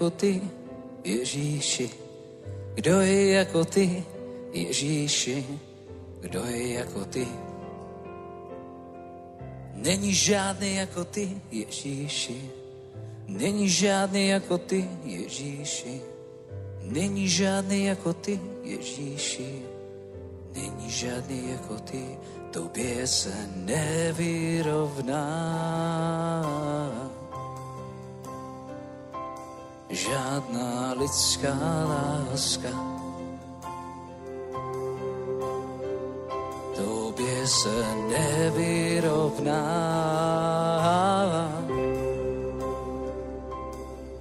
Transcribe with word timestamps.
jako 0.00 0.10
ty, 0.10 0.42
Ježíši? 1.04 1.90
Kdo 2.74 3.00
je 3.00 3.32
jako 3.32 3.64
ty, 3.64 4.04
Ježíši? 4.52 5.44
Kdo 6.20 6.44
je 6.44 6.72
jako 6.72 7.04
ty? 7.04 7.28
Není 9.74 10.14
žádný 10.14 10.76
jako 10.76 11.04
ty, 11.04 11.36
Ježíši. 11.50 12.50
Není 13.28 13.68
žádný 13.68 14.28
jako 14.28 14.58
ty, 14.58 14.88
Ježíši. 15.04 16.00
Není 16.82 17.28
žádný 17.28 17.84
jako 17.84 18.12
ty, 18.12 18.40
Ježíši. 18.64 19.62
Není 20.54 20.90
žádný 20.90 21.50
jako 21.50 21.74
ty, 21.74 22.04
tobě 22.50 23.06
se 23.06 23.48
nevyrovná. 23.56 25.20
Žádná 29.90 30.92
lidská 30.92 31.54
láska 31.88 32.68
tobě 36.76 37.46
se 37.46 37.84
nevyrovná. 38.08 39.60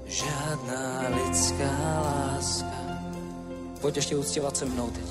Žádná 0.05 1.01
lidská 1.09 1.71
láska. 2.01 2.65
Pojď 3.81 3.95
ještě 3.95 4.15
uctívat 4.15 4.57
se 4.57 4.65
mnou 4.65 4.87
teď. 4.87 5.05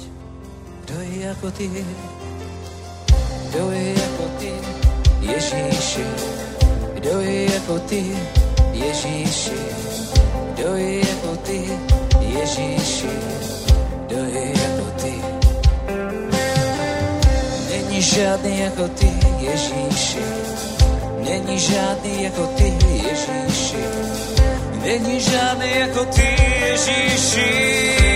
Kdo 0.85 1.00
je 1.00 1.27
jako 1.27 1.50
ty? 1.50 1.87
Kdo 3.50 3.71
je 3.71 3.88
jako 3.88 4.23
ty? 4.38 4.53
Ježíši. 5.21 6.07
Kdo 6.95 7.21
je 7.21 7.55
jako 7.55 7.79
ty? 7.79 8.17
Ježíši. 8.73 9.78
Kdo 10.59 10.77
je 10.77 10.99
jako 10.99 11.37
ty? 11.37 11.79
Ježíši. 12.21 13.11
Kdo 14.07 14.25
je 14.25 14.49
jako 14.49 14.91
ty? 15.03 15.15
Není 17.71 18.03
žádný 18.03 18.59
jako 18.61 18.88
ty, 18.88 19.12
Ježíši. 19.38 20.19
Není 21.31 21.59
žádný 21.59 22.23
jako 22.23 22.47
ty, 22.47 22.75
Ježíši. 22.91 23.85
Není 24.85 25.21
žádný 25.21 25.79
jako 25.79 26.05
ty, 26.05 26.37
Ježíši. 26.71 28.08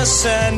Tobě 0.00 0.49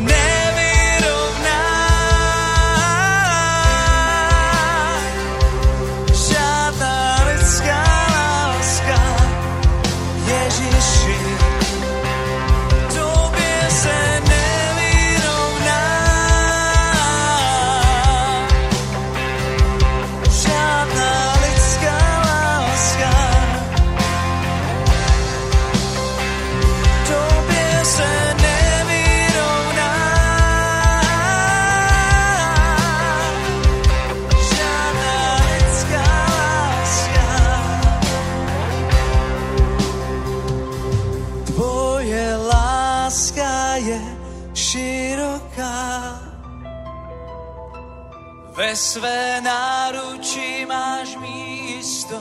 své 48.93 49.41
náručí 49.41 50.67
máš 50.67 51.17
místo 51.17 52.21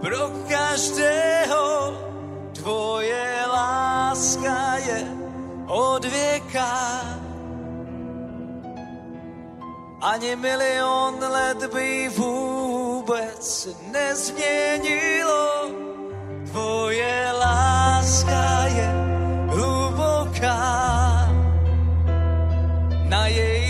pro 0.00 0.30
každého. 0.48 1.64
Tvoje 2.54 3.42
láska 3.52 4.76
je 4.86 5.00
od 5.66 6.04
věka. 6.04 7.02
Ani 10.00 10.36
milion 10.36 11.18
let 11.18 11.74
by 11.74 12.10
vůbec 12.16 13.68
nezměnilo. 13.90 15.70
Tvoje 16.50 17.32
láska 17.32 18.66
je 18.66 18.88
hluboká. 19.50 20.58
Na 23.08 23.26
její 23.26 23.65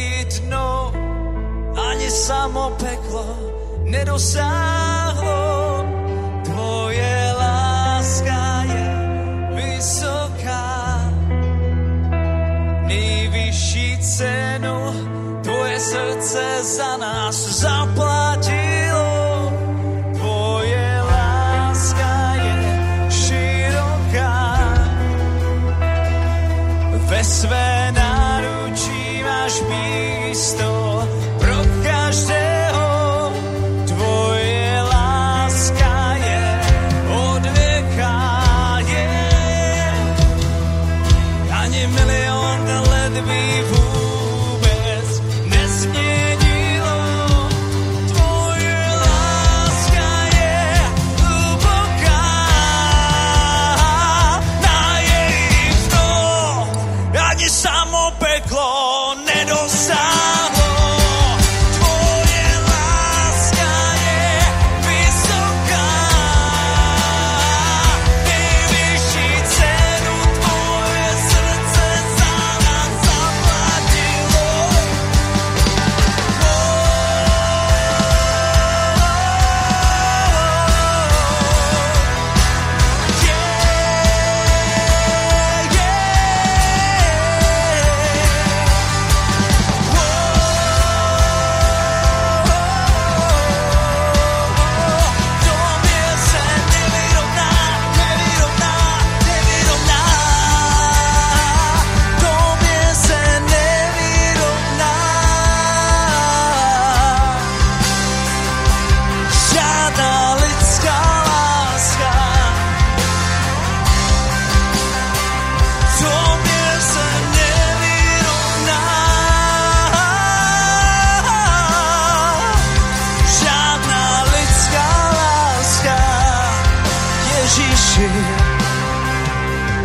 samo 2.16 2.72
peklo 2.80 3.26
nedosáhlo. 3.84 5.44
Tvoje 6.44 7.32
láska 7.38 8.64
je 8.64 8.88
vysoká. 9.54 10.64
Nejvyšší 12.88 13.98
cenu 14.00 14.78
tvoje 15.44 15.80
srdce 15.80 16.44
za 16.64 16.96
nás 16.96 17.36
zaplatilo. 17.60 18.65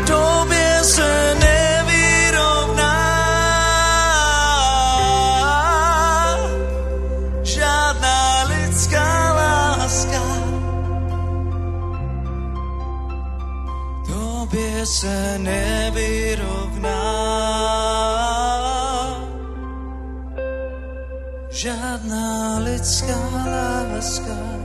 Tobě 0.07 0.83
se 0.83 1.35
žádná 7.43 8.43
lidská. 8.43 10.21
Tobě 14.07 14.85
se 14.85 15.37
žádná 21.51 22.59
lidská 22.59 23.19
láska. 23.45 24.60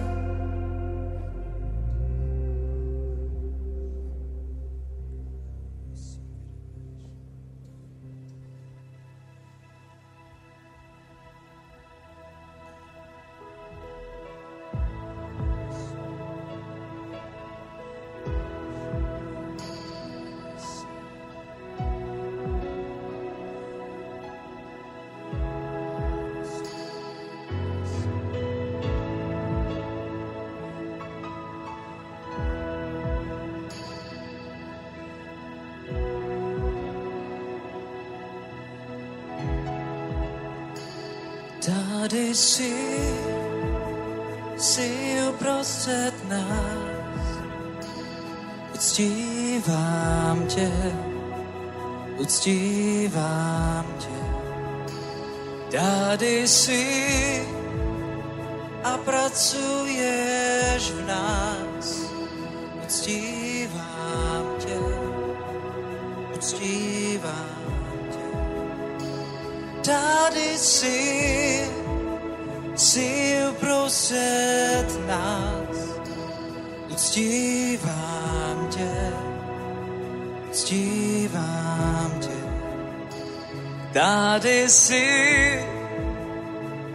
tady 84.40 84.68
jsi 84.68 85.64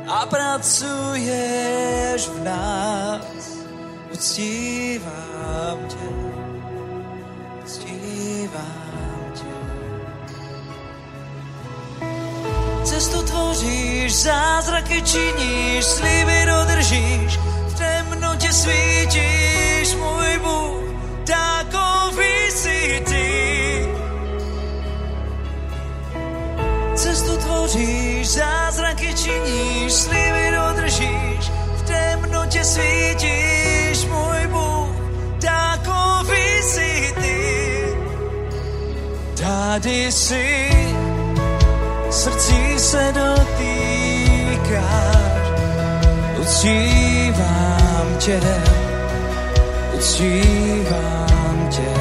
a 0.07 0.25
pracuješ 0.25 0.91
v 2.27 2.43
nás. 2.43 3.21
Uctívám 4.13 5.87
tě, 5.87 5.95
uctívám 7.63 9.33
tě. 9.33 9.45
Cestu 12.83 13.21
tvoříš, 13.21 14.15
zázraky 14.15 15.01
činíš, 15.01 15.85
sliby 15.85 16.45
dodržíš, 16.45 17.37
v 17.67 17.77
temnotě 17.77 18.53
svítíš, 18.53 19.95
můj 19.95 20.39
Bůh. 20.43 20.80
cestu 27.11 27.37
tvoříš, 27.37 28.27
zázraky 28.27 29.13
činíš, 29.13 29.93
sliby 29.93 30.51
dodržíš, 30.55 31.51
v 31.75 31.81
temnotě 31.83 32.63
svítíš, 32.63 34.05
můj 34.07 34.47
Bůh, 34.47 34.95
takový 35.41 36.61
jsi 36.63 37.13
ty. 37.21 37.37
Tady 39.43 40.11
jsi, 40.11 40.69
srdcí 42.09 42.79
se 42.79 43.13
dotýkáš, 43.15 44.71
uctívám 46.41 48.07
tě, 48.19 48.39
uctívám 49.93 51.69
tě, 51.69 51.93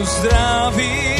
uzdravím 0.00 1.13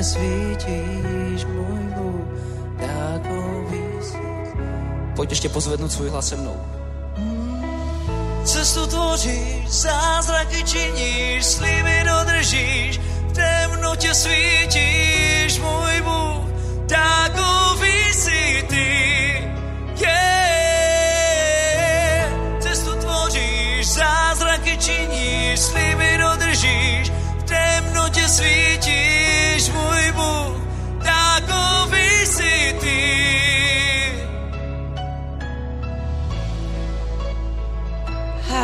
temnotě 0.00 0.04
svítíš, 0.04 1.44
můj 1.44 1.80
Bůh, 1.96 2.26
takový 2.80 3.82
jsi. 4.02 4.16
Pojď 5.16 5.30
ještě 5.30 5.48
pozvednout 5.48 5.92
svůj 5.92 6.08
hlas 6.08 6.28
se 6.28 6.36
mnou 6.36 6.56
cestu 8.44 8.86
tvoříš, 8.86 9.68
zázraky 9.68 10.64
činíš, 10.64 11.44
sliby 11.44 12.04
dodržíš, 12.04 12.98
v 12.98 13.32
temnotě 13.32 14.14
svítíš, 14.14 15.58
můj 15.58 16.00
Bůh, 16.02 16.50
takový 16.88 18.12
jsi 18.12 18.64
ty. 18.68 19.09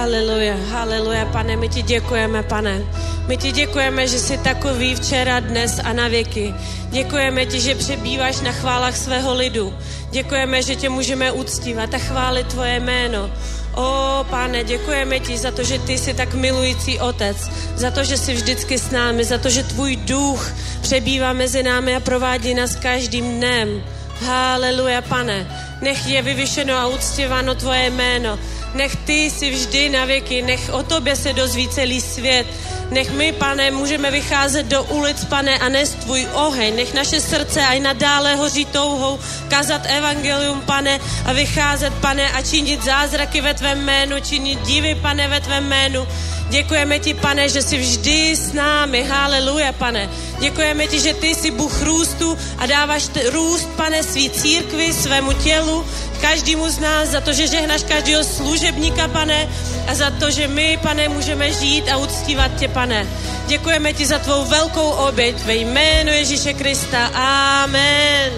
Haleluja, 0.07 0.55
haleluja, 0.71 1.27
pane, 1.27 1.57
my 1.57 1.69
ti 1.69 1.83
děkujeme, 1.83 2.42
pane. 2.42 2.79
My 3.27 3.37
ti 3.37 3.53
děkujeme, 3.53 4.07
že 4.07 4.19
jsi 4.19 4.38
takový 4.38 4.95
včera, 4.95 5.40
dnes 5.40 5.81
a 5.85 5.92
na 5.92 6.09
věky. 6.09 6.55
Děkujeme 6.90 7.47
ti, 7.47 7.61
že 7.61 7.75
přebýváš 7.75 8.40
na 8.40 8.53
chválách 8.53 8.97
svého 8.97 9.35
lidu. 9.35 9.75
Děkujeme, 10.11 10.62
že 10.62 10.77
tě 10.77 10.88
můžeme 10.88 11.33
uctívat 11.33 11.95
a 11.95 11.99
chválit 11.99 12.47
tvoje 12.47 12.81
jméno. 12.81 13.31
O, 13.75 14.25
pane, 14.31 14.64
děkujeme 14.64 15.21
ti 15.21 15.38
za 15.38 15.51
to, 15.51 15.64
že 15.64 15.79
ty 15.79 15.99
jsi 15.99 16.14
tak 16.14 16.35
milující 16.35 17.01
otec, 17.01 17.37
za 17.75 17.90
to, 17.90 18.05
že 18.05 18.16
jsi 18.16 18.35
vždycky 18.35 18.79
s 18.79 18.90
námi, 18.90 19.25
za 19.25 19.38
to, 19.38 19.51
že 19.51 19.62
tvůj 19.62 19.97
duch 19.97 20.53
přebývá 20.81 21.33
mezi 21.33 21.62
námi 21.62 21.97
a 21.97 22.01
provádí 22.01 22.55
nás 22.55 22.77
každým 22.77 23.37
dnem. 23.37 23.83
Haleluja, 24.23 25.03
pane. 25.03 25.47
Nech 25.81 26.07
je 26.07 26.23
vyvyšeno 26.23 26.75
a 26.75 26.87
uctíváno 26.87 27.55
tvoje 27.55 27.90
jméno. 27.90 28.38
Nech 28.74 28.96
ty 28.96 29.12
jsi 29.12 29.50
vždy 29.50 29.88
na 29.88 30.05
věky, 30.05 30.42
nech 30.42 30.70
o 30.72 30.83
tobě 30.83 31.16
se 31.16 31.33
dozví 31.33 31.68
celý 31.68 32.00
svět. 32.00 32.46
Nech 32.90 33.11
my, 33.11 33.33
pane, 33.33 33.70
můžeme 33.70 34.11
vycházet 34.11 34.66
do 34.66 34.83
ulic, 34.83 35.25
pane, 35.25 35.59
a 35.59 35.68
nést 35.68 35.94
tvůj 35.94 36.29
oheň. 36.33 36.77
Nech 36.77 36.94
naše 36.94 37.20
srdce 37.20 37.66
aj 37.66 37.81
nadále 37.81 38.35
hoří 38.35 38.64
touhou 38.64 39.18
kazat 39.49 39.83
evangelium, 39.87 40.61
pane, 40.61 41.01
a 41.25 41.33
vycházet, 41.33 41.94
pane, 41.94 42.33
a 42.33 42.42
činit 42.42 42.85
zázraky 42.85 43.40
ve 43.40 43.55
tvém 43.55 43.79
jménu, 43.79 44.20
činit 44.20 44.62
divy, 44.62 44.94
pane, 44.94 45.29
ve 45.29 45.40
tvém 45.40 45.64
jménu. 45.64 46.07
Děkujeme 46.49 46.99
ti, 46.99 47.14
pane, 47.14 47.49
že 47.49 47.62
jsi 47.62 47.79
vždy 47.79 48.37
s 48.37 48.53
námi. 48.53 49.03
Haleluja, 49.03 49.72
pane. 49.72 50.09
Děkujeme 50.38 50.87
ti, 50.87 51.01
že 51.01 51.14
ty 51.14 51.35
jsi 51.35 51.51
Bůh 51.51 51.83
růstu 51.83 52.38
a 52.59 52.66
dáváš 52.66 53.09
t- 53.09 53.31
růst, 53.31 53.68
pane, 53.77 54.03
svý 54.03 54.31
církvi, 54.31 54.92
svému 54.92 55.33
tělu, 55.33 55.87
každému 56.20 56.70
z 56.70 56.79
nás, 56.79 57.09
za 57.09 57.20
to, 57.20 57.33
že 57.33 57.46
žehnáš 57.46 57.83
každého 57.83 58.25
služebníka, 58.25 59.09
pane, 59.09 59.49
a 59.88 59.94
za 59.94 60.11
to, 60.11 60.31
že 60.31 60.49
my, 60.49 60.79
pane, 60.83 61.09
můžeme 61.09 61.53
žít 61.53 61.88
a 61.88 61.96
uctívat 61.96 62.59
tě, 62.59 62.68
pane. 62.68 63.07
Děkujeme 63.46 63.92
ti 63.92 64.07
za 64.07 64.18
tvou 64.18 64.44
velkou 64.44 64.90
oběť 64.90 65.37
ve 65.37 65.55
jménu 65.55 66.11
Ježíše 66.11 66.55
Krista. 66.55 67.07
Amen. 67.07 68.33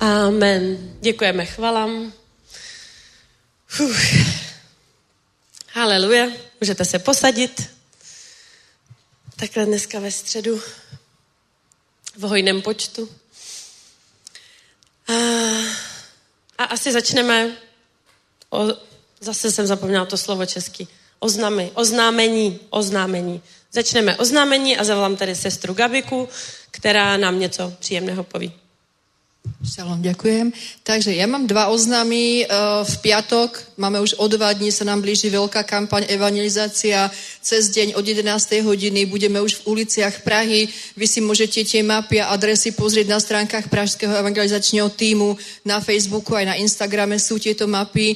Amen. 0.00 0.76
Děkujeme 1.00 1.46
chvalám. 1.46 2.12
Haleluja. 5.72 6.26
Můžete 6.60 6.84
se 6.84 6.98
posadit. 6.98 7.70
Takhle 9.36 9.66
dneska 9.66 10.00
ve 10.00 10.10
středu 10.10 10.60
v 12.16 12.22
hojném 12.22 12.62
počtu. 12.62 13.08
A, 16.58 16.64
asi 16.64 16.92
začneme, 16.92 17.56
o, 18.50 18.66
zase 19.20 19.52
jsem 19.52 19.66
zapomněla 19.66 20.04
to 20.04 20.16
slovo 20.16 20.46
česky, 20.46 20.86
oznamy, 21.18 21.70
oznámení, 21.74 22.60
oznámení. 22.70 23.42
Začneme 23.72 24.16
oznámení 24.16 24.78
a 24.78 24.84
zavolám 24.84 25.16
tady 25.16 25.34
sestru 25.34 25.74
Gabiku, 25.74 26.28
která 26.70 27.16
nám 27.16 27.38
něco 27.38 27.72
příjemného 27.78 28.24
poví. 28.24 28.52
Šalom, 29.66 29.98
ďakujem. 29.98 30.54
Takže 30.86 31.10
ja 31.10 31.26
mám 31.26 31.46
dva 31.50 31.74
oznámy. 31.74 32.46
V 32.86 32.94
piatok 33.02 33.58
máme 33.74 33.98
už 33.98 34.14
o 34.18 34.30
dva 34.30 34.54
dní, 34.54 34.70
sa 34.70 34.86
nám 34.86 35.02
blíži 35.02 35.26
veľká 35.26 35.66
kampaň 35.66 36.06
evangelizácia. 36.06 37.10
Cez 37.42 37.74
deň 37.74 37.98
od 37.98 38.04
11. 38.06 38.26
hodiny 38.62 39.10
budeme 39.10 39.42
už 39.42 39.62
v 39.62 39.66
uliciach 39.74 40.22
Prahy. 40.22 40.70
Vy 40.94 41.06
si 41.10 41.18
môžete 41.18 41.66
tie 41.66 41.82
mapy 41.82 42.22
a 42.22 42.30
adresy 42.30 42.74
pozrieť 42.78 43.06
na 43.10 43.18
stránkach 43.18 43.66
Pražského 43.66 44.14
evangelizačního 44.14 44.86
týmu. 44.94 45.34
Na 45.66 45.82
Facebooku 45.82 46.38
aj 46.38 46.46
na 46.46 46.54
Instagrame 46.62 47.18
sú 47.18 47.42
tieto 47.42 47.66
mapy. 47.66 48.14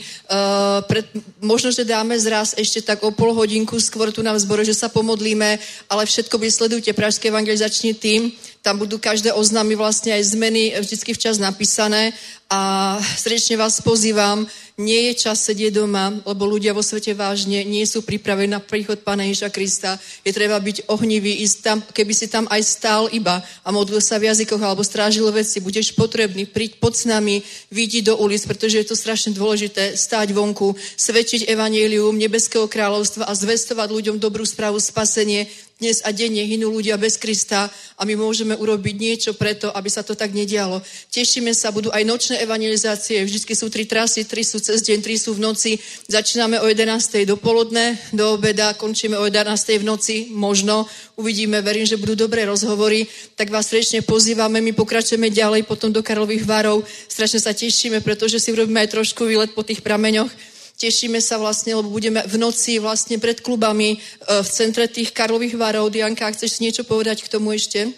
Pred, 0.86 1.06
možno, 1.42 1.74
že 1.74 1.82
dáme 1.82 2.14
zraz 2.18 2.54
ešte 2.54 2.82
tak 2.82 3.02
o 3.02 3.10
pol 3.10 3.34
hodinku 3.34 3.78
skôr 3.82 4.14
tu 4.14 4.22
na 4.22 4.38
zbore, 4.38 4.62
že 4.62 4.74
sa 4.74 4.86
pomodlíme, 4.86 5.58
ale 5.90 6.02
všetko 6.06 6.38
vysledujte 6.38 6.94
Pražský 6.94 7.34
evangelizačný 7.34 7.94
tým 7.98 8.30
tam 8.61 8.77
budú 8.77 9.01
každé 9.01 9.33
oznámy 9.33 9.73
vlastne 9.73 10.12
aj 10.12 10.37
zmeny 10.37 10.77
vždycky 10.77 11.16
včas 11.16 11.40
napísané. 11.40 12.12
A 12.51 12.99
srdečne 12.99 13.55
vás 13.57 13.79
pozývam, 13.79 14.42
nie 14.75 15.07
je 15.07 15.23
čas 15.23 15.38
sedieť 15.46 15.70
doma, 15.70 16.11
lebo 16.27 16.51
ľudia 16.51 16.75
vo 16.75 16.83
svete 16.83 17.14
vážne 17.14 17.62
nie 17.62 17.87
sú 17.87 18.03
pripravení 18.03 18.51
na 18.51 18.59
príchod 18.59 18.99
Pána 19.07 19.23
Ježa 19.23 19.55
Krista. 19.55 19.94
Je 20.27 20.35
treba 20.35 20.59
byť 20.59 20.90
ohnivý, 20.90 21.46
ísť 21.46 21.57
tam, 21.62 21.79
keby 21.79 22.11
si 22.11 22.27
tam 22.27 22.51
aj 22.51 22.62
stál 22.66 23.07
iba 23.14 23.38
a 23.62 23.68
modlil 23.70 24.03
sa 24.03 24.18
v 24.18 24.35
jazykoch 24.35 24.59
alebo 24.59 24.83
strážil 24.83 25.31
veci, 25.31 25.62
budeš 25.62 25.94
potrebný, 25.94 26.51
príď 26.51 26.83
pod 26.83 26.99
s 26.99 27.07
nami, 27.07 27.38
vidí 27.70 28.03
do 28.03 28.18
ulic, 28.18 28.42
pretože 28.42 28.83
je 28.83 28.87
to 28.90 28.99
strašne 28.99 29.31
dôležité 29.31 29.94
stáť 29.94 30.35
vonku, 30.35 30.75
svedčiť 30.99 31.46
evanielium 31.46 32.18
nebeského 32.18 32.66
kráľovstva 32.66 33.31
a 33.31 33.33
zvestovať 33.33 33.88
ľuďom 33.94 34.16
dobrú 34.18 34.42
správu 34.42 34.83
spasenie, 34.83 35.46
dnes 35.80 36.04
a 36.04 36.12
denne 36.12 36.44
hynú 36.44 36.68
ľudia 36.68 37.00
bez 37.00 37.16
Krista 37.16 37.72
a 37.96 38.02
my 38.04 38.12
môžeme 38.12 38.52
urobiť 38.52 38.94
niečo 39.00 39.30
preto, 39.32 39.72
aby 39.72 39.88
sa 39.88 40.04
to 40.04 40.12
tak 40.12 40.36
nedialo. 40.36 40.84
Tešíme 41.08 41.56
sa, 41.56 41.72
budú 41.72 41.88
aj 41.88 42.04
nočné 42.04 42.44
evangelizácie, 42.44 43.24
vždycky 43.24 43.56
sú 43.56 43.72
tri 43.72 43.88
trasy, 43.88 44.28
tri 44.28 44.44
sú 44.44 44.60
cez 44.60 44.84
deň, 44.84 45.00
tri 45.00 45.16
sú 45.16 45.32
v 45.32 45.40
noci. 45.40 45.80
Začínáme 46.06 46.60
o 46.60 46.68
11. 46.68 47.24
do 47.24 47.40
poludne, 47.40 47.96
do 48.12 48.36
obeda, 48.36 48.76
končíme 48.76 49.16
o 49.16 49.24
11. 49.24 49.80
v 49.80 49.84
noci, 49.88 50.16
možno, 50.36 50.84
uvidíme, 51.16 51.64
verím, 51.64 51.88
že 51.88 51.96
budú 51.96 52.12
dobré 52.12 52.44
rozhovory, 52.44 53.08
tak 53.32 53.48
vás 53.48 53.72
srdečne 53.72 54.04
pozývame, 54.04 54.60
my 54.60 54.76
pokračujeme 54.76 55.32
ďalej 55.32 55.64
potom 55.64 55.88
do 55.88 56.04
Karlových 56.04 56.44
varov, 56.44 56.84
strašne 57.08 57.40
sa 57.40 57.56
tešíme, 57.56 58.04
pretože 58.04 58.36
si 58.36 58.52
urobíme 58.52 58.84
aj 58.84 59.00
trošku 59.00 59.24
výlet 59.24 59.56
po 59.56 59.64
tých 59.64 59.80
prameňoch 59.80 60.49
tešíme 60.80 61.20
sa 61.20 61.36
vlastne, 61.36 61.76
lebo 61.76 61.92
budeme 61.92 62.24
v 62.24 62.40
noci 62.40 62.80
vlastne 62.80 63.20
pred 63.20 63.44
klubami 63.44 64.00
v 64.24 64.48
centre 64.48 64.88
tých 64.88 65.12
Karlových 65.12 65.60
varov. 65.60 65.92
Dianka, 65.92 66.32
chceš 66.32 66.56
si 66.56 66.64
niečo 66.64 66.88
povedať 66.88 67.20
k 67.20 67.28
tomu 67.28 67.52
ešte? 67.52 67.92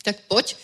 Tak 0.00 0.24
poď. 0.24 0.56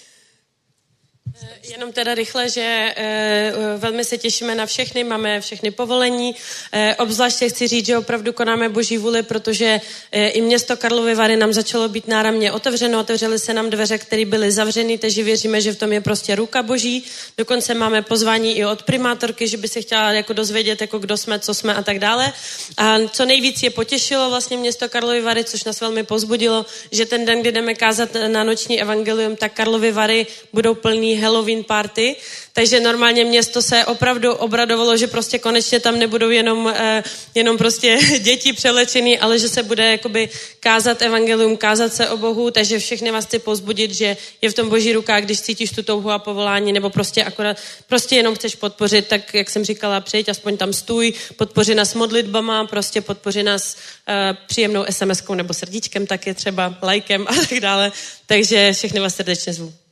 Jenom 1.70 1.92
teda 1.92 2.14
rychle, 2.14 2.48
že 2.48 2.94
e, 2.96 3.52
velmi 3.76 4.04
se 4.04 4.18
těšíme 4.18 4.54
na 4.54 4.66
všechny, 4.66 5.04
máme 5.04 5.40
všechny 5.40 5.70
povolení. 5.70 6.34
E, 6.72 6.96
obzvláště 6.96 7.48
chci 7.48 7.68
říct, 7.68 7.86
že 7.86 7.98
opravdu 7.98 8.32
konáme 8.32 8.68
boží 8.68 8.98
vůli, 8.98 9.22
protože 9.22 9.80
i 10.12 10.40
město 10.40 10.76
Karlovy 10.76 11.14
Vary 11.14 11.36
nám 11.36 11.52
začalo 11.52 11.88
být 11.88 12.08
náramně 12.08 12.52
otevřeno, 12.52 13.00
otevřely 13.00 13.38
se 13.38 13.54
nám 13.54 13.70
dveře, 13.70 13.98
které 13.98 14.24
byly 14.24 14.52
zavřeny, 14.52 14.98
takže 14.98 15.22
věříme, 15.22 15.60
že 15.60 15.72
v 15.72 15.78
tom 15.78 15.92
je 15.92 16.00
prostě 16.00 16.34
ruka 16.34 16.62
boží. 16.62 17.04
Dokonce 17.38 17.74
máme 17.74 18.02
pozvání 18.02 18.58
i 18.58 18.64
od 18.64 18.82
primátorky, 18.82 19.48
že 19.48 19.56
by 19.56 19.68
se 19.68 19.80
chtěla 19.80 20.12
jako 20.12 20.32
dozvědět, 20.32 20.80
jako 20.80 20.98
kdo 20.98 21.16
jsme, 21.16 21.38
co 21.38 21.54
jsme 21.54 21.74
a 21.74 21.82
tak 21.82 21.98
dále. 21.98 22.32
A 22.76 22.98
co 23.12 23.24
nejvíc 23.24 23.62
je 23.62 23.70
potěšilo 23.70 24.30
vlastně 24.30 24.56
město 24.56 24.88
Karlovy 24.88 25.20
Vary, 25.20 25.44
což 25.44 25.64
nás 25.64 25.80
velmi 25.80 26.02
pozbudilo, 26.02 26.66
že 26.92 27.06
ten 27.06 27.24
den, 27.24 27.40
kdy 27.40 27.52
jdeme 27.52 27.74
kázat 27.74 28.08
na 28.28 28.44
noční 28.44 28.80
evangelium, 28.80 29.36
tak 29.36 29.52
Karlovy 29.52 29.92
Vary 29.92 30.26
budou 30.52 30.74
plný 30.74 31.16
Halloween 31.38 31.64
party, 31.64 32.16
takže 32.52 32.80
normálně 32.80 33.24
město 33.24 33.62
se 33.62 33.84
opravdu 33.84 34.32
obradovalo, 34.32 34.96
že 34.96 35.06
prostě 35.06 35.38
konečně 35.38 35.80
tam 35.80 35.98
nebudou 35.98 36.30
jenom, 36.30 36.74
eh, 36.76 37.02
jenom 37.34 37.58
prostě 37.58 37.98
děti 38.18 38.52
přelečený, 38.52 39.18
ale 39.18 39.38
že 39.38 39.48
se 39.48 39.62
bude 39.62 39.90
jakoby 39.90 40.28
kázat 40.60 41.02
evangelium, 41.02 41.56
kázat 41.56 41.94
se 41.94 42.08
o 42.08 42.16
Bohu, 42.16 42.50
takže 42.50 42.78
všechny 42.78 43.10
vás 43.10 43.24
chci 43.26 43.38
pozbudit, 43.38 43.94
že 43.94 44.16
je 44.42 44.50
v 44.50 44.54
tom 44.54 44.68
boží 44.68 44.92
rukách, 44.92 45.24
když 45.24 45.40
cítíš 45.40 45.70
tu 45.70 45.82
touhu 45.82 46.10
a 46.10 46.18
povolání, 46.18 46.72
nebo 46.72 46.90
prostě 46.90 47.24
akorát, 47.24 47.56
prostě 47.86 48.16
jenom 48.16 48.34
chceš 48.34 48.54
podpořit, 48.54 49.06
tak 49.06 49.34
jak 49.34 49.50
jsem 49.50 49.64
říkala, 49.64 50.00
přijď, 50.00 50.28
aspoň 50.28 50.56
tam 50.56 50.72
stůj, 50.72 51.12
podpoři 51.36 51.74
nás 51.74 51.94
modlitbama, 51.94 52.64
prostě 52.66 53.00
podpoři 53.00 53.42
nás 53.42 53.76
uh, 53.76 54.14
příjemnou 54.46 54.82
SMS-kou 54.82 55.34
nebo 55.34 55.54
srdíčkem 55.54 56.06
taky 56.06 56.34
třeba, 56.34 56.78
lajkem 56.82 57.26
a 57.28 57.34
tak 57.34 57.60
dále. 57.60 57.92
Takže 58.26 58.72
všechny 58.72 59.00
vás 59.00 59.14
srdečně 59.14 59.52
zvu. 59.52 59.87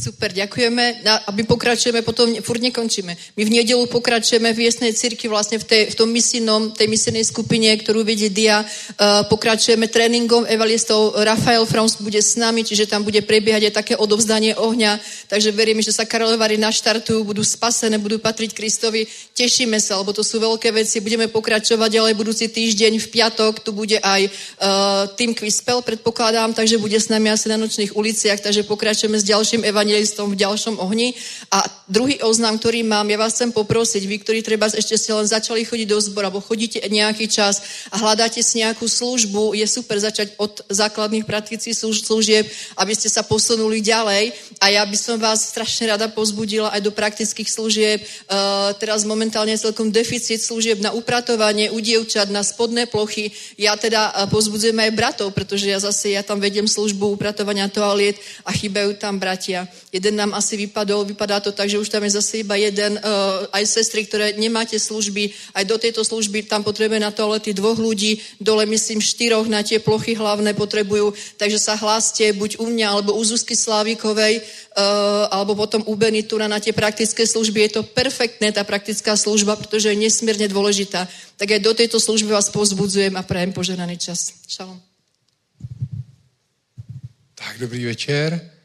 Super, 0.00 0.32
ďakujeme. 0.32 1.04
A 1.04 1.28
pokračujeme, 1.28 2.00
potom 2.00 2.32
furt 2.40 2.64
nekončíme. 2.64 3.12
My 3.36 3.42
v 3.44 3.50
nedelu 3.52 3.84
pokračujeme 3.84 4.56
v 4.56 4.64
Viesnej 4.64 4.96
cirkvi, 4.96 5.28
vlastne 5.28 5.60
v, 5.60 5.68
tej, 5.68 5.82
v 5.92 5.94
tom 6.00 6.08
misijnom, 6.08 6.72
tej 6.72 6.88
misijnej 6.88 7.20
skupine, 7.20 7.68
ktorú 7.76 8.00
vedie 8.00 8.32
Dia. 8.32 8.64
Uh, 8.64 9.28
pokračujeme 9.28 9.92
tréningom 9.92 10.48
evangelistov. 10.48 11.20
Rafael 11.20 11.68
Frons 11.68 12.00
bude 12.00 12.16
s 12.16 12.40
nami, 12.40 12.64
čiže 12.64 12.88
tam 12.88 13.04
bude 13.04 13.20
prebiehať 13.20 13.68
aj 13.68 13.74
také 13.76 13.94
odovzdanie 14.00 14.56
ohňa. 14.56 14.96
Takže 15.28 15.52
veríme, 15.52 15.84
že 15.84 15.92
sa 15.92 16.08
Karolovary 16.08 16.56
naštartujú, 16.56 17.20
budú 17.20 17.44
spasené, 17.44 18.00
budú 18.00 18.16
patriť 18.16 18.56
Kristovi. 18.56 19.04
Tešíme 19.36 19.76
sa, 19.84 20.00
lebo 20.00 20.16
to 20.16 20.24
sú 20.24 20.40
veľké 20.40 20.72
veci. 20.72 21.04
Budeme 21.04 21.28
pokračovať 21.28 22.00
ďalej 22.00 22.14
budúci 22.16 22.48
týždeň 22.48 22.96
v 23.04 23.06
piatok. 23.20 23.60
Tu 23.60 23.70
bude 23.76 24.00
aj 24.00 24.22
uh, 24.24 25.12
Tim 25.12 25.36
Quispel, 25.36 25.84
predpokladám, 25.84 26.56
takže 26.56 26.80
bude 26.80 26.96
s 26.96 27.12
nami 27.12 27.28
asi 27.28 27.52
na 27.52 27.60
nočných 27.60 27.92
uliciach, 27.92 28.40
takže 28.40 28.64
pokračujeme 28.64 29.20
s 29.20 29.28
ďalším 29.28 29.68
evangelistom 29.90 30.30
v 30.30 30.38
ďalšom 30.38 30.78
ohni. 30.78 31.18
A 31.50 31.66
druhý 31.90 32.22
oznám, 32.22 32.62
ktorý 32.62 32.86
mám, 32.86 33.10
ja 33.10 33.18
vás 33.18 33.34
chcem 33.34 33.50
poprosiť, 33.50 34.06
vy, 34.06 34.16
ktorí 34.22 34.38
treba 34.46 34.70
ešte 34.70 34.94
ste 34.94 35.10
len 35.10 35.26
začali 35.26 35.66
chodiť 35.66 35.88
do 35.90 35.98
zbora, 35.98 36.30
alebo 36.30 36.38
chodíte 36.38 36.78
nejaký 36.86 37.26
čas 37.26 37.86
a 37.90 37.98
hľadáte 37.98 38.38
si 38.38 38.62
nejakú 38.62 38.86
službu, 38.86 39.58
je 39.58 39.66
super 39.66 39.98
začať 39.98 40.38
od 40.38 40.62
základných 40.70 41.26
praktických 41.26 41.74
služieb, 41.98 42.46
aby 42.78 42.92
ste 42.94 43.10
sa 43.10 43.26
posunuli 43.26 43.82
ďalej. 43.82 44.30
A 44.62 44.70
ja 44.70 44.86
by 44.86 44.94
som 44.94 45.18
vás 45.18 45.50
strašne 45.50 45.90
rada 45.90 46.06
pozbudila 46.06 46.70
aj 46.70 46.80
do 46.86 46.94
praktických 46.94 47.50
služieb. 47.50 47.98
Uh, 48.30 48.70
teraz 48.78 49.02
momentálne 49.02 49.58
je 49.58 49.66
celkom 49.66 49.90
deficit 49.90 50.38
služieb 50.38 50.78
na 50.78 50.94
upratovanie 50.94 51.74
u 51.74 51.82
dievčat, 51.82 52.30
na 52.30 52.46
spodné 52.46 52.86
plochy. 52.86 53.34
Ja 53.58 53.74
teda 53.74 54.30
pozbudzujem 54.30 54.78
aj 54.78 54.94
bratov, 54.94 55.34
pretože 55.34 55.66
ja 55.66 55.82
zase 55.82 56.14
ja 56.14 56.22
tam 56.22 56.38
vediem 56.38 56.70
službu 56.70 57.18
upratovania 57.18 57.66
toaliet 57.66 58.20
a 58.46 58.54
chýbajú 58.54 59.00
tam 59.00 59.16
bratia. 59.16 59.64
Jeden 59.90 60.14
nám 60.14 60.38
asi 60.38 60.54
vypadol, 60.54 61.02
vypadá 61.04 61.42
to 61.42 61.50
tak, 61.50 61.66
že 61.66 61.78
už 61.78 61.90
tam 61.90 62.06
je 62.06 62.14
zase 62.14 62.46
iba 62.46 62.54
jeden, 62.54 62.94
uh, 62.94 63.50
aj 63.50 63.66
sestry, 63.66 64.06
ktoré 64.06 64.38
nemáte 64.38 64.78
služby, 64.78 65.34
aj 65.54 65.64
do 65.66 65.76
tejto 65.82 66.06
služby 66.06 66.46
tam 66.46 66.62
potrebujeme 66.62 67.02
na 67.02 67.10
toalety 67.10 67.50
dvoch 67.50 67.74
ľudí, 67.74 68.22
dole 68.38 68.66
myslím 68.70 69.02
štyroch 69.02 69.50
na 69.50 69.66
tie 69.66 69.82
plochy 69.82 70.14
hlavné 70.14 70.54
potrebujú, 70.54 71.10
takže 71.34 71.58
sa 71.58 71.74
hláste 71.74 72.22
buď 72.38 72.62
u 72.62 72.70
mňa, 72.70 72.86
alebo 72.86 73.18
u 73.18 73.22
Zuzky 73.26 73.58
Slávikovej, 73.58 74.38
uh, 74.38 75.26
alebo 75.34 75.58
potom 75.58 75.82
u 75.90 75.94
Benitura 75.98 76.46
na 76.46 76.62
tie 76.62 76.70
praktické 76.70 77.26
služby. 77.26 77.66
Je 77.66 77.82
to 77.82 77.82
perfektné, 77.82 78.54
tá 78.54 78.62
praktická 78.62 79.18
služba, 79.18 79.58
protože 79.58 79.90
je 79.90 79.98
nesmierne 79.98 80.46
dôležitá. 80.46 81.10
Tak 81.34 81.50
aj 81.50 81.60
do 81.66 81.72
tejto 81.74 81.98
služby 81.98 82.30
vás 82.30 82.52
pozbudzujem 82.52 83.16
a 83.18 83.26
prajem 83.26 83.50
požehnaný 83.50 83.98
čas. 83.98 84.38
Šalom. 84.46 84.78
Tak, 87.34 87.58
dobrý 87.58 87.84
večer. 87.84 88.59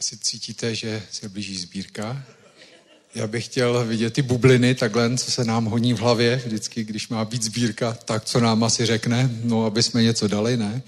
Asi 0.00 0.16
cítíte, 0.16 0.74
že 0.74 1.02
se 1.12 1.28
blíží 1.28 1.56
sbírka. 1.56 2.22
Já 3.14 3.26
bych 3.26 3.44
chtěl 3.44 3.84
vidět 3.84 4.12
ty 4.12 4.22
bubliny 4.22 4.74
takhle, 4.74 5.18
co 5.18 5.30
se 5.30 5.44
nám 5.44 5.64
honí 5.64 5.94
v 5.94 5.98
hlavě 5.98 6.42
vždycky, 6.46 6.84
když 6.84 7.08
má 7.08 7.24
být 7.24 7.42
sbírka, 7.42 7.98
tak 8.04 8.24
co 8.24 8.40
nám 8.40 8.64
asi 8.64 8.86
řekne, 8.86 9.30
no 9.44 9.64
aby 9.64 9.82
jsme 9.82 10.02
něco 10.02 10.28
dali, 10.28 10.56
ne? 10.56 10.82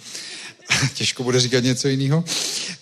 Těžko 0.95 1.23
bude 1.23 1.41
říkat 1.41 1.65
něco 1.65 1.89
jiného. 1.89 2.25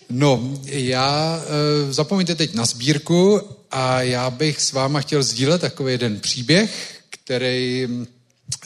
No, 0.09 0.59
já, 0.65 1.41
e, 1.89 1.93
zapomeňte 1.93 2.35
teď 2.35 2.53
na 2.53 2.65
sbírku 2.65 3.41
a 3.71 4.01
já 4.01 4.29
bych 4.29 4.61
s 4.61 4.71
váma 4.71 5.01
chtěl 5.01 5.23
sdílet 5.23 5.61
takový 5.61 5.91
jeden 5.93 6.19
příběh, 6.19 7.01
který 7.09 7.87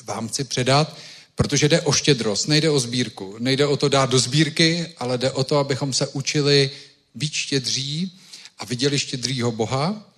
vám 0.03 0.27
chci 0.27 0.43
předat, 0.43 0.97
protože 1.35 1.69
jde 1.69 1.81
o 1.81 1.91
štědrost, 1.91 2.47
nejde 2.47 2.69
o 2.69 2.79
sbírku. 2.79 3.35
Nejde 3.39 3.65
o 3.65 3.77
to 3.77 3.89
dát 3.89 4.09
do 4.09 4.19
sbírky, 4.19 4.87
ale 4.97 5.17
jde 5.17 5.31
o 5.31 5.43
to, 5.43 5.57
abychom 5.57 5.93
se 5.93 6.07
učili 6.07 6.71
být 7.15 7.33
štědří 7.33 8.19
a 8.57 8.65
viděli 8.65 8.99
štědrýho 8.99 9.51
Boha. 9.51 10.11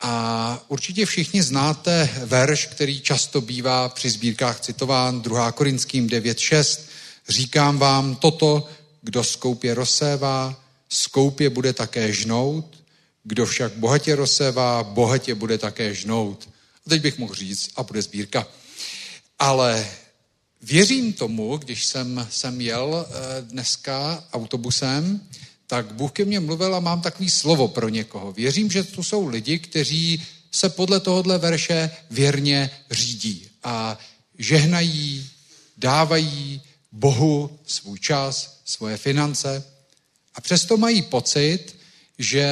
A 0.00 0.64
určitě 0.68 1.06
všichni 1.06 1.42
znáte 1.42 2.10
verš, 2.24 2.66
který 2.66 3.00
často 3.00 3.40
bývá 3.40 3.88
při 3.88 4.10
sbírkách 4.10 4.60
citován, 4.60 5.22
2. 5.22 5.52
Korinským 5.52 6.08
9.6. 6.08 6.80
Říkám 7.28 7.78
vám 7.78 8.16
toto, 8.16 8.68
kdo 9.02 9.24
skoupě 9.24 9.74
rozsévá, 9.74 10.64
skoupě 10.88 11.50
bude 11.50 11.72
také 11.72 12.12
žnout, 12.12 12.82
kdo 13.24 13.46
však 13.46 13.72
bohatě 13.72 14.16
rozsévá, 14.16 14.82
bohatě 14.82 15.34
bude 15.34 15.58
také 15.58 15.94
žnout. 15.94 16.48
A 16.86 16.90
teď 16.90 17.02
bych 17.02 17.18
mohl 17.18 17.34
říct, 17.34 17.70
a 17.76 17.82
bude 17.82 18.02
sbírka. 18.02 18.46
Ale 19.38 19.90
věřím 20.62 21.12
tomu, 21.12 21.56
když 21.56 21.84
jsem, 21.84 22.28
jsem 22.30 22.60
jel 22.60 23.06
dneska 23.40 24.24
autobusem, 24.32 25.20
tak 25.72 25.92
Bůh 25.92 26.12
ke 26.12 26.24
mně 26.24 26.40
mluvil 26.40 26.74
a 26.74 26.80
mám 26.80 27.00
takový 27.00 27.30
slovo 27.30 27.68
pro 27.68 27.88
někoho. 27.88 28.32
Věřím, 28.32 28.70
že 28.70 28.84
tu 28.84 29.02
jsou 29.02 29.26
lidi, 29.26 29.58
kteří 29.58 30.22
se 30.50 30.68
podle 30.68 31.00
tohohle 31.00 31.38
verše 31.38 31.90
věrně 32.10 32.70
řídí 32.90 33.48
a 33.64 33.98
žehnají, 34.38 35.30
dávají 35.76 36.62
Bohu 36.92 37.58
svůj 37.66 37.98
čas, 37.98 38.60
svoje 38.64 38.96
finance 38.96 39.64
a 40.34 40.40
přesto 40.40 40.76
mají 40.76 41.02
pocit, 41.02 41.76
že 42.18 42.46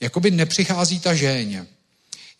jakoby 0.00 0.30
nepřichází 0.30 1.00
ta 1.00 1.14
žeň. 1.14 1.66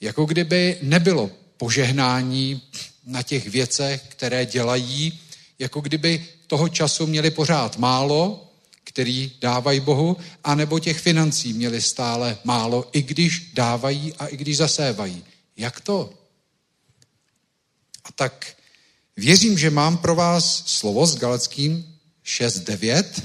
Jako 0.00 0.24
kdyby 0.24 0.78
nebylo 0.82 1.30
požehnání 1.56 2.62
na 3.06 3.22
těch 3.22 3.48
věcech, 3.48 4.02
které 4.08 4.46
dělají, 4.46 5.20
jako 5.58 5.80
kdyby 5.80 6.26
toho 6.46 6.68
času 6.68 7.06
měli 7.06 7.30
pořád 7.30 7.76
málo, 7.76 8.47
který 8.88 9.32
dávají 9.40 9.80
Bohu, 9.80 10.16
anebo 10.44 10.78
těch 10.78 11.00
financí 11.00 11.52
měli 11.52 11.82
stále 11.82 12.38
málo, 12.44 12.88
i 12.92 13.02
když 13.02 13.52
dávají 13.54 14.14
a 14.14 14.26
i 14.26 14.36
když 14.36 14.56
zasévají. 14.56 15.24
Jak 15.56 15.80
to? 15.80 16.14
A 18.04 18.12
tak 18.12 18.56
věřím, 19.16 19.58
že 19.58 19.70
mám 19.70 19.98
pro 19.98 20.14
vás 20.14 20.62
slovo 20.66 21.06
s 21.06 21.16
Galeckým 21.16 21.98
6.9. 22.24 23.22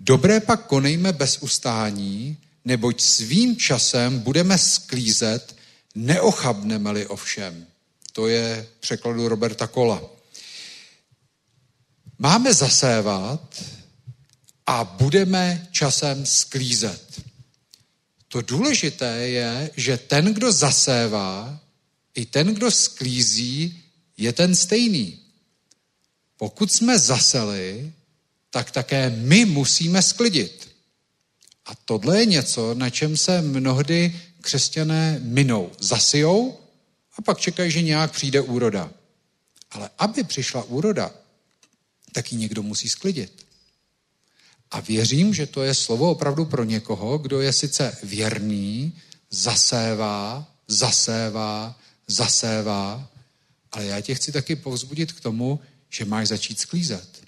Dobré 0.00 0.40
pak 0.40 0.66
konejme 0.66 1.12
bez 1.12 1.38
ustání, 1.38 2.36
neboť 2.64 3.00
svým 3.00 3.56
časem 3.56 4.18
budeme 4.18 4.58
sklízet, 4.58 5.56
neochabneme-li 5.94 7.06
ovšem. 7.06 7.66
To 8.12 8.28
je 8.28 8.66
překladu 8.80 9.28
Roberta 9.28 9.66
Kola. 9.66 10.02
Máme 12.18 12.54
zasévat 12.54 13.62
a 14.66 14.84
budeme 14.84 15.68
časem 15.72 16.26
sklízet. 16.26 17.22
To 18.28 18.40
důležité 18.40 19.28
je, 19.28 19.70
že 19.76 19.96
ten, 19.96 20.34
kdo 20.34 20.52
zasévá, 20.52 21.60
i 22.14 22.26
ten, 22.26 22.54
kdo 22.54 22.70
sklízí, 22.70 23.82
je 24.16 24.32
ten 24.32 24.54
stejný. 24.54 25.18
Pokud 26.36 26.72
jsme 26.72 26.98
zaseli, 26.98 27.92
tak 28.50 28.70
také 28.70 29.10
my 29.10 29.44
musíme 29.44 30.02
sklidit. 30.02 30.70
A 31.66 31.74
tohle 31.74 32.20
je 32.20 32.26
něco, 32.26 32.74
na 32.74 32.90
čem 32.90 33.16
se 33.16 33.42
mnohdy 33.42 34.20
křesťané 34.40 35.18
minou. 35.22 35.72
Zasijou 35.80 36.60
a 37.18 37.22
pak 37.22 37.40
čekají, 37.40 37.70
že 37.70 37.82
nějak 37.82 38.12
přijde 38.12 38.40
úroda. 38.40 38.90
Ale 39.70 39.90
aby 39.98 40.24
přišla 40.24 40.62
úroda, 40.62 41.14
tak 42.12 42.32
ji 42.32 42.38
někdo 42.38 42.62
musí 42.62 42.88
sklidit. 42.88 43.45
A 44.70 44.80
věřím, 44.80 45.34
že 45.34 45.46
to 45.46 45.62
je 45.62 45.74
slovo 45.74 46.10
opravdu 46.10 46.44
pro 46.44 46.64
někoho, 46.64 47.18
kdo 47.18 47.40
je 47.40 47.52
sice 47.52 47.96
věrný, 48.02 48.92
zasévá, 49.30 50.52
zasévá, 50.68 51.78
zasévá, 52.06 53.10
ale 53.72 53.84
já 53.84 54.00
tě 54.00 54.14
chci 54.14 54.32
taky 54.32 54.56
povzbudit 54.56 55.12
k 55.12 55.20
tomu, 55.20 55.60
že 55.90 56.04
máš 56.04 56.28
začít 56.28 56.60
sklízet. 56.60 57.22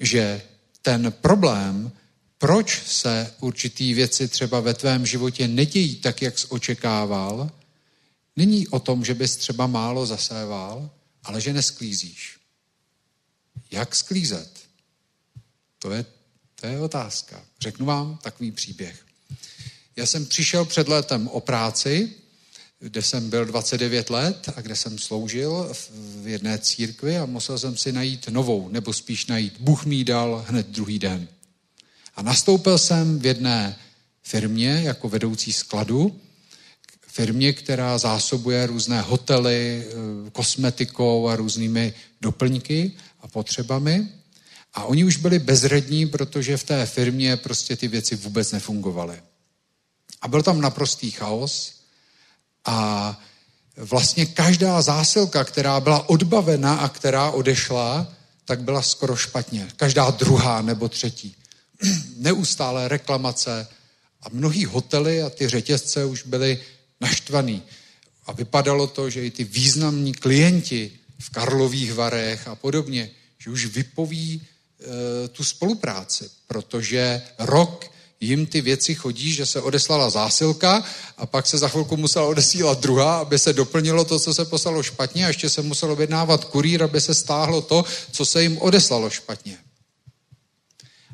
Že 0.00 0.42
ten 0.82 1.12
problém, 1.12 1.92
proč 2.38 2.82
se 2.86 3.34
určitý 3.40 3.94
věci 3.94 4.28
třeba 4.28 4.60
ve 4.60 4.74
tvém 4.74 5.06
životě 5.06 5.48
nedějí 5.48 5.96
tak, 5.96 6.22
jak 6.22 6.38
jsi 6.38 6.46
očekával, 6.46 7.50
není 8.36 8.68
o 8.68 8.80
tom, 8.80 9.04
že 9.04 9.14
bys 9.14 9.36
třeba 9.36 9.66
málo 9.66 10.06
zaséval, 10.06 10.90
ale 11.24 11.40
že 11.40 11.52
nesklízíš. 11.52 12.38
Jak 13.70 13.94
sklízet? 13.94 14.51
To 15.82 15.90
je, 15.90 16.04
to 16.60 16.66
je 16.66 16.80
otázka. 16.80 17.44
Řeknu 17.60 17.86
vám 17.86 18.18
takový 18.22 18.52
příběh. 18.52 19.06
Já 19.96 20.06
jsem 20.06 20.26
přišel 20.26 20.64
před 20.64 20.88
letem 20.88 21.28
o 21.28 21.40
práci, 21.40 22.10
kde 22.78 23.02
jsem 23.02 23.30
byl 23.30 23.44
29 23.44 24.10
let 24.10 24.48
a 24.56 24.60
kde 24.60 24.76
jsem 24.76 24.98
sloužil 24.98 25.72
v 26.22 26.26
jedné 26.26 26.58
církvi 26.58 27.18
a 27.18 27.26
musel 27.26 27.58
jsem 27.58 27.76
si 27.76 27.92
najít 27.92 28.28
novou, 28.28 28.68
nebo 28.68 28.92
spíš 28.92 29.26
najít. 29.26 29.54
Bůh 29.60 29.84
mi 29.84 30.04
dal 30.04 30.44
hned 30.48 30.66
druhý 30.66 30.98
den. 30.98 31.28
A 32.16 32.22
nastoupil 32.22 32.78
jsem 32.78 33.18
v 33.18 33.26
jedné 33.26 33.78
firmě 34.22 34.80
jako 34.84 35.08
vedoucí 35.08 35.52
skladu, 35.52 36.20
firmě, 37.06 37.52
která 37.52 37.98
zásobuje 37.98 38.66
různé 38.66 39.00
hotely, 39.00 39.86
eh, 39.86 40.30
kosmetikou 40.30 41.28
a 41.28 41.36
různými 41.36 41.94
doplňky 42.20 42.92
a 43.20 43.28
potřebami. 43.28 44.08
A 44.74 44.84
oni 44.84 45.04
už 45.04 45.16
byli 45.16 45.38
bezrední, 45.38 46.06
protože 46.06 46.56
v 46.56 46.64
té 46.64 46.86
firmě 46.86 47.36
prostě 47.36 47.76
ty 47.76 47.88
věci 47.88 48.16
vůbec 48.16 48.52
nefungovaly. 48.52 49.22
A 50.22 50.28
byl 50.28 50.42
tam 50.42 50.60
naprostý 50.60 51.10
chaos 51.10 51.74
a 52.64 53.20
vlastně 53.76 54.26
každá 54.26 54.82
zásilka, 54.82 55.44
která 55.44 55.80
byla 55.80 56.08
odbavena 56.08 56.74
a 56.74 56.88
která 56.88 57.30
odešla, 57.30 58.12
tak 58.44 58.62
byla 58.62 58.82
skoro 58.82 59.16
špatně. 59.16 59.68
Každá 59.76 60.10
druhá 60.10 60.62
nebo 60.62 60.88
třetí. 60.88 61.36
Neustále 62.16 62.88
reklamace 62.88 63.68
a 64.22 64.28
mnohý 64.32 64.64
hotely 64.64 65.22
a 65.22 65.30
ty 65.30 65.48
řetězce 65.48 66.04
už 66.04 66.22
byly 66.22 66.60
naštvaný. 67.00 67.62
A 68.26 68.32
vypadalo 68.32 68.86
to, 68.86 69.10
že 69.10 69.26
i 69.26 69.30
ty 69.30 69.44
významní 69.44 70.14
klienti 70.14 70.92
v 71.18 71.30
Karlových 71.30 71.94
Varech 71.94 72.48
a 72.48 72.54
podobně, 72.54 73.10
že 73.38 73.50
už 73.50 73.66
vypoví 73.66 74.42
tu 75.32 75.44
spolupráci, 75.44 76.30
protože 76.46 77.22
rok 77.38 77.92
jim 78.20 78.46
ty 78.46 78.60
věci 78.60 78.94
chodí, 78.94 79.32
že 79.32 79.46
se 79.46 79.60
odeslala 79.60 80.10
zásilka 80.10 80.84
a 81.16 81.26
pak 81.26 81.46
se 81.46 81.58
za 81.58 81.68
chvilku 81.68 81.96
musela 81.96 82.26
odesílat 82.26 82.80
druhá, 82.80 83.18
aby 83.18 83.38
se 83.38 83.52
doplnilo 83.52 84.04
to, 84.04 84.18
co 84.18 84.34
se 84.34 84.44
poslalo 84.44 84.82
špatně 84.82 85.24
a 85.24 85.28
ještě 85.28 85.50
se 85.50 85.62
muselo 85.62 85.92
objednávat 85.92 86.44
kurýr, 86.44 86.82
aby 86.82 87.00
se 87.00 87.14
stáhlo 87.14 87.62
to, 87.62 87.84
co 88.12 88.24
se 88.24 88.42
jim 88.42 88.58
odeslalo 88.58 89.10
špatně. 89.10 89.58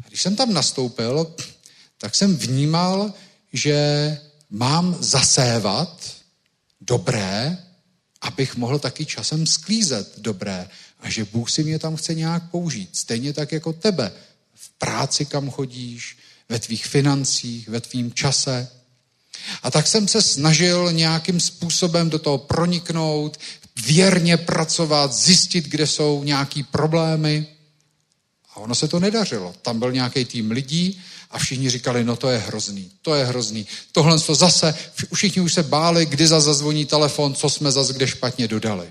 A 0.05 0.09
když 0.09 0.23
jsem 0.23 0.37
tam 0.37 0.53
nastoupil, 0.53 1.35
tak 1.99 2.15
jsem 2.15 2.37
vnímal, 2.37 3.13
že 3.53 4.19
mám 4.51 4.97
zasévat 5.01 6.11
dobré, 6.81 7.59
abych 8.21 8.57
mohl 8.57 8.79
taky 8.79 9.07
časem 9.07 9.47
sklízet 9.47 10.19
dobré 10.19 10.69
a 11.01 11.11
že 11.11 11.25
Bůh 11.25 11.51
si 11.51 11.65
mě 11.65 11.79
tam 11.79 11.97
chce 11.97 12.15
nějak 12.15 12.51
použít. 12.51 12.89
Stejně 12.93 13.33
tak 13.33 13.53
jako 13.53 13.73
tebe. 13.73 14.13
V 14.55 14.71
práci, 14.79 15.25
kam 15.25 15.51
chodíš, 15.51 16.19
ve 16.49 16.59
tvých 16.59 16.87
financích, 16.87 17.69
ve 17.69 17.81
tvým 17.81 18.15
čase. 18.15 18.69
A 19.63 19.71
tak 19.71 19.87
jsem 19.87 20.09
se 20.09 20.23
snažil 20.23 20.93
nějakým 20.93 21.41
způsobem 21.41 22.11
do 22.11 22.19
toho 22.19 22.39
proniknout, 22.39 23.39
věrně 23.87 24.37
pracovat, 24.37 25.13
zjistit, 25.13 25.65
kde 25.69 25.87
jsou 25.87 26.25
nějaký 26.25 26.63
problémy. 26.63 27.47
A 28.51 28.57
ono 28.57 28.75
se 28.75 28.89
to 28.89 29.01
nedařilo. 29.01 29.55
Tam 29.63 29.79
byl 29.79 29.93
nějaký 29.93 30.25
tým 30.25 30.51
lidí 30.51 31.01
a 31.31 31.39
všichni 31.39 31.71
říkali, 31.71 32.05
no 32.05 32.17
to 32.17 32.31
je 32.31 32.39
hrozný, 32.39 32.91
to 33.03 33.15
je 33.15 33.25
hrozný. 33.25 33.67
Tohle 33.93 34.21
to 34.21 34.35
zase, 34.35 34.75
všichni 35.15 35.43
už 35.43 35.55
se 35.55 35.63
báli, 35.63 36.07
kdy 36.07 36.27
za 36.27 36.41
zazvoní 36.41 36.85
telefon, 36.85 37.35
co 37.35 37.51
jsme 37.51 37.73
zase 37.73 37.93
kde 37.93 38.07
špatně 38.07 38.49
dodali. 38.49 38.89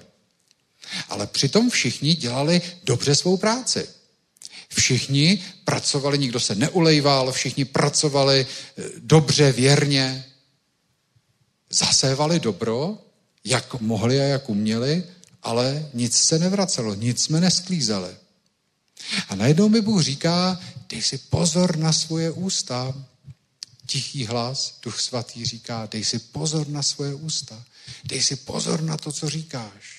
Ale 1.10 1.28
přitom 1.28 1.70
všichni 1.70 2.16
dělali 2.16 2.62
dobře 2.84 3.16
svou 3.16 3.38
práci. 3.38 3.88
Všichni 4.70 5.44
pracovali, 5.66 6.18
nikdo 6.18 6.40
se 6.40 6.56
neulejval, 6.56 7.32
všichni 7.32 7.66
pracovali 7.66 8.48
eh, 8.48 8.84
dobře, 8.98 9.52
věrně. 9.52 10.26
Zasévali 11.70 12.40
dobro, 12.40 12.98
jak 13.44 13.82
mohli 13.82 14.22
a 14.22 14.24
jak 14.24 14.50
uměli, 14.50 15.04
ale 15.44 15.90
nic 15.94 16.18
se 16.18 16.40
nevracelo, 16.40 16.94
nic 16.94 17.24
jsme 17.24 17.42
nesklízeli. 17.42 18.16
A 19.30 19.36
najednou 19.36 19.70
mi 19.70 19.82
Bůh 19.82 20.02
říká, 20.02 20.60
dej 20.90 21.02
si 21.02 21.18
pozor 21.18 21.78
na 21.78 21.94
svoje 21.94 22.32
ústa. 22.32 22.94
Tichý 23.86 24.26
hlas, 24.26 24.80
duch 24.84 25.02
svatý 25.02 25.46
říká, 25.46 25.88
dej 25.92 26.04
si 26.04 26.20
pozor 26.20 26.68
na 26.68 26.84
svoje 26.84 27.14
ústa. 27.16 27.64
Dej 28.04 28.24
si 28.24 28.36
pozor 28.36 28.82
na 28.82 28.98
to, 28.98 29.12
co 29.12 29.30
říkáš. 29.30 29.97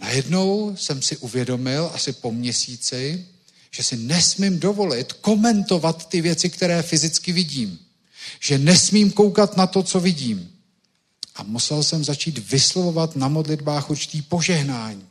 Najednou 0.00 0.76
jsem 0.76 1.02
si 1.02 1.16
uvědomil, 1.16 1.90
asi 1.94 2.12
po 2.12 2.32
měsíci, 2.32 3.26
že 3.70 3.82
si 3.82 3.96
nesmím 3.96 4.58
dovolit 4.58 5.12
komentovat 5.12 6.08
ty 6.08 6.20
věci, 6.20 6.50
které 6.50 6.82
fyzicky 6.82 7.32
vidím. 7.32 7.78
Že 8.40 8.58
nesmím 8.58 9.10
koukat 9.10 9.56
na 9.56 9.66
to, 9.66 9.82
co 9.82 10.00
vidím. 10.00 10.50
A 11.36 11.42
musel 11.42 11.82
jsem 11.82 12.04
začít 12.04 12.50
vyslovovat 12.50 13.16
na 13.16 13.28
modlitbách 13.28 13.90
určitý 13.90 14.22
požehnání. 14.22 15.06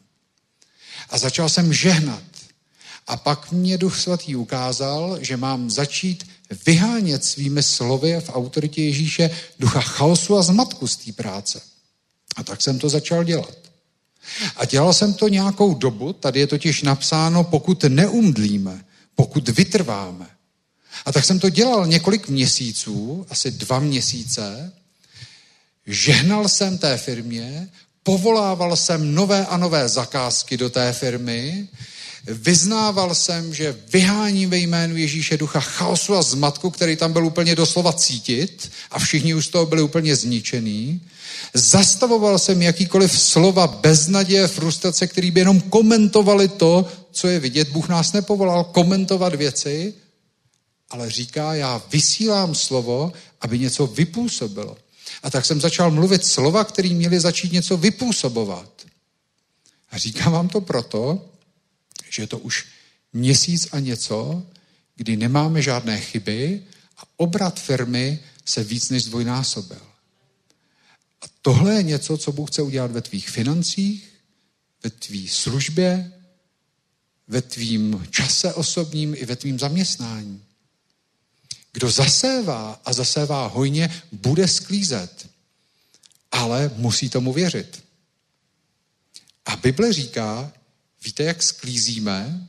A 1.10 1.18
začal 1.18 1.50
jsem 1.50 1.74
žehnat. 1.74 2.24
A 3.08 3.18
pak 3.18 3.52
mě 3.52 3.78
Duch 3.78 4.00
Svatý 4.00 4.36
ukázal, 4.36 5.18
že 5.22 5.38
mám 5.38 5.70
začít 5.70 6.28
vyhánět 6.66 7.26
svými 7.26 7.64
slovy 7.64 8.22
v 8.22 8.30
autoritě 8.30 8.84
Ježíše 8.84 9.30
ducha 9.60 9.82
chaosu 9.82 10.38
a 10.38 10.42
zmatku 10.42 10.88
z 10.88 10.98
té 10.98 11.12
práce. 11.12 11.62
A 12.36 12.44
tak 12.44 12.62
jsem 12.62 12.80
to 12.80 12.90
začal 12.90 13.24
dělat. 13.24 13.59
A 14.56 14.66
dělal 14.66 14.94
jsem 14.94 15.14
to 15.14 15.28
nějakou 15.28 15.74
dobu, 15.74 16.14
tady 16.14 16.40
je 16.40 16.48
totiž 16.48 16.82
napsáno, 16.82 17.44
pokud 17.44 17.84
neumdlíme, 17.84 18.84
pokud 19.16 19.50
vytrváme, 19.50 20.28
A 21.06 21.12
tak 21.12 21.26
jsem 21.26 21.40
to 21.40 21.50
dělal 21.50 21.88
několik 21.88 22.30
měsíců, 22.30 23.26
asi 23.30 23.52
dva 23.52 23.80
měsíce. 23.80 24.74
Žehnal 25.88 26.48
jsem 26.48 26.78
té 26.78 26.98
firmě, 26.98 27.70
povolával 28.04 28.76
jsem 28.76 29.16
nové 29.16 29.46
a 29.46 29.58
nové 29.58 29.90
zakázky 29.90 30.58
do 30.58 30.70
té 30.70 30.94
firmy, 30.94 31.68
vyznával 32.28 33.16
jsem, 33.16 33.54
že 33.54 33.78
vyháním 33.94 34.50
ve 34.50 34.58
jménu 34.58 34.98
Ježíše 34.98 35.38
ducha 35.38 35.60
chaosu 35.60 36.16
a 36.16 36.22
zmatku, 36.22 36.70
který 36.70 36.96
tam 36.96 37.14
byl 37.14 37.26
úplně 37.26 37.56
doslova 37.56 37.94
cítit 37.94 38.72
a 38.92 39.00
všichni 39.00 39.34
už 39.34 39.46
z 39.46 39.50
toho 39.50 39.66
byli 39.66 39.82
úplně 39.82 40.16
zničený. 40.16 41.02
Zastavoval 41.54 42.40
jsem 42.40 42.62
jakýkoliv 42.62 43.20
slova 43.20 43.68
beznaděje, 43.68 44.48
frustrace, 44.48 45.08
který 45.08 45.32
by 45.32 45.40
jenom 45.40 45.62
komentovali 45.62 46.48
to, 46.48 46.86
co 47.12 47.28
je 47.28 47.40
vidět. 47.40 47.70
Bůh 47.70 47.90
nás 47.90 48.14
nepovolal 48.14 48.64
komentovat 48.64 49.36
věci, 49.36 49.94
ale 50.90 51.10
říká, 51.10 51.54
já 51.54 51.82
vysílám 51.92 52.56
slovo, 52.56 53.14
aby 53.42 53.60
něco 53.60 53.88
vypůsobilo. 53.88 54.78
A 55.24 55.30
tak 55.30 55.46
jsem 55.46 55.62
začal 55.62 55.92
mluvit 55.92 56.26
slova, 56.26 56.64
které 56.64 56.90
měly 56.90 57.20
začít 57.20 57.52
něco 57.52 57.78
vypůsobovat. 57.78 58.72
A 59.92 59.98
říkám 59.98 60.34
vám 60.34 60.50
to 60.50 60.62
proto, 60.62 61.26
že 62.10 62.24
je 62.24 62.28
to 62.28 62.40
už 62.40 62.66
měsíc 63.14 63.68
a 63.72 63.80
něco, 63.80 64.44
kdy 64.96 65.18
nemáme 65.18 65.62
žádné 65.62 66.02
chyby 66.02 66.64
a 66.98 67.02
obrat 67.18 67.60
firmy 67.60 68.20
se 68.46 68.64
víc 68.64 68.90
než 68.90 69.04
zdvojnásobil. 69.04 69.89
Tohle 71.42 71.74
je 71.74 71.84
něco, 71.84 72.18
co 72.18 72.32
Bůh 72.32 72.50
chce 72.50 72.62
udělat 72.62 72.92
ve 72.92 73.02
tvých 73.02 73.30
financích, 73.30 74.10
ve 74.84 74.90
tvý 74.90 75.28
službě, 75.28 76.12
ve 77.28 77.42
tvým 77.42 78.08
čase 78.10 78.54
osobním 78.54 79.16
i 79.18 79.26
ve 79.26 79.36
tvým 79.36 79.60
zaměstnání. 79.60 80.44
Kdo 81.74 81.92
zasévá 81.92 82.82
a 82.86 82.94
zasévá 82.94 83.48
hojně, 83.48 84.02
bude 84.12 84.48
sklízet, 84.48 85.30
ale 86.32 86.72
musí 86.76 87.10
tomu 87.10 87.34
věřit. 87.34 87.84
A 89.46 89.56
Bible 89.56 89.94
říká, 89.94 90.52
víte, 91.04 91.24
jak 91.24 91.44
sklízíme? 91.44 92.48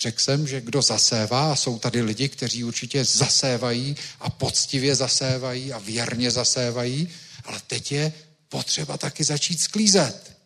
Řekl 0.00 0.20
jsem, 0.20 0.46
že 0.46 0.60
kdo 0.60 0.82
zasévá, 0.82 1.52
a 1.52 1.56
jsou 1.56 1.78
tady 1.78 2.02
lidi, 2.02 2.28
kteří 2.28 2.64
určitě 2.64 3.04
zasévají 3.04 3.96
a 4.20 4.30
poctivě 4.30 4.94
zasévají 4.94 5.72
a 5.72 5.78
věrně 5.78 6.30
zasévají, 6.30 7.08
ale 7.44 7.60
teď 7.66 7.92
je 7.92 8.12
potřeba 8.50 8.98
taky 8.98 9.24
začít 9.24 9.60
sklízet. 9.60 10.36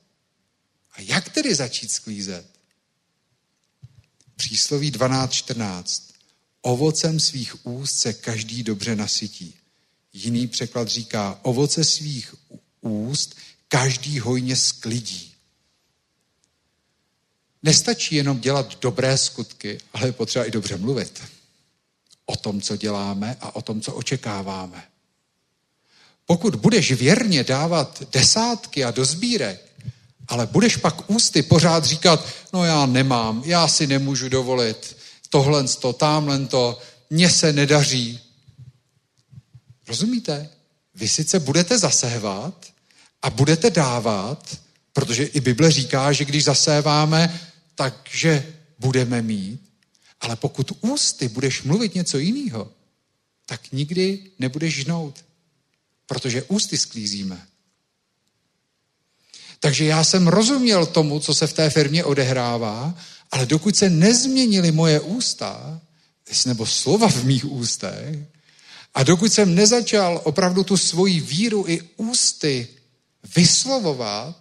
A 0.93 1.01
jak 1.01 1.29
tedy 1.29 1.55
začít 1.55 1.93
sklízet? 1.93 2.47
Přísloví 4.37 4.93
12.14. 4.93 6.03
Ovocem 6.63 7.21
svých 7.21 7.67
úst 7.67 7.99
se 7.99 8.13
každý 8.13 8.63
dobře 8.63 8.97
nasytí. 8.97 9.55
Jiný 10.13 10.47
překlad 10.47 10.89
říká, 10.89 11.41
ovoce 11.43 11.85
svých 11.85 12.35
úst 12.81 13.37
každý 13.69 14.21
hojně 14.21 14.57
sklidí. 14.57 15.35
Nestačí 17.63 18.15
jenom 18.15 18.41
dělat 18.41 18.81
dobré 18.81 19.19
skutky, 19.19 19.79
ale 19.93 20.09
je 20.09 20.13
potřeba 20.13 20.45
i 20.45 20.51
dobře 20.51 20.77
mluvit 20.77 21.23
o 22.27 22.37
tom, 22.37 22.61
co 22.61 22.77
děláme 22.77 23.37
a 23.41 23.57
o 23.57 23.63
tom, 23.63 23.81
co 23.81 23.95
očekáváme. 23.95 24.94
Pokud 26.27 26.55
budeš 26.55 26.93
věrně 26.93 27.45
dávat 27.45 28.03
desátky 28.13 28.85
a 28.85 28.91
do 28.91 29.05
sbírek, 29.05 29.61
ale 30.29 30.47
budeš 30.47 30.77
pak 30.77 31.11
ústy 31.11 31.43
pořád 31.43 31.85
říkat, 31.85 32.27
no 32.53 32.65
já 32.65 32.87
nemám, 32.87 33.43
já 33.45 33.69
si 33.69 33.87
nemůžu 33.87 34.29
dovolit 34.29 34.97
tohle, 35.29 35.65
to, 35.65 35.93
tamhle 35.93 36.47
to, 36.47 36.79
mně 37.11 37.31
se 37.31 37.53
nedaří. 37.53 38.21
Rozumíte? 39.89 40.49
Vy 40.95 41.09
sice 41.09 41.41
budete 41.41 41.79
zasévat 41.79 42.67
a 43.23 43.31
budete 43.31 43.71
dávat, 43.71 44.59
protože 44.93 45.25
i 45.25 45.41
Bible 45.41 45.71
říká, 45.71 46.13
že 46.13 46.25
když 46.25 46.45
zaséváme, 46.45 47.41
takže 47.75 48.47
budeme 48.79 49.23
mít, 49.23 49.61
ale 50.21 50.37
pokud 50.37 50.73
ústy 50.81 51.29
budeš 51.29 51.63
mluvit 51.63 51.95
něco 51.95 52.19
jiného, 52.19 52.73
tak 53.47 53.73
nikdy 53.73 54.31
nebudeš 54.39 54.75
žnout 54.75 55.25
protože 56.07 56.43
ústy 56.43 56.79
sklízíme. 56.79 57.47
Takže 59.61 59.85
já 59.85 60.05
jsem 60.05 60.29
rozuměl 60.29 60.87
tomu, 60.87 61.21
co 61.21 61.35
se 61.35 61.47
v 61.47 61.53
té 61.53 61.71
firmě 61.71 62.05
odehrává, 62.05 62.95
ale 63.31 63.47
dokud 63.47 63.77
se 63.77 63.91
nezměnily 63.91 64.73
moje 64.73 65.01
ústa, 65.01 65.81
nebo 66.47 66.67
slova 66.67 67.09
v 67.09 67.25
mých 67.25 67.45
ústech, 67.45 68.19
a 68.95 69.03
dokud 69.03 69.33
jsem 69.33 69.55
nezačal 69.55 70.21
opravdu 70.25 70.65
tu 70.65 70.77
svoji 70.77 71.21
víru 71.21 71.65
i 71.69 71.81
ústy 71.97 72.69
vyslovovat 73.37 74.37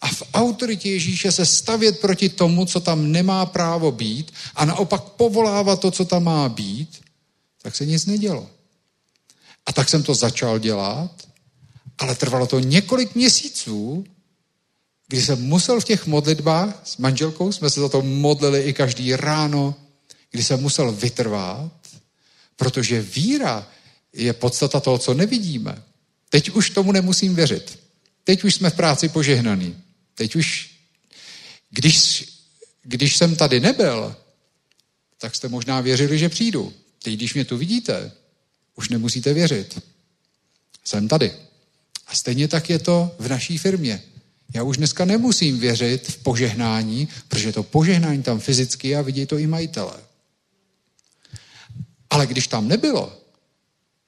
a 0.00 0.08
v 0.08 0.22
autoritě 0.34 0.90
Ježíše 0.90 1.32
se 1.32 1.46
stavět 1.46 2.00
proti 2.00 2.28
tomu, 2.28 2.66
co 2.66 2.80
tam 2.80 3.12
nemá 3.12 3.46
právo 3.46 3.92
být 3.92 4.32
a 4.54 4.64
naopak 4.64 5.02
povolávat 5.02 5.80
to, 5.80 5.90
co 5.90 6.04
tam 6.04 6.24
má 6.24 6.48
být, 6.48 7.00
tak 7.62 7.76
se 7.76 7.86
nic 7.86 8.06
nedělo. 8.06 8.50
A 9.66 9.72
tak 9.72 9.88
jsem 9.88 10.02
to 10.02 10.14
začal 10.14 10.58
dělat, 10.58 11.28
ale 11.98 12.14
trvalo 12.14 12.46
to 12.46 12.60
několik 12.60 13.14
měsíců, 13.14 14.04
kdy 15.08 15.22
jsem 15.22 15.42
musel 15.42 15.80
v 15.80 15.84
těch 15.84 16.06
modlitbách 16.06 16.82
s 16.84 16.96
manželkou, 16.96 17.52
jsme 17.52 17.70
se 17.70 17.80
za 17.80 17.88
to 17.88 18.02
modlili 18.02 18.62
i 18.62 18.72
každý 18.72 19.16
ráno, 19.16 19.74
kdy 20.30 20.44
jsem 20.44 20.60
musel 20.60 20.92
vytrvat, 20.92 21.72
protože 22.56 23.02
víra 23.02 23.68
je 24.12 24.32
podstata 24.32 24.80
toho, 24.80 24.98
co 24.98 25.14
nevidíme. 25.14 25.82
Teď 26.30 26.50
už 26.50 26.70
tomu 26.70 26.92
nemusím 26.92 27.34
věřit. 27.34 27.78
Teď 28.24 28.44
už 28.44 28.54
jsme 28.54 28.70
v 28.70 28.74
práci 28.74 29.08
požehnaný. 29.08 29.76
Teď 30.14 30.36
už, 30.36 30.70
když, 31.70 32.24
když 32.82 33.16
jsem 33.16 33.36
tady 33.36 33.60
nebyl, 33.60 34.16
tak 35.18 35.34
jste 35.34 35.48
možná 35.48 35.80
věřili, 35.80 36.18
že 36.18 36.28
přijdu. 36.28 36.72
Teď, 37.02 37.14
když 37.14 37.34
mě 37.34 37.44
tu 37.44 37.56
vidíte, 37.56 38.12
už 38.76 38.88
nemusíte 38.88 39.34
věřit. 39.34 39.82
Jsem 40.84 41.08
tady. 41.08 41.32
A 42.06 42.14
stejně 42.14 42.48
tak 42.48 42.70
je 42.70 42.78
to 42.78 43.14
v 43.18 43.28
naší 43.28 43.58
firmě. 43.58 44.02
Já 44.54 44.62
už 44.62 44.76
dneska 44.76 45.04
nemusím 45.04 45.58
věřit 45.58 46.08
v 46.08 46.16
požehnání, 46.16 47.08
protože 47.28 47.52
to 47.52 47.62
požehnání 47.62 48.22
tam 48.22 48.40
fyzicky 48.40 48.96
a 48.96 49.02
vidí 49.02 49.26
to 49.26 49.38
i 49.38 49.46
majitele. 49.46 49.94
Ale 52.10 52.26
když 52.26 52.46
tam 52.46 52.68
nebylo, 52.68 53.20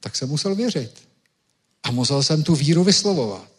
tak 0.00 0.16
jsem 0.16 0.28
musel 0.28 0.54
věřit. 0.54 0.92
A 1.82 1.90
musel 1.90 2.22
jsem 2.22 2.42
tu 2.42 2.54
víru 2.54 2.84
vyslovovat. 2.84 3.50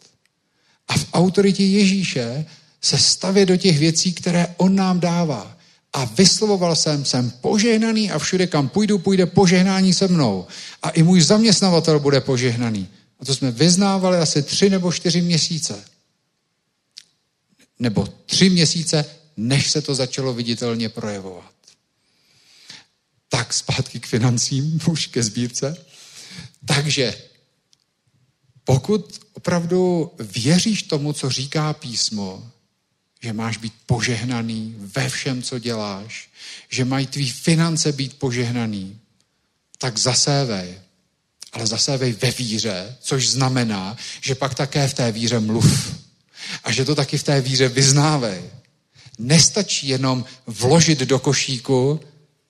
A 0.88 0.98
v 0.98 1.06
autoritě 1.12 1.64
Ježíše 1.64 2.46
se 2.82 2.98
stavět 2.98 3.46
do 3.46 3.56
těch 3.56 3.78
věcí, 3.78 4.12
které 4.12 4.54
on 4.56 4.74
nám 4.74 5.00
dává 5.00 5.57
a 5.92 6.04
vyslovoval 6.04 6.76
jsem, 6.76 7.04
jsem 7.04 7.30
požehnaný 7.30 8.10
a 8.10 8.18
všude, 8.18 8.46
kam 8.46 8.68
půjdu, 8.68 8.98
půjde 8.98 9.26
požehnání 9.26 9.94
se 9.94 10.08
mnou. 10.08 10.46
A 10.82 10.90
i 10.90 11.02
můj 11.02 11.20
zaměstnavatel 11.20 12.00
bude 12.00 12.20
požehnaný. 12.20 12.88
A 13.20 13.24
to 13.24 13.34
jsme 13.34 13.50
vyznávali 13.50 14.18
asi 14.18 14.42
tři 14.42 14.70
nebo 14.70 14.92
čtyři 14.92 15.20
měsíce. 15.20 15.84
Nebo 17.78 18.08
tři 18.26 18.50
měsíce, 18.50 19.04
než 19.36 19.70
se 19.70 19.82
to 19.82 19.94
začalo 19.94 20.34
viditelně 20.34 20.88
projevovat. 20.88 21.52
Tak 23.28 23.52
zpátky 23.52 24.00
k 24.00 24.06
financím, 24.06 24.80
už 24.88 25.06
ke 25.06 25.22
sbírce. 25.22 25.76
Takže 26.64 27.14
pokud 28.64 29.20
opravdu 29.32 30.10
věříš 30.18 30.82
tomu, 30.82 31.12
co 31.12 31.30
říká 31.30 31.72
písmo, 31.72 32.50
že 33.20 33.32
máš 33.32 33.56
být 33.56 33.72
požehnaný 33.86 34.74
ve 34.78 35.08
všem, 35.08 35.42
co 35.42 35.58
děláš, 35.58 36.28
že 36.68 36.84
mají 36.84 37.06
tvý 37.06 37.30
finance 37.30 37.92
být 37.92 38.18
požehnaný, 38.18 38.98
tak 39.78 39.98
zasévej. 39.98 40.74
Ale 41.52 41.66
zasévej 41.66 42.12
ve 42.12 42.30
víře, 42.30 42.96
což 43.00 43.28
znamená, 43.28 43.96
že 44.20 44.34
pak 44.34 44.54
také 44.54 44.88
v 44.88 44.94
té 44.94 45.12
víře 45.12 45.40
mluv. 45.40 45.94
A 46.64 46.72
že 46.72 46.84
to 46.84 46.94
taky 46.94 47.18
v 47.18 47.22
té 47.22 47.40
víře 47.40 47.68
vyznávej. 47.68 48.42
Nestačí 49.18 49.88
jenom 49.88 50.24
vložit 50.46 50.98
do 50.98 51.18
košíku 51.18 52.00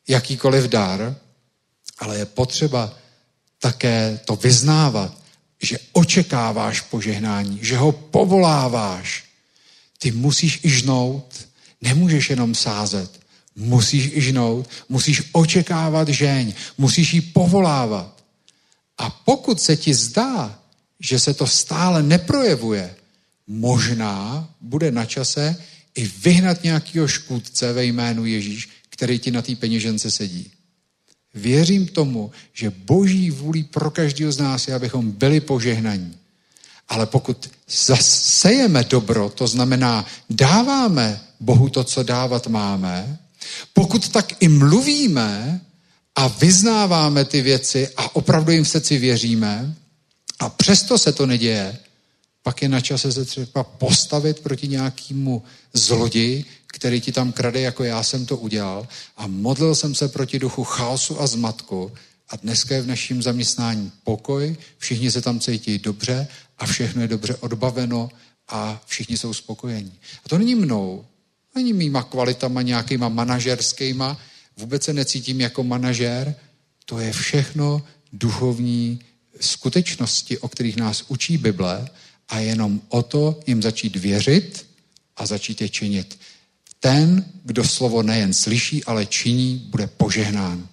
jakýkoliv 0.08 0.64
dar, 0.64 1.16
ale 1.98 2.18
je 2.18 2.26
potřeba 2.26 2.98
také 3.58 4.20
to 4.24 4.36
vyznávat, 4.36 5.18
že 5.62 5.78
očekáváš 5.92 6.80
požehnání, 6.80 7.58
že 7.62 7.76
ho 7.76 7.92
povoláváš, 7.92 9.24
ty 9.98 10.12
musíš 10.12 10.60
i 10.62 10.70
žnout, 10.70 11.48
nemůžeš 11.80 12.30
jenom 12.30 12.54
sázet. 12.54 13.20
Musíš 13.56 14.10
i 14.14 14.20
žnout, 14.20 14.68
musíš 14.88 15.22
očekávat 15.32 16.08
žeň, 16.08 16.54
musíš 16.78 17.14
ji 17.14 17.20
povolávat. 17.20 18.24
A 18.98 19.10
pokud 19.10 19.60
se 19.60 19.76
ti 19.76 19.94
zdá, 19.94 20.62
že 21.00 21.18
se 21.18 21.34
to 21.34 21.46
stále 21.46 22.02
neprojevuje, 22.02 22.94
možná 23.46 24.48
bude 24.60 24.90
na 24.90 25.04
čase 25.04 25.56
i 25.94 26.06
vyhnat 26.06 26.62
nějakého 26.62 27.08
škůdce 27.08 27.72
ve 27.72 27.84
jménu 27.84 28.26
Ježíš, 28.26 28.68
který 28.88 29.18
ti 29.18 29.30
na 29.30 29.42
té 29.42 29.56
peněžence 29.56 30.10
sedí. 30.10 30.50
Věřím 31.34 31.86
tomu, 31.86 32.30
že 32.52 32.70
boží 32.70 33.30
vůli 33.30 33.62
pro 33.62 33.90
každého 33.90 34.32
z 34.32 34.38
nás 34.38 34.68
je, 34.68 34.74
abychom 34.74 35.10
byli 35.10 35.40
požehnaní. 35.40 36.17
Ale 36.88 37.06
pokud 37.06 37.50
zasejeme 37.86 38.84
dobro, 38.84 39.28
to 39.28 39.46
znamená 39.46 40.06
dáváme 40.30 41.20
Bohu 41.40 41.68
to, 41.68 41.84
co 41.84 42.02
dávat 42.02 42.46
máme, 42.46 43.18
pokud 43.72 44.08
tak 44.08 44.42
i 44.42 44.48
mluvíme 44.48 45.60
a 46.16 46.28
vyznáváme 46.28 47.24
ty 47.24 47.42
věci 47.42 47.88
a 47.96 48.16
opravdu 48.16 48.52
jim 48.52 48.64
v 48.64 48.68
srdci 48.68 48.98
věříme 48.98 49.74
a 50.38 50.48
přesto 50.48 50.98
se 50.98 51.12
to 51.12 51.26
neděje, 51.26 51.78
pak 52.42 52.62
je 52.62 52.68
na 52.68 52.80
čase 52.80 53.12
se 53.12 53.24
třeba 53.24 53.64
postavit 53.64 54.40
proti 54.40 54.68
nějakému 54.68 55.42
zloději, 55.72 56.44
který 56.66 57.00
ti 57.00 57.12
tam 57.12 57.32
krade, 57.32 57.60
jako 57.60 57.84
já 57.84 58.02
jsem 58.02 58.26
to 58.26 58.36
udělal 58.36 58.88
a 59.16 59.26
modlil 59.26 59.74
jsem 59.74 59.94
se 59.94 60.08
proti 60.08 60.38
duchu 60.38 60.64
chaosu 60.64 61.20
a 61.20 61.26
zmatku. 61.26 61.92
A 62.28 62.36
dneska 62.36 62.74
je 62.74 62.82
v 62.82 62.86
našem 62.86 63.22
zaměstnání 63.22 63.92
pokoj, 64.04 64.56
všichni 64.78 65.10
se 65.10 65.22
tam 65.22 65.40
cítí 65.40 65.78
dobře 65.78 66.28
a 66.58 66.66
všechno 66.66 67.02
je 67.02 67.08
dobře 67.08 67.34
odbaveno 67.34 68.10
a 68.48 68.82
všichni 68.86 69.16
jsou 69.16 69.34
spokojení. 69.34 69.92
A 70.24 70.28
to 70.28 70.38
není 70.38 70.54
mnou, 70.54 71.06
není 71.54 71.72
mýma 71.72 72.02
kvalitama 72.02 72.62
nějakýma 72.62 73.08
manažerskýma, 73.08 74.20
vůbec 74.56 74.84
se 74.84 74.92
necítím 74.92 75.40
jako 75.40 75.64
manažer, 75.64 76.34
to 76.84 76.98
je 76.98 77.12
všechno 77.12 77.82
duchovní 78.12 79.00
skutečnosti, 79.40 80.38
o 80.38 80.48
kterých 80.48 80.76
nás 80.76 81.04
učí 81.08 81.38
Bible 81.38 81.88
a 82.28 82.38
jenom 82.38 82.80
o 82.88 83.02
to 83.02 83.40
jim 83.46 83.62
začít 83.62 83.96
věřit 83.96 84.66
a 85.16 85.26
začít 85.26 85.60
je 85.60 85.68
činit. 85.68 86.18
Ten, 86.80 87.24
kdo 87.44 87.64
slovo 87.64 88.02
nejen 88.02 88.34
slyší, 88.34 88.84
ale 88.84 89.06
činí, 89.06 89.58
bude 89.70 89.86
požehnán. 89.86 90.68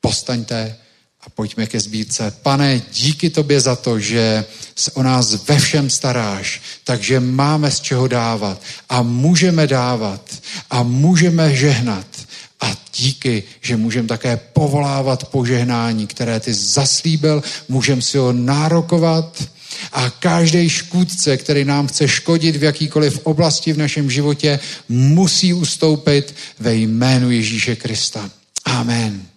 Postaňte 0.00 0.78
a 1.26 1.30
pojďme 1.30 1.66
ke 1.66 1.80
sbírce. 1.80 2.32
Pane, 2.42 2.82
díky 2.92 3.30
tobě 3.30 3.60
za 3.60 3.76
to, 3.76 4.00
že 4.00 4.44
se 4.76 4.90
o 4.90 5.02
nás 5.02 5.48
ve 5.48 5.58
všem 5.58 5.90
staráš, 5.90 6.62
takže 6.84 7.20
máme 7.20 7.70
z 7.70 7.80
čeho 7.80 8.08
dávat 8.08 8.62
a 8.88 9.02
můžeme 9.02 9.66
dávat 9.66 10.30
a 10.70 10.82
můžeme 10.82 11.54
žehnat. 11.54 12.06
A 12.60 12.76
díky, 12.96 13.42
že 13.60 13.76
můžeme 13.76 14.08
také 14.08 14.36
povolávat 14.36 15.28
požehnání, 15.28 16.06
které 16.06 16.40
ty 16.40 16.54
zaslíbil, 16.54 17.42
můžeme 17.68 18.02
si 18.02 18.18
ho 18.18 18.32
nárokovat 18.32 19.44
a 19.92 20.10
každý 20.10 20.68
škůdce, 20.68 21.36
který 21.36 21.64
nám 21.64 21.86
chce 21.86 22.08
škodit 22.08 22.56
v 22.56 22.62
jakýkoliv 22.62 23.20
oblasti 23.22 23.72
v 23.72 23.78
našem 23.78 24.10
životě, 24.10 24.58
musí 24.88 25.52
ustoupit 25.52 26.34
ve 26.58 26.74
jménu 26.74 27.30
Ježíše 27.30 27.76
Krista. 27.76 28.30
Amen. 28.64 29.35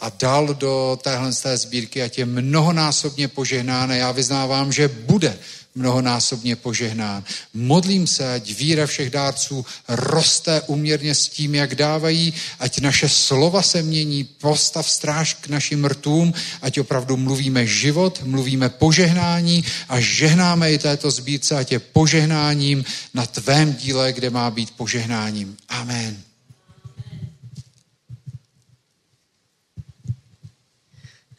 A 0.00 0.12
dal 0.18 0.54
do 0.54 0.98
téhle 1.02 1.32
sbírky 1.56 2.02
a 2.02 2.08
tě 2.08 2.24
mnohonásobně 2.24 3.28
požehnán 3.28 3.92
a 3.92 3.94
já 3.94 4.12
vyznávám, 4.12 4.72
že 4.72 4.88
bude 4.88 5.38
mnohonásobně 5.74 6.56
požehnán. 6.56 7.24
Modlím 7.54 8.06
se, 8.06 8.34
ať 8.34 8.54
víra 8.54 8.86
všech 8.86 9.10
dárců 9.10 9.66
roste 9.88 10.60
uměrně 10.60 11.14
s 11.14 11.28
tím, 11.28 11.54
jak 11.54 11.74
dávají, 11.74 12.34
ať 12.58 12.80
naše 12.80 13.08
slova 13.08 13.62
se 13.62 13.82
mění, 13.82 14.24
postav 14.24 14.90
stráž 14.90 15.34
k 15.34 15.48
našim 15.48 15.84
rtům, 15.84 16.34
ať 16.62 16.78
opravdu 16.78 17.16
mluvíme 17.16 17.66
život, 17.66 18.22
mluvíme 18.24 18.68
požehnání 18.68 19.64
a 19.88 20.00
žehnáme 20.00 20.72
i 20.72 20.78
této 20.78 21.10
zbídce, 21.10 21.56
ať 21.56 21.72
je 21.72 21.78
požehnáním 21.78 22.84
na 23.14 23.26
tvém 23.26 23.74
díle, 23.74 24.12
kde 24.12 24.30
má 24.30 24.50
být 24.50 24.70
požehnáním. 24.70 25.56
Amen. 25.68 26.33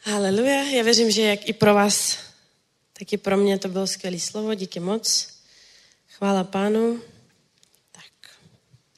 Haleluja. 0.08 0.62
Já 0.62 0.82
věřím, 0.82 1.10
že 1.10 1.22
jak 1.22 1.48
i 1.48 1.52
pro 1.52 1.74
vás 1.74 2.18
Taky 2.98 3.16
pro 3.16 3.36
mě 3.36 3.58
to 3.58 3.68
bylo 3.68 3.86
skvělé 3.86 4.18
slovo, 4.18 4.54
díky 4.54 4.80
moc. 4.80 5.28
Chvála 6.08 6.44
pánu. 6.44 7.02
Tak, 7.92 8.30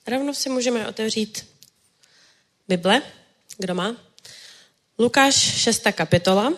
rovnou 0.07 0.35
si 0.35 0.49
můžeme 0.49 0.89
otevřít 0.89 1.47
Bible. 2.69 3.03
Kdo 3.59 3.75
má? 3.75 3.97
Lukáš 4.99 5.35
6. 5.35 5.83
kapitola. 5.93 6.53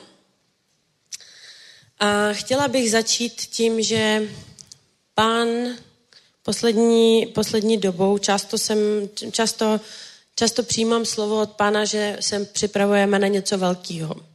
A 1.98 2.32
chtěla 2.32 2.68
bych 2.68 2.90
začít 2.90 3.40
tím, 3.40 3.82
že 3.82 4.28
pán 5.14 5.48
poslední, 6.42 7.26
poslední 7.26 7.78
dobou, 7.78 8.18
často, 8.18 8.59
jsem, 8.59 8.78
často, 9.32 9.80
často 10.34 10.62
přijímám 10.62 11.05
slovo 11.05 11.40
od 11.40 11.51
pána, 11.51 11.84
že 11.84 12.16
se 12.20 12.44
připravujeme 12.44 13.18
na 13.18 13.26
něco 13.26 13.59
velkého. 13.59 14.30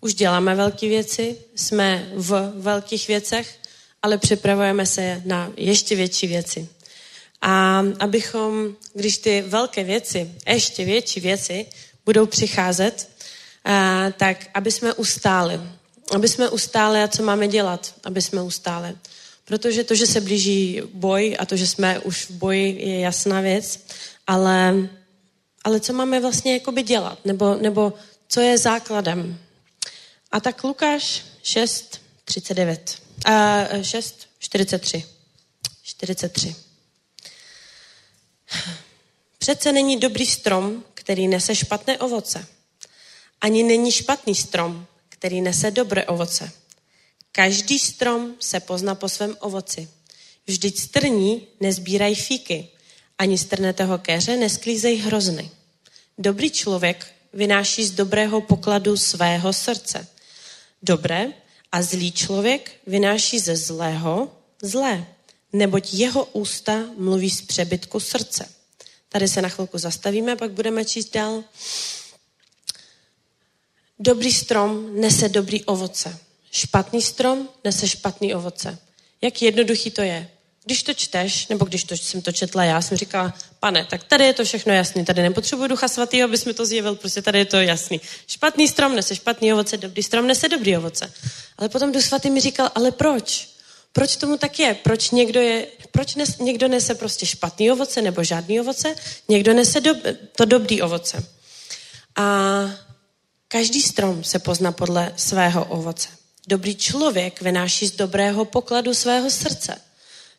Už 0.00 0.14
děláme 0.14 0.54
velké 0.54 0.88
věci, 0.88 1.36
jsme 1.54 2.10
v 2.14 2.52
velkých 2.56 3.08
věcech, 3.08 3.58
ale 4.02 4.18
připravujeme 4.18 4.86
se 4.86 5.22
na 5.24 5.52
ještě 5.56 5.96
větší 5.96 6.26
věci. 6.26 6.68
A 7.42 7.82
abychom, 8.00 8.76
když 8.94 9.18
ty 9.18 9.44
velké 9.46 9.84
věci, 9.84 10.30
ještě 10.46 10.84
větší 10.84 11.20
věci 11.20 11.66
budou 12.06 12.26
přicházet, 12.26 13.08
tak 14.16 14.46
aby 14.54 14.70
jsme 14.70 14.92
ustáli. 14.92 15.60
Aby 16.14 16.28
jsme 16.28 16.48
ustáli 16.48 17.02
a 17.02 17.08
co 17.08 17.22
máme 17.22 17.48
dělat, 17.48 17.94
aby 18.04 18.22
jsme 18.22 18.42
ustáli. 18.42 18.94
Protože 19.44 19.84
to, 19.84 19.94
že 19.94 20.06
se 20.06 20.20
blíží 20.20 20.82
boj 20.92 21.36
a 21.38 21.46
to, 21.46 21.56
že 21.56 21.66
jsme 21.66 21.98
už 21.98 22.24
v 22.24 22.30
boji, 22.30 22.88
je 22.88 23.00
jasná 23.00 23.40
věc, 23.40 23.80
ale, 24.26 24.74
ale 25.64 25.80
co 25.80 25.92
máme 25.92 26.20
vlastně 26.20 26.52
jakoby 26.52 26.82
dělat, 26.82 27.18
nebo, 27.24 27.54
nebo 27.54 27.92
co 28.28 28.40
je 28.40 28.58
základem 28.58 29.38
a 30.32 30.40
tak 30.40 30.64
Lukáš 30.64 31.24
6, 31.42 32.00
39. 32.24 33.02
A 33.24 33.64
6, 33.82 34.28
43. 34.38 35.04
43. 35.82 36.56
Přece 39.38 39.72
není 39.72 39.96
dobrý 39.96 40.26
strom, 40.26 40.84
který 40.94 41.28
nese 41.28 41.54
špatné 41.54 41.98
ovoce. 41.98 42.46
Ani 43.40 43.62
není 43.62 43.92
špatný 43.92 44.34
strom, 44.34 44.86
který 45.08 45.40
nese 45.40 45.70
dobré 45.70 46.06
ovoce. 46.06 46.52
Každý 47.32 47.78
strom 47.78 48.34
se 48.40 48.60
pozná 48.60 48.94
po 48.94 49.08
svém 49.08 49.36
ovoci. 49.40 49.88
Vždyť 50.46 50.78
strní 50.78 51.46
nezbírají 51.60 52.14
fíky, 52.14 52.68
ani 53.18 53.38
strnetého 53.38 53.98
keře 53.98 54.36
nesklízej 54.36 54.96
hrozny. 54.96 55.50
Dobrý 56.18 56.50
člověk 56.50 57.06
vynáší 57.32 57.84
z 57.84 57.90
dobrého 57.90 58.40
pokladu 58.40 58.96
svého 58.96 59.52
srdce 59.52 60.08
dobré 60.82 61.32
a 61.72 61.82
zlý 61.82 62.12
člověk 62.12 62.80
vynáší 62.86 63.38
ze 63.38 63.56
zlého 63.56 64.32
zlé, 64.62 65.06
neboť 65.52 65.94
jeho 65.94 66.24
ústa 66.24 66.84
mluví 66.96 67.30
z 67.30 67.42
přebytku 67.42 68.00
srdce. 68.00 68.48
Tady 69.08 69.28
se 69.28 69.42
na 69.42 69.48
chvilku 69.48 69.78
zastavíme, 69.78 70.36
pak 70.36 70.50
budeme 70.50 70.84
číst 70.84 71.14
dál. 71.14 71.44
Dobrý 73.98 74.32
strom 74.32 75.00
nese 75.00 75.28
dobrý 75.28 75.64
ovoce. 75.64 76.18
Špatný 76.50 77.02
strom 77.02 77.48
nese 77.64 77.88
špatný 77.88 78.34
ovoce. 78.34 78.78
Jak 79.20 79.42
jednoduchý 79.42 79.90
to 79.90 80.02
je 80.02 80.30
když 80.68 80.82
to 80.82 80.94
čteš, 80.94 81.48
nebo 81.48 81.64
když 81.64 81.84
to, 81.84 81.96
jsem 81.96 82.22
to 82.22 82.32
četla 82.32 82.64
já, 82.64 82.82
jsem 82.82 82.96
říkala, 82.96 83.34
pane, 83.60 83.84
tak 83.84 84.04
tady 84.04 84.24
je 84.24 84.34
to 84.34 84.44
všechno 84.44 84.74
jasný, 84.74 85.04
tady 85.04 85.22
nepotřebuji 85.22 85.66
ducha 85.66 85.88
svatého, 85.88 86.24
abys 86.28 86.44
mi 86.44 86.54
to 86.54 86.66
zjevil, 86.66 86.94
prostě 86.94 87.22
tady 87.22 87.38
je 87.38 87.44
to 87.44 87.56
jasný. 87.56 88.00
Špatný 88.26 88.68
strom 88.68 88.96
nese 88.96 89.16
špatný 89.16 89.52
ovoce, 89.52 89.76
dobrý 89.76 90.02
strom 90.02 90.26
nese 90.26 90.48
dobrý 90.48 90.76
ovoce. 90.76 91.12
Ale 91.58 91.68
potom 91.68 91.92
duch 91.92 92.02
svatý 92.02 92.30
mi 92.30 92.40
říkal, 92.40 92.70
ale 92.74 92.90
proč? 92.90 93.48
Proč 93.92 94.16
tomu 94.16 94.36
tak 94.36 94.58
je? 94.58 94.74
Proč 94.74 95.10
někdo, 95.10 95.40
je, 95.40 95.66
proč 95.90 96.14
nes, 96.14 96.38
někdo 96.38 96.68
nese 96.68 96.94
prostě 96.94 97.26
špatný 97.26 97.72
ovoce 97.72 98.02
nebo 98.02 98.24
žádný 98.24 98.60
ovoce, 98.60 98.94
někdo 99.28 99.54
nese 99.54 99.80
do, 99.80 99.94
to 100.36 100.44
dobrý 100.44 100.82
ovoce. 100.82 101.24
A 102.16 102.24
každý 103.48 103.82
strom 103.82 104.24
se 104.24 104.38
pozná 104.38 104.72
podle 104.72 105.12
svého 105.16 105.64
ovoce. 105.64 106.08
Dobrý 106.48 106.76
člověk 106.76 107.42
vynáší 107.42 107.86
z 107.86 107.92
dobrého 107.92 108.44
pokladu 108.44 108.94
svého 108.94 109.30
srdce. 109.30 109.87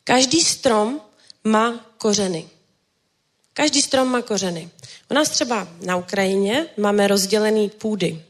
Každý 0.03 0.41
strom 0.41 1.01
má 1.43 1.85
kořeny. 1.97 2.49
Každý 3.53 3.81
strom 3.81 4.07
má 4.07 4.21
kořeny. 4.21 4.69
U 5.11 5.13
nás 5.13 5.29
třeba 5.29 5.67
na 5.81 5.95
Ukrajině 5.95 6.65
máme 6.77 7.07
rozdělený 7.07 7.69
půdy. 7.69 8.23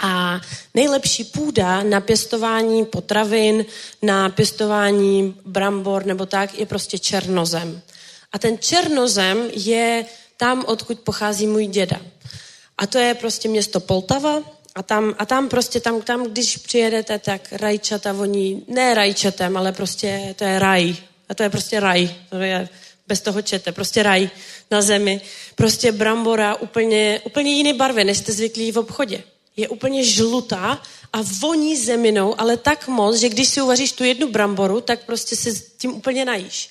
A 0.00 0.40
nejlepší 0.74 1.24
půda 1.24 1.82
na 1.82 2.00
pěstování 2.00 2.84
potravin, 2.84 3.64
na 4.02 4.28
pěstování 4.28 5.36
brambor 5.44 6.06
nebo 6.06 6.26
tak 6.26 6.58
je 6.58 6.66
prostě 6.66 6.98
černozem. 6.98 7.82
A 8.32 8.38
ten 8.38 8.58
černozem 8.58 9.50
je 9.52 10.06
tam, 10.36 10.64
odkud 10.66 11.00
pochází 11.00 11.46
můj 11.46 11.66
děda. 11.66 12.00
A 12.78 12.86
to 12.86 12.98
je 12.98 13.14
prostě 13.14 13.48
město 13.48 13.80
Poltava, 13.80 14.42
a 14.74 14.82
tam, 14.82 15.14
a 15.18 15.26
tam 15.26 15.48
prostě, 15.48 15.80
tam, 15.80 16.02
tam, 16.02 16.24
když 16.24 16.56
přijedete, 16.56 17.18
tak 17.18 17.52
rajčata 17.52 18.12
voní, 18.12 18.64
ne 18.68 18.94
rajčatem, 18.94 19.56
ale 19.56 19.72
prostě 19.72 20.34
to 20.38 20.44
je 20.44 20.58
raj. 20.58 20.96
A 21.28 21.34
to 21.34 21.42
je 21.42 21.50
prostě 21.50 21.80
raj. 21.80 22.10
To 22.30 22.36
je 22.36 22.68
bez 23.06 23.20
toho 23.20 23.42
čete, 23.42 23.72
prostě 23.72 24.02
raj 24.02 24.30
na 24.70 24.82
zemi, 24.82 25.20
prostě 25.54 25.92
brambora 25.92 26.54
úplně, 26.54 27.20
úplně 27.24 27.52
jiné 27.54 27.74
barvy, 27.74 28.04
než 28.04 28.18
jste 28.18 28.32
zvyklí 28.32 28.72
v 28.72 28.78
obchodě. 28.78 29.22
Je 29.56 29.68
úplně 29.68 30.04
žlutá 30.04 30.82
a 31.12 31.18
voní 31.40 31.76
zeminou, 31.76 32.40
ale 32.40 32.56
tak 32.56 32.88
moc, 32.88 33.16
že 33.16 33.28
když 33.28 33.48
si 33.48 33.62
uvaříš 33.62 33.92
tu 33.92 34.04
jednu 34.04 34.30
bramboru, 34.30 34.80
tak 34.80 35.04
prostě 35.04 35.36
si 35.36 35.62
tím 35.78 35.94
úplně 35.94 36.24
najíš. 36.24 36.70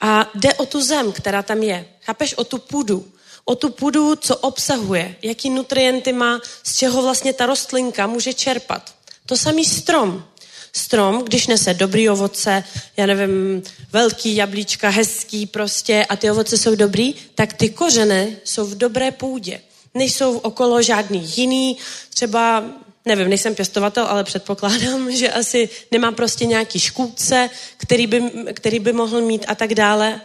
A 0.00 0.30
jde 0.34 0.54
o 0.54 0.66
tu 0.66 0.82
zem, 0.82 1.12
která 1.12 1.42
tam 1.42 1.62
je. 1.62 1.86
Chápeš? 2.00 2.34
O 2.34 2.44
tu 2.44 2.58
půdu. 2.58 3.06
O 3.44 3.54
tu 3.54 3.70
půdu, 3.70 4.16
co 4.16 4.36
obsahuje, 4.36 5.16
jaký 5.22 5.50
nutrienty 5.50 6.12
má, 6.12 6.40
z 6.62 6.76
čeho 6.76 7.02
vlastně 7.02 7.32
ta 7.32 7.46
rostlinka 7.46 8.06
může 8.06 8.34
čerpat. 8.34 8.94
To 9.26 9.36
samý 9.36 9.64
strom. 9.64 10.24
Strom, 10.72 11.24
když 11.24 11.46
nese 11.46 11.74
dobrý 11.74 12.10
ovoce, 12.10 12.64
já 12.96 13.06
nevím, 13.06 13.62
velký 13.92 14.36
jablíčka, 14.36 14.88
hezký 14.88 15.46
prostě 15.46 16.06
a 16.08 16.16
ty 16.16 16.30
ovoce 16.30 16.58
jsou 16.58 16.74
dobrý, 16.74 17.14
tak 17.34 17.52
ty 17.52 17.70
kořeny 17.70 18.36
jsou 18.44 18.66
v 18.66 18.74
dobré 18.74 19.10
půdě. 19.10 19.60
Nejsou 19.94 20.38
okolo 20.38 20.82
žádný 20.82 21.32
jiný, 21.36 21.76
třeba 22.14 22.64
nevím, 23.04 23.28
nejsem 23.28 23.54
pěstovatel, 23.54 24.06
ale 24.06 24.24
předpokládám, 24.24 25.12
že 25.12 25.32
asi 25.32 25.68
nemá 25.90 26.12
prostě 26.12 26.46
nějaký 26.46 26.80
škůdce, 26.80 27.50
který 27.76 28.06
by, 28.06 28.22
který 28.52 28.78
by 28.78 28.92
mohl 28.92 29.20
mít 29.20 29.44
a 29.48 29.54
tak 29.54 29.74
dále. 29.74 30.20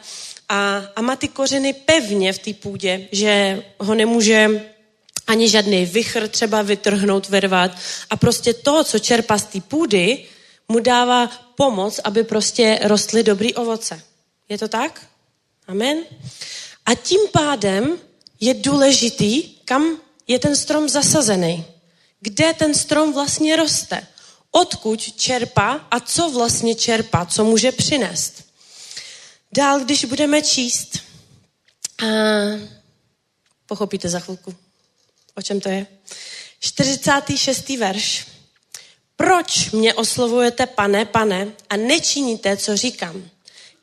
A, 0.50 0.84
a 0.96 1.02
má 1.02 1.16
ty 1.16 1.28
kořeny 1.28 1.74
pevně 1.74 2.34
v 2.34 2.40
té 2.40 2.54
půdě, 2.54 3.08
že 3.12 3.64
ho 3.80 3.96
nemůže 3.96 4.70
ani 5.28 5.50
žádný 5.50 5.86
vychr 5.86 6.28
třeba 6.28 6.62
vytrhnout, 6.62 7.30
vyrvat. 7.30 7.72
A 8.10 8.18
prostě 8.18 8.54
to, 8.54 8.84
co 8.84 9.00
čerpá 9.00 9.38
z 9.38 9.44
té 9.44 9.62
půdy, 9.62 10.26
mu 10.68 10.80
dává 10.80 11.28
pomoc, 11.56 12.00
aby 12.04 12.24
prostě 12.24 12.80
rostly 12.84 13.24
dobrý 13.24 13.54
ovoce. 13.54 14.02
Je 14.50 14.58
to 14.58 14.68
tak? 14.68 15.08
Amen? 15.68 15.98
A 16.86 16.96
tím 16.96 17.20
pádem 17.32 17.98
je 18.40 18.54
důležitý, 18.54 19.44
kam 19.66 19.98
je 20.28 20.40
ten 20.40 20.56
strom 20.56 20.90
zasazený 20.90 21.66
kde 22.20 22.54
ten 22.54 22.74
strom 22.74 23.14
vlastně 23.14 23.56
roste, 23.56 24.08
odkud 24.52 25.02
čerpá 25.02 25.88
a 25.92 26.00
co 26.00 26.30
vlastně 26.30 26.76
čerpá, 26.76 27.26
co 27.26 27.44
může 27.44 27.72
přinést. 27.72 28.44
Dál, 29.52 29.80
když 29.80 30.06
budeme 30.06 30.42
číst, 30.42 31.00
a 32.04 32.06
pochopíte 33.66 34.10
za 34.10 34.20
chvilku, 34.20 34.56
o 35.36 35.42
čem 35.42 35.62
to 35.62 35.70
je. 35.70 35.88
46. 36.60 37.70
verš. 37.70 38.28
Proč 39.16 39.72
mě 39.72 39.94
oslovujete 39.94 40.66
pane, 40.66 41.06
pane 41.06 41.48
a 41.70 41.78
nečiníte, 41.78 42.58
co 42.58 42.78
říkám? 42.78 43.30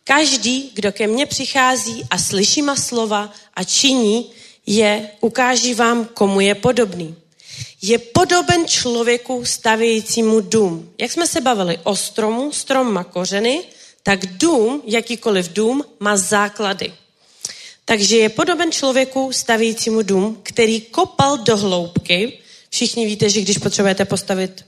Každý, 0.05 0.71
kdo 0.75 0.93
ke 0.93 1.07
mně 1.07 1.27
přichází 1.27 2.05
a 2.11 2.19
slyší 2.19 2.63
má 2.63 2.77
slova 2.77 3.33
a 3.55 3.65
činí 3.65 4.33
je, 4.67 5.11
ukáží 5.21 5.75
vám, 5.75 6.05
komu 6.05 6.41
je 6.41 6.55
podobný 6.55 7.17
je 7.87 7.99
podoben 7.99 8.69
člověku 8.69 9.45
stavějícímu 9.45 10.41
dům. 10.41 10.93
Jak 10.99 11.13
jsme 11.13 11.27
se 11.27 11.41
bavili 11.41 11.79
o 11.83 11.97
stromu, 11.97 12.53
strom 12.53 12.93
má 12.93 13.05
kořeny, 13.05 13.63
tak 14.07 14.27
dům, 14.27 14.83
jakýkoliv 14.87 15.53
dům, 15.53 15.85
má 16.01 16.17
základy. 16.17 16.95
Takže 17.85 18.17
je 18.17 18.29
podoben 18.29 18.73
člověku 18.73 19.33
stavějícímu 19.33 20.03
dům, 20.03 20.41
který 20.43 20.81
kopal 20.81 21.39
do 21.39 21.57
hloubky. 21.57 22.39
Všichni 22.71 23.07
víte, 23.07 23.29
že 23.31 23.41
když 23.41 23.59
potřebujete 23.59 24.05
postavit 24.05 24.65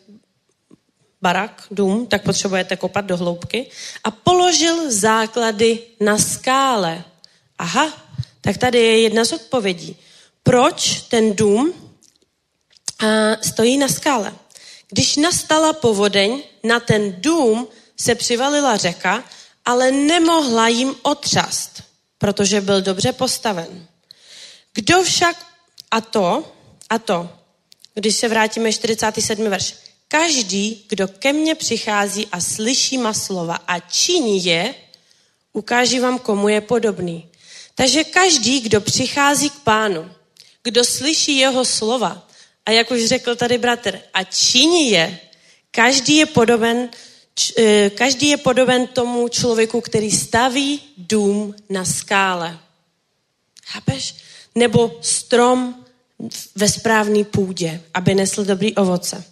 barak, 1.22 1.66
dům, 1.70 2.07
tak 2.07 2.22
potřebujete 2.22 2.76
kopat 2.76 3.05
do 3.05 3.16
hloubky. 3.16 3.66
A 4.05 4.11
položil 4.11 4.93
základy 4.93 5.78
na 6.01 6.18
skále. 6.18 7.05
Aha, 7.59 7.93
tak 8.41 8.59
tady 8.59 8.78
je 8.78 9.01
jedna 9.01 9.24
z 9.24 9.32
odpovědí. 9.32 9.97
Proč 10.43 11.01
ten 11.01 11.37
dům 11.37 11.72
stojí 13.43 13.76
na 13.76 13.89
skále. 13.89 14.34
Když 14.89 15.16
nastala 15.16 15.72
povodeň, 15.72 16.43
na 16.64 16.80
ten 16.80 17.16
dům 17.18 17.68
se 17.97 18.14
přivalila 18.14 18.76
řeka, 18.76 19.24
ale 19.64 19.90
nemohla 19.90 20.68
jim 20.68 20.94
otřast, 21.03 21.82
protože 22.18 22.61
byl 22.61 22.82
dobře 22.82 23.12
postaven. 23.12 23.86
Kdo 24.74 25.03
však, 25.03 25.47
a 25.90 26.01
to, 26.01 26.53
a 26.90 26.99
to, 26.99 27.30
když 27.94 28.16
se 28.16 28.28
vrátíme 28.28 28.72
47. 28.72 29.51
verš, 29.51 29.74
každý, 30.09 30.84
kdo 30.88 31.09
ke 31.09 31.32
mně 31.32 31.55
přichází 31.55 32.26
a 32.32 32.40
slyší 32.40 32.99
má 32.99 33.12
slova 33.12 33.55
a 33.66 33.80
činí 33.80 34.44
je, 34.44 34.74
ukáží 35.53 36.01
vám, 36.01 36.18
komu 36.18 36.49
je 36.49 36.61
podobný. 36.61 37.28
Takže 37.74 38.05
každý, 38.05 38.61
kdo 38.61 38.80
přichází 38.80 39.51
k 39.51 39.61
pánu, 39.61 40.11
kdo 40.62 40.84
slyší 40.84 41.38
jeho 41.38 41.64
slova 41.64 42.28
a 42.66 42.70
jak 42.70 42.90
už 42.90 43.05
řekl 43.05 43.36
tady 43.36 43.59
bratr, 43.59 44.01
a 44.14 44.24
činí 44.24 44.90
je, 44.90 45.18
každý 45.70 46.16
je 46.16 46.26
podoben, 46.26 46.88
každý 47.95 48.28
je 48.28 48.37
podoben 48.37 48.87
tomu 48.87 49.28
člověku, 49.28 49.80
který 49.80 50.11
staví 50.11 50.80
dům 50.97 51.55
na 51.68 51.84
skále. 51.84 52.59
Chápeš? 53.66 54.14
Nebo 54.55 54.99
strom 55.01 55.84
ve 56.55 56.68
správné 56.68 57.24
půdě, 57.24 57.80
aby 57.95 58.14
nesl 58.14 58.45
dobrý 58.45 58.74
ovoce. 58.74 59.24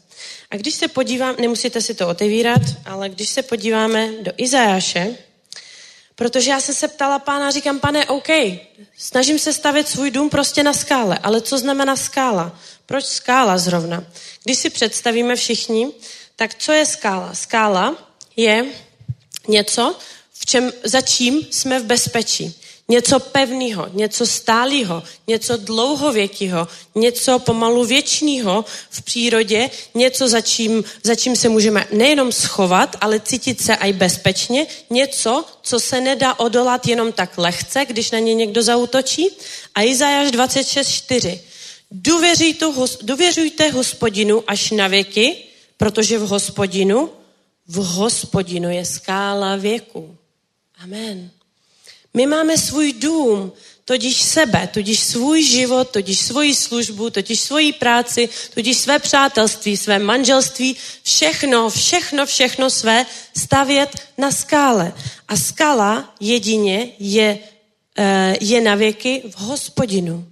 A 0.50 0.56
když 0.56 0.74
se 0.74 0.88
podívám, 0.88 1.34
nemusíte 1.40 1.80
si 1.80 1.94
to 1.94 2.08
otevírat, 2.08 2.62
ale 2.84 3.08
když 3.08 3.28
se 3.28 3.42
podíváme 3.42 4.12
do 4.22 4.32
Izajáše, 4.36 5.16
protože 6.14 6.50
já 6.50 6.60
jsem 6.60 6.74
se 6.74 6.88
ptala 6.88 7.18
pána, 7.18 7.50
říkám, 7.50 7.80
pane, 7.80 8.06
OK, 8.06 8.28
snažím 8.98 9.38
se 9.38 9.52
stavit 9.52 9.88
svůj 9.88 10.10
dům 10.10 10.30
prostě 10.30 10.62
na 10.62 10.72
skále, 10.72 11.18
ale 11.18 11.40
co 11.40 11.58
znamená 11.58 11.96
skála? 11.96 12.58
Proč 12.86 13.04
skála 13.04 13.58
zrovna? 13.58 14.04
Když 14.44 14.58
si 14.58 14.70
představíme 14.70 15.36
všichni, 15.36 15.88
tak 16.36 16.54
co 16.54 16.72
je 16.72 16.86
skála? 16.86 17.34
Skála 17.34 17.96
je 18.36 18.66
něco, 19.48 19.96
v 20.32 20.46
čem, 20.46 20.72
za 20.84 21.00
čím 21.00 21.46
jsme 21.50 21.80
v 21.80 21.84
bezpečí. 21.84 22.54
Něco 22.88 23.20
pevného, 23.20 23.88
něco 23.92 24.26
stálého, 24.26 25.02
něco 25.26 25.56
dlouhověkého, 25.56 26.68
něco 26.94 27.38
pomalu 27.38 27.84
věčného 27.84 28.64
v 28.90 29.02
přírodě, 29.02 29.70
něco, 29.94 30.28
za 30.28 30.40
čím, 30.40 30.84
za 31.02 31.14
čím 31.14 31.36
se 31.36 31.48
můžeme 31.48 31.86
nejenom 31.92 32.32
schovat, 32.32 32.96
ale 33.00 33.20
cítit 33.20 33.60
se 33.60 33.74
i 33.74 33.92
bezpečně, 33.92 34.66
něco, 34.90 35.44
co 35.62 35.80
se 35.80 36.00
nedá 36.00 36.38
odolat 36.38 36.86
jenom 36.86 37.12
tak 37.12 37.38
lehce, 37.38 37.84
když 37.84 38.10
na 38.10 38.18
ně 38.18 38.34
někdo 38.34 38.62
zautočí. 38.62 39.28
A 39.74 39.82
Izajáš 39.82 40.30
26.4. 40.30 41.38
Důvěřujte 43.02 43.70
hospodinu 43.70 44.44
až 44.46 44.70
na 44.70 44.88
věky, 44.88 45.36
protože 45.84 46.18
v 46.18 46.28
hospodinu, 46.28 47.10
v 47.66 47.76
hospodinu 47.76 48.70
je 48.70 48.84
skála 48.84 49.56
věku. 49.56 50.16
Amen. 50.78 51.30
My 52.14 52.26
máme 52.26 52.58
svůj 52.58 52.92
dům, 52.92 53.52
tudíž 53.84 54.22
sebe, 54.22 54.68
tudíž 54.72 55.00
svůj 55.00 55.44
život, 55.44 55.90
tudíž 55.90 56.18
svoji 56.18 56.54
službu, 56.54 57.10
tudíž 57.10 57.40
svoji 57.40 57.72
práci, 57.72 58.28
tudíž 58.54 58.76
své 58.76 58.98
přátelství, 58.98 59.76
své 59.76 59.98
manželství, 59.98 60.76
všechno, 61.02 61.70
všechno, 61.70 62.26
všechno 62.26 62.70
své 62.70 63.06
stavět 63.36 63.90
na 64.18 64.32
skále. 64.32 64.92
A 65.28 65.36
skala 65.36 66.14
jedině 66.20 66.88
je, 66.98 67.38
eh, 67.96 68.36
je 68.40 68.60
na 68.60 68.74
věky 68.74 69.22
v 69.28 69.36
hospodinu. 69.36 70.28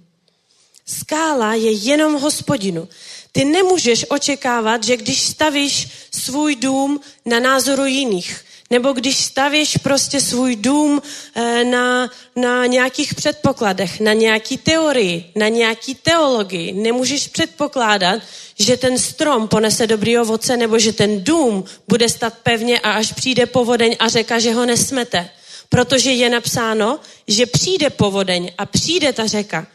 Skála 0.85 1.53
je 1.53 1.71
jenom 1.71 2.21
hospodinu. 2.21 2.89
Ty 3.35 3.45
nemůžeš 3.45 4.05
očekávat, 4.09 4.83
že 4.83 4.97
když 4.97 5.21
stavíš 5.21 5.87
svůj 6.11 6.55
dům 6.55 6.99
na 7.25 7.39
názoru 7.39 7.85
jiných, 7.85 8.45
nebo 8.69 8.93
když 8.93 9.17
stavíš 9.17 9.77
prostě 9.77 10.21
svůj 10.21 10.55
dům 10.55 11.01
eh, 11.35 11.63
na, 11.63 12.11
na 12.35 12.65
nějakých 12.65 13.13
předpokladech, 13.13 13.99
na 13.99 14.13
nějaký 14.13 14.57
teorii, 14.57 15.31
na 15.35 15.47
nějaký 15.47 15.95
teologii, 15.95 16.73
nemůžeš 16.73 17.27
předpokládat, 17.27 18.21
že 18.59 18.77
ten 18.77 18.97
strom 18.99 19.47
ponese 19.47 19.87
dobrý 19.87 20.17
ovoce, 20.17 20.57
nebo 20.57 20.79
že 20.79 20.93
ten 20.93 21.23
dům 21.23 21.63
bude 21.87 22.09
stát 22.09 22.33
pevně 22.43 22.79
a 22.79 22.91
až 22.91 23.13
přijde 23.13 23.45
povodeň 23.45 23.95
a 23.99 24.09
řeka, 24.09 24.39
že 24.39 24.53
ho 24.53 24.65
nesmete. 24.65 25.29
Protože 25.69 26.11
je 26.11 26.29
napsáno, 26.29 26.99
že 27.27 27.45
přijde 27.45 27.89
povodeň 27.89 28.51
a 28.57 28.65
přijde 28.65 29.13
ta 29.13 29.27
řeka 29.27 29.67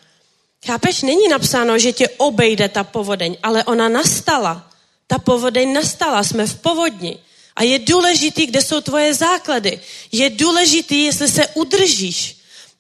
Chápeš, 0.67 1.03
není 1.03 1.29
napsáno, 1.29 1.79
že 1.79 1.93
tě 1.93 2.09
obejde 2.09 2.69
ta 2.69 2.85
povodeň, 2.85 3.37
ale 3.43 3.65
ona 3.65 3.89
nastala. 3.89 4.71
Ta 5.07 5.19
povodeň 5.19 5.73
nastala, 5.73 6.25
jsme 6.25 6.47
v 6.47 6.61
povodni. 6.61 7.19
A 7.57 7.63
je 7.63 7.79
důležitý, 7.79 8.47
kde 8.47 8.63
jsou 8.63 8.81
tvoje 8.81 9.15
základy. 9.15 9.81
Je 10.13 10.31
důležitý, 10.31 11.05
jestli 11.05 11.29
se 11.29 11.47
udržíš. 11.47 12.37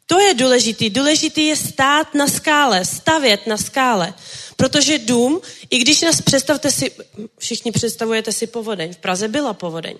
To 0.06 0.18
je 0.18 0.34
důležitý. 0.34 0.90
Důležitý 0.90 1.46
je 1.46 1.56
stát 1.56 2.14
na 2.14 2.28
skále, 2.28 2.84
stavět 2.84 3.46
na 3.46 3.56
skále. 3.56 4.14
Protože 4.56 4.98
dům, 4.98 5.40
i 5.70 5.78
když 5.78 6.00
nás 6.00 6.20
představte 6.20 6.70
si, 6.70 6.92
všichni 7.38 7.72
představujete 7.72 8.32
si 8.32 8.46
povodeň. 8.46 8.94
V 8.94 8.96
Praze 8.96 9.28
byla 9.28 9.54
povodeň. 9.54 9.96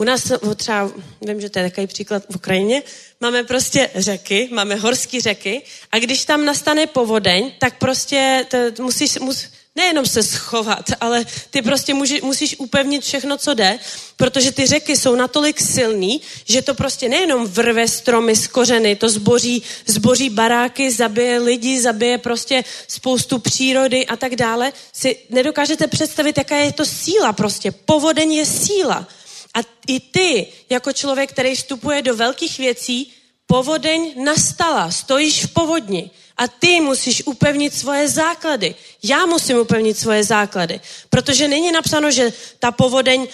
U 0.00 0.04
nás 0.04 0.32
třeba, 0.56 0.90
vím, 1.20 1.40
že 1.40 1.50
to 1.50 1.58
je 1.58 1.70
takový 1.70 1.86
příklad 1.86 2.22
v 2.30 2.36
Ukrajině, 2.36 2.82
máme 3.20 3.44
prostě 3.44 3.90
řeky, 3.94 4.48
máme 4.52 4.74
horské 4.74 5.20
řeky 5.20 5.62
a 5.92 5.98
když 5.98 6.24
tam 6.24 6.44
nastane 6.44 6.86
povodeň, 6.86 7.52
tak 7.58 7.78
prostě 7.78 8.46
to 8.76 8.82
musíš, 8.82 9.18
mus, 9.18 9.44
nejenom 9.76 10.06
se 10.06 10.22
schovat, 10.22 10.90
ale 11.00 11.24
ty 11.50 11.62
prostě 11.62 11.94
může, 11.94 12.18
musíš 12.22 12.56
upevnit 12.58 13.02
všechno, 13.02 13.36
co 13.36 13.54
jde, 13.54 13.78
protože 14.16 14.52
ty 14.52 14.66
řeky 14.66 14.96
jsou 14.96 15.16
natolik 15.16 15.60
silný, 15.60 16.20
že 16.44 16.62
to 16.62 16.74
prostě 16.74 17.08
nejenom 17.08 17.46
vrve 17.46 17.88
stromy 17.88 18.36
z 18.36 18.46
kořeny, 18.46 18.96
to 18.96 19.08
zboří, 19.08 19.62
zboří 19.86 20.30
baráky, 20.30 20.90
zabije 20.90 21.38
lidi, 21.38 21.80
zabije 21.80 22.18
prostě 22.18 22.64
spoustu 22.88 23.38
přírody 23.38 24.06
a 24.06 24.16
tak 24.16 24.36
dále. 24.36 24.72
Si 24.92 25.16
nedokážete 25.30 25.86
představit, 25.86 26.38
jaká 26.38 26.56
je 26.56 26.72
to 26.72 26.84
síla 26.84 27.32
prostě. 27.32 27.72
Povodeň 27.72 28.32
je 28.32 28.46
síla. 28.46 29.06
A 29.54 29.58
i 29.86 30.00
ty, 30.00 30.46
jako 30.70 30.92
člověk, 30.92 31.30
který 31.30 31.54
vstupuje 31.54 32.02
do 32.02 32.16
velkých 32.16 32.58
věcí, 32.58 33.12
povodeň 33.46 34.24
nastala, 34.24 34.90
stojíš 34.90 35.44
v 35.44 35.52
povodni 35.52 36.10
a 36.36 36.48
ty 36.48 36.80
musíš 36.80 37.22
upevnit 37.26 37.74
svoje 37.74 38.08
základy. 38.08 38.74
Já 39.02 39.26
musím 39.26 39.58
upevnit 39.58 39.98
svoje 39.98 40.24
základy, 40.24 40.80
protože 41.10 41.48
není 41.48 41.72
napsáno, 41.72 42.10
že 42.10 42.32
ta 42.58 42.70
povodeň 42.70 43.28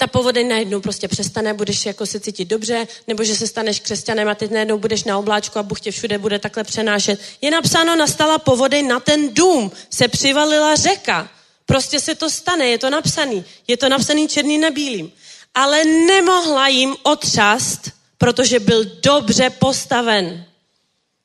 ta 0.00 0.06
povodeň 0.06 0.48
najednou 0.48 0.80
prostě 0.80 1.08
přestane, 1.08 1.54
budeš 1.54 1.86
jako 1.86 2.06
se 2.06 2.20
cítit 2.20 2.44
dobře, 2.44 2.88
nebo 3.06 3.24
že 3.24 3.36
se 3.36 3.46
staneš 3.46 3.80
křesťanem 3.80 4.28
a 4.28 4.34
teď 4.34 4.50
najednou 4.50 4.78
budeš 4.78 5.04
na 5.04 5.18
obláčku 5.18 5.58
a 5.58 5.62
Bůh 5.62 5.80
tě 5.80 5.90
všude 5.90 6.18
bude 6.18 6.38
takhle 6.38 6.64
přenášet. 6.64 7.20
Je 7.40 7.50
napsáno, 7.50 7.96
nastala 7.96 8.38
povodeň 8.38 8.88
na 8.88 9.00
ten 9.00 9.34
dům, 9.34 9.72
se 9.90 10.08
přivalila 10.08 10.76
řeka. 10.76 11.30
Prostě 11.66 12.00
se 12.00 12.14
to 12.14 12.30
stane, 12.30 12.66
je 12.66 12.78
to 12.78 12.90
napsaný. 12.90 13.44
Je 13.68 13.76
to 13.76 13.88
napsaný 13.88 14.28
černý 14.28 14.58
na 14.58 14.70
bílým. 14.70 15.12
Ale 15.54 15.84
nemohla 15.84 16.68
jim 16.68 16.96
otřást, 17.02 17.90
protože 18.18 18.60
byl 18.60 18.84
dobře 18.84 19.50
postaven. 19.50 20.44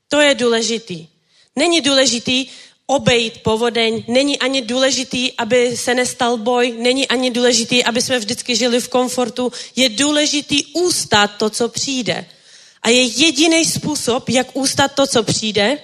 To 0.08 0.22
je 0.22 0.36
důležitý. 0.36 1.08
Není 1.56 1.82
důležitý 1.82 2.48
obejít 2.88 3.44
povodeň, 3.44 4.04
není 4.08 4.40
ani 4.40 4.62
důležitý, 4.62 5.34
aby 5.38 5.78
se 5.78 5.96
nestal 5.96 6.38
boj, 6.38 6.76
není 6.78 7.08
ani 7.08 7.32
důležitý, 7.32 7.84
aby 7.84 8.02
jsme 8.02 8.20
vždycky 8.20 8.56
žili 8.56 8.80
v 8.80 8.88
komfortu. 8.88 9.52
Je 9.76 9.90
důležitý 9.90 10.66
ústat 10.74 11.28
to, 11.28 11.50
co 11.50 11.70
přijde. 11.70 12.26
A 12.82 12.90
je 12.90 13.04
jediný 13.04 13.66
způsob, 13.66 14.30
jak 14.30 14.48
ústat 14.54 14.88
to, 14.88 15.08
co 15.08 15.24
přijde, 15.24 15.78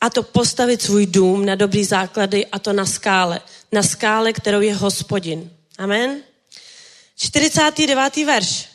a 0.00 0.10
to 0.10 0.22
postavit 0.22 0.82
svůj 0.82 1.06
dům 1.06 1.46
na 1.46 1.54
dobrý 1.54 1.84
základy 1.84 2.46
a 2.46 2.58
to 2.58 2.72
na 2.72 2.86
skále. 2.86 3.40
Na 3.72 3.82
skále, 3.82 4.32
kterou 4.32 4.60
je 4.60 4.74
hospodin. 4.74 5.50
Amen. 5.78 6.22
49. 7.30 8.16
verš. 8.16 8.68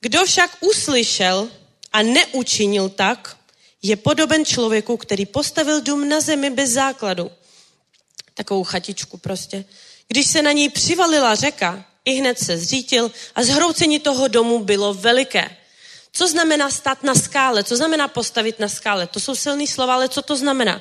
Kdo 0.00 0.24
však 0.24 0.56
uslyšel 0.60 1.48
a 1.92 2.02
neučinil 2.02 2.88
tak, 2.88 3.36
je 3.82 3.96
podoben 3.96 4.44
člověku, 4.44 4.96
který 4.96 5.26
postavil 5.26 5.80
dům 5.80 6.08
na 6.08 6.20
zemi 6.20 6.50
bez 6.50 6.70
základu. 6.70 7.30
Takovou 8.34 8.64
chatičku 8.64 9.16
prostě. 9.16 9.64
Když 10.08 10.26
se 10.26 10.42
na 10.42 10.52
něj 10.52 10.68
přivalila 10.68 11.34
řeka, 11.34 11.84
i 12.04 12.12
hned 12.12 12.38
se 12.38 12.58
zřítil 12.58 13.12
a 13.34 13.42
zhroucení 13.42 13.98
toho 13.98 14.28
domu 14.28 14.58
bylo 14.58 14.94
veliké. 14.94 15.56
Co 16.12 16.28
znamená 16.28 16.70
stát 16.70 17.02
na 17.02 17.14
skále? 17.14 17.64
Co 17.64 17.76
znamená 17.76 18.08
postavit 18.08 18.58
na 18.58 18.68
skále? 18.68 19.06
To 19.06 19.20
jsou 19.20 19.34
silné 19.34 19.66
slova, 19.66 19.94
ale 19.94 20.08
co 20.08 20.22
to 20.22 20.36
znamená? 20.36 20.80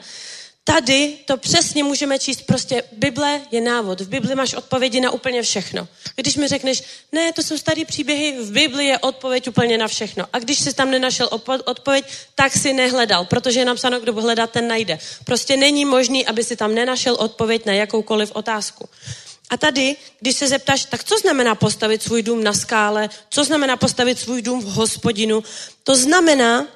Tady 0.66 1.18
to 1.26 1.38
přesně 1.38 1.84
můžeme 1.84 2.20
číst, 2.20 2.42
prostě 2.42 2.84
Bible 2.92 3.42
je 3.52 3.62
návod. 3.62 4.02
V 4.02 4.10
Bibli 4.10 4.36
máš 4.36 4.54
odpovědi 4.54 5.02
na 5.02 5.12
úplně 5.12 5.42
všechno. 5.42 5.88
Když 6.16 6.36
mi 6.36 6.48
řekneš, 6.48 6.84
ne, 7.12 7.34
to 7.34 7.44
jsou 7.44 7.58
staré 7.58 7.86
příběhy, 7.86 8.38
v 8.42 8.52
Bibli 8.52 8.86
je 8.86 9.00
odpověď 9.00 9.48
úplně 9.48 9.78
na 9.78 9.88
všechno. 9.88 10.26
A 10.34 10.40
když 10.40 10.60
jsi 10.60 10.74
tam 10.74 10.92
nenašel 10.92 11.30
odpověď, 11.66 12.06
tak 12.36 12.54
si 12.54 12.74
nehledal, 12.74 13.26
protože 13.26 13.60
je 13.60 13.66
napsáno, 13.66 14.00
kdo 14.00 14.14
hledá, 14.14 14.48
ten 14.48 14.68
najde. 14.68 15.00
Prostě 15.24 15.58
není 15.58 15.86
možný, 15.86 16.26
aby 16.26 16.44
si 16.44 16.56
tam 16.56 16.76
nenašel 16.76 17.16
odpověď 17.20 17.66
na 17.66 17.74
jakoukoliv 17.74 18.32
otázku. 18.32 18.90
A 19.50 19.58
tady, 19.58 19.96
když 20.20 20.36
se 20.36 20.48
zeptáš, 20.48 20.86
tak 20.86 21.04
co 21.04 21.18
znamená 21.18 21.56
postavit 21.56 22.04
svůj 22.04 22.24
dům 22.24 22.44
na 22.44 22.54
skále, 22.54 23.10
co 23.30 23.44
znamená 23.44 23.78
postavit 23.78 24.20
svůj 24.20 24.42
dům 24.42 24.62
v 24.62 24.66
hospodinu, 24.66 25.44
to 25.84 25.96
znamená, 25.96 26.68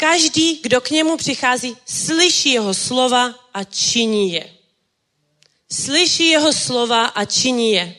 Každý, 0.00 0.60
kdo 0.62 0.80
k 0.80 0.90
němu 0.90 1.16
přichází, 1.16 1.76
slyší 1.86 2.52
jeho 2.52 2.74
slova 2.74 3.34
a 3.54 3.64
činí 3.64 4.32
je. 4.32 4.50
Slyší 5.72 6.26
jeho 6.26 6.52
slova 6.52 7.06
a 7.06 7.24
činí 7.24 7.72
je. 7.72 7.96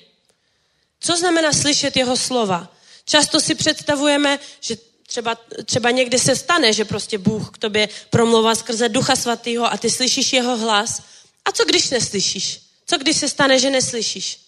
Co 1.00 1.18
znamená 1.18 1.54
slyšet 1.54 1.98
jeho 1.98 2.18
slova? 2.18 2.74
Často 3.06 3.40
si 3.40 3.56
představujeme, 3.56 4.40
že 4.62 4.78
třeba, 5.08 5.38
třeba 5.66 5.92
někdy 5.92 6.20
se 6.20 6.36
stane, 6.36 6.74
že 6.74 6.86
prostě 6.86 7.18
Bůh 7.18 7.50
k 7.50 7.58
tobě 7.58 7.90
promlouvá 8.10 8.56
skrze 8.56 8.90
Ducha 8.90 9.16
Svatého 9.16 9.74
a 9.74 9.78
ty 9.78 9.90
slyšíš 9.90 10.34
jeho 10.34 10.58
hlas. 10.58 11.02
A 11.46 11.52
co 11.52 11.66
když 11.66 11.90
neslyšíš? 11.90 12.60
Co 12.86 12.98
když 12.98 13.18
se 13.18 13.30
stane, 13.30 13.60
že 13.60 13.70
neslyšíš? 13.70 14.40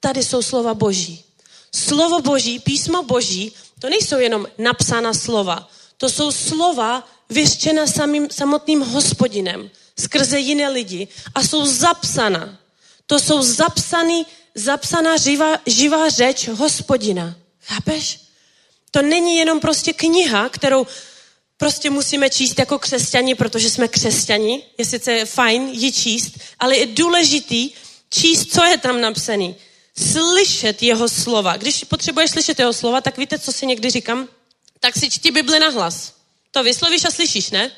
Tady 0.00 0.22
jsou 0.22 0.42
slova 0.42 0.74
Boží. 0.74 1.24
Slovo 1.74 2.20
Boží, 2.20 2.58
písmo 2.58 3.02
Boží, 3.02 3.52
to 3.80 3.90
nejsou 3.90 4.18
jenom 4.18 4.46
napsána 4.58 5.14
slova. 5.14 5.70
To 6.04 6.10
jsou 6.10 6.32
slova 6.32 7.08
vyřčena 7.30 7.86
samým, 7.86 8.30
samotným 8.30 8.80
hospodinem 8.80 9.70
skrze 9.98 10.38
jiné 10.38 10.68
lidi 10.68 11.08
a 11.34 11.42
jsou 11.42 11.66
zapsaná. 11.66 12.58
To 13.06 13.20
jsou 13.20 13.42
zapsaný, 13.42 14.26
zapsaná 14.54 15.16
živá, 15.16 15.58
živá 15.66 16.08
řeč 16.08 16.48
hospodina. 16.48 17.36
Chápeš? 17.60 18.20
To 18.90 19.02
není 19.02 19.36
jenom 19.36 19.60
prostě 19.60 19.92
kniha, 19.92 20.48
kterou 20.48 20.86
prostě 21.56 21.90
musíme 21.90 22.30
číst 22.30 22.58
jako 22.58 22.78
křesťani, 22.78 23.34
protože 23.34 23.70
jsme 23.70 23.88
křesťani. 23.88 24.62
Je 24.78 24.84
sice 24.84 25.24
fajn 25.24 25.68
ji 25.68 25.92
číst, 25.92 26.32
ale 26.58 26.76
je 26.76 26.86
důležitý 26.86 27.70
číst, 28.10 28.52
co 28.54 28.64
je 28.64 28.78
tam 28.78 29.00
napsaný. 29.00 29.56
Slyšet 30.12 30.82
jeho 30.82 31.08
slova. 31.08 31.56
Když 31.56 31.84
potřebuješ 31.84 32.30
slyšet 32.30 32.58
jeho 32.58 32.72
slova, 32.72 33.00
tak 33.00 33.18
víte, 33.18 33.38
co 33.38 33.52
si 33.52 33.66
někdy 33.66 33.90
říkám? 33.90 34.28
Tak 34.84 35.00
si 35.00 35.08
čti 35.08 35.32
Bibli 35.32 35.56
na 35.56 35.72
hlas. 35.72 36.12
To 36.52 36.60
vyslovíš 36.60 37.04
a 37.04 37.10
slyšíš, 37.10 37.50
ne? 37.56 37.72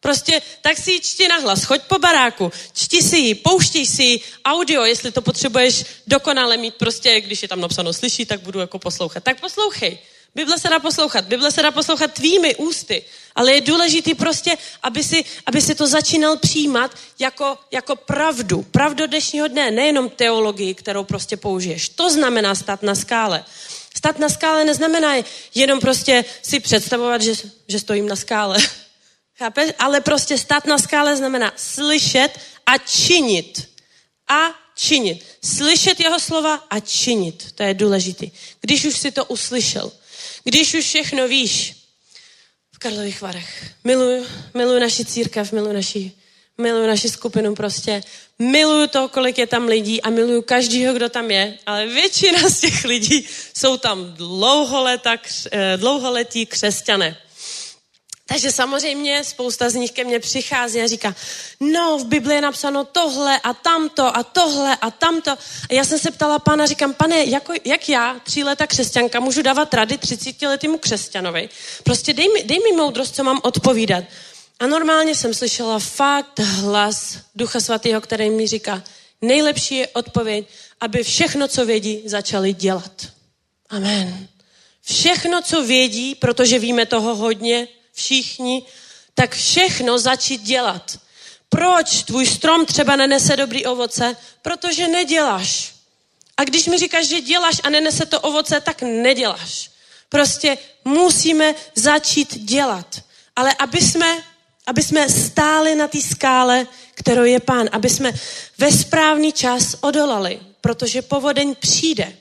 Prostě 0.00 0.42
tak 0.60 0.76
si 0.76 0.92
ji 0.92 1.00
čti 1.00 1.28
na 1.28 1.36
hlas, 1.40 1.64
choď 1.64 1.82
po 1.88 1.98
baráku, 1.98 2.52
čti 2.72 3.02
si 3.02 3.16
ji, 3.16 3.34
pouštěj 3.34 3.86
si 3.86 4.02
ji, 4.02 4.20
audio, 4.44 4.84
jestli 4.84 5.12
to 5.12 5.22
potřebuješ 5.22 5.84
dokonale 6.06 6.56
mít, 6.56 6.74
prostě 6.74 7.20
když 7.20 7.42
je 7.42 7.48
tam 7.48 7.60
napsáno 7.60 7.92
slyší, 7.92 8.26
tak 8.26 8.40
budu 8.40 8.60
jako 8.60 8.78
poslouchat. 8.78 9.24
Tak 9.24 9.40
poslouchej. 9.40 9.98
Bible 10.34 10.58
se 10.58 10.68
dá 10.68 10.78
poslouchat, 10.78 11.24
Bible 11.24 11.52
se 11.52 11.62
dá 11.62 11.70
poslouchat 11.70 12.12
tvými 12.12 12.56
ústy, 12.56 13.04
ale 13.34 13.52
je 13.52 13.60
důležitý 13.60 14.14
prostě, 14.14 14.56
aby 14.82 15.04
si, 15.04 15.24
aby 15.46 15.60
si 15.60 15.74
to 15.74 15.86
začínal 15.86 16.36
přijímat 16.36 16.90
jako, 17.18 17.58
jako 17.70 17.96
pravdu. 17.96 18.62
Pravdu 18.62 19.06
dnešního 19.06 19.48
dne, 19.48 19.70
nejenom 19.70 20.10
teologii, 20.10 20.74
kterou 20.74 21.04
prostě 21.04 21.36
použiješ. 21.36 21.88
To 21.88 22.10
znamená 22.10 22.54
stát 22.54 22.82
na 22.82 22.94
skále. 22.94 23.44
Stát 24.00 24.18
na 24.18 24.28
skále 24.28 24.64
neznamená 24.64 25.14
jenom 25.54 25.80
prostě 25.80 26.24
si 26.42 26.60
představovat, 26.60 27.22
že, 27.22 27.32
že 27.68 27.80
stojím 27.80 28.08
na 28.08 28.16
skále. 28.16 28.58
Chápeš? 29.38 29.72
Ale 29.78 30.00
prostě 30.00 30.38
stát 30.38 30.66
na 30.66 30.78
skále 30.78 31.16
znamená 31.16 31.52
slyšet 31.56 32.28
a 32.66 32.78
činit. 32.78 33.68
A 34.28 34.40
činit. 34.76 35.24
Slyšet 35.44 36.00
jeho 36.00 36.20
slova 36.20 36.54
a 36.70 36.80
činit. 36.80 37.52
To 37.52 37.62
je 37.62 37.74
důležité. 37.74 38.26
Když 38.60 38.84
už 38.84 38.98
si 38.98 39.10
to 39.10 39.24
uslyšel, 39.24 39.92
když 40.44 40.74
už 40.74 40.84
všechno 40.84 41.28
víš, 41.28 41.74
v 42.72 42.78
Karlových 42.78 43.20
Varech. 43.20 43.64
Miluju, 43.84 44.26
miluju 44.54 44.80
naši 44.80 45.04
církev, 45.04 45.52
miluju 45.52 45.72
naši 45.72 46.12
miluju 46.60 46.86
naši 46.86 47.08
skupinu 47.08 47.54
prostě, 47.54 48.02
miluju 48.38 48.86
to, 48.86 49.08
kolik 49.08 49.38
je 49.38 49.46
tam 49.46 49.66
lidí 49.66 50.02
a 50.02 50.10
miluju 50.10 50.42
každýho, 50.42 50.94
kdo 50.94 51.08
tam 51.08 51.30
je, 51.30 51.58
ale 51.66 51.86
většina 51.86 52.48
z 52.48 52.60
těch 52.60 52.84
lidí 52.84 53.28
jsou 53.54 53.76
tam 53.76 54.12
dlouholeta, 54.12 55.16
eh, 55.52 55.76
dlouholetí 55.76 56.46
křesťané. 56.46 57.16
Takže 58.32 58.52
samozřejmě 58.52 59.24
spousta 59.24 59.70
z 59.70 59.74
nich 59.74 59.90
ke 59.90 60.04
mně 60.04 60.20
přichází 60.20 60.80
a 60.80 60.86
říká, 60.86 61.14
no, 61.60 61.98
v 61.98 62.04
Bibli 62.04 62.34
je 62.34 62.40
napsáno 62.40 62.84
tohle 62.84 63.40
a 63.40 63.54
tamto 63.54 64.16
a 64.16 64.22
tohle 64.22 64.76
a 64.76 64.90
tamto. 64.90 65.30
A 65.30 65.74
já 65.74 65.84
jsem 65.84 65.98
se 65.98 66.10
ptala 66.10 66.38
pána, 66.38 66.66
říkám, 66.66 66.94
pane, 66.94 67.24
jako, 67.24 67.52
jak 67.64 67.88
já, 67.88 68.20
leta 68.44 68.66
křesťanka, 68.66 69.20
můžu 69.20 69.42
dávat 69.42 69.74
rady 69.74 69.98
30 69.98 70.42
letýmu 70.42 70.78
křesťanovi? 70.78 71.48
Prostě 71.82 72.12
dej 72.12 72.28
mi, 72.28 72.42
dej 72.42 72.58
mi 72.58 72.76
moudrost, 72.76 73.14
co 73.14 73.24
mám 73.24 73.40
odpovídat. 73.42 74.04
A 74.60 74.66
normálně 74.66 75.14
jsem 75.14 75.34
slyšela 75.34 75.78
fakt 75.78 76.38
hlas 76.38 77.18
Ducha 77.34 77.60
Svatého, 77.60 78.00
který 78.00 78.30
mi 78.30 78.46
říká, 78.46 78.82
nejlepší 79.20 79.76
je 79.76 79.88
odpověď, 79.88 80.48
aby 80.80 81.04
všechno, 81.04 81.48
co 81.48 81.66
vědí, 81.66 82.02
začali 82.04 82.52
dělat. 82.52 83.06
Amen. 83.68 84.28
Všechno, 84.82 85.42
co 85.42 85.62
vědí, 85.62 86.14
protože 86.14 86.58
víme 86.58 86.86
toho 86.86 87.14
hodně, 87.14 87.68
všichni, 87.92 88.62
tak 89.14 89.34
všechno 89.34 89.98
začít 89.98 90.42
dělat. 90.42 90.98
Proč 91.48 92.02
tvůj 92.02 92.26
strom 92.26 92.66
třeba 92.66 92.96
nenese 92.96 93.36
dobrý 93.36 93.66
ovoce? 93.66 94.16
Protože 94.42 94.88
neděláš. 94.88 95.74
A 96.36 96.44
když 96.44 96.66
mi 96.66 96.78
říkáš, 96.78 97.06
že 97.08 97.20
děláš 97.20 97.60
a 97.64 97.70
nenese 97.70 98.06
to 98.06 98.20
ovoce, 98.20 98.60
tak 98.60 98.82
neděláš. 98.82 99.70
Prostě 100.08 100.58
musíme 100.84 101.54
začít 101.74 102.38
dělat. 102.38 103.02
Ale 103.36 103.54
aby 103.54 103.80
jsme, 103.80 104.22
aby 104.70 104.82
jsme 104.82 105.08
stáli 105.08 105.74
na 105.74 105.88
té 105.88 106.00
skále, 106.00 106.66
kterou 106.94 107.24
je 107.24 107.40
pán, 107.40 107.68
aby 107.72 107.90
jsme 107.90 108.12
ve 108.58 108.72
správný 108.72 109.32
čas 109.32 109.76
odolali, 109.80 110.40
protože 110.60 111.02
povodeň 111.02 111.54
přijde. 111.54 112.16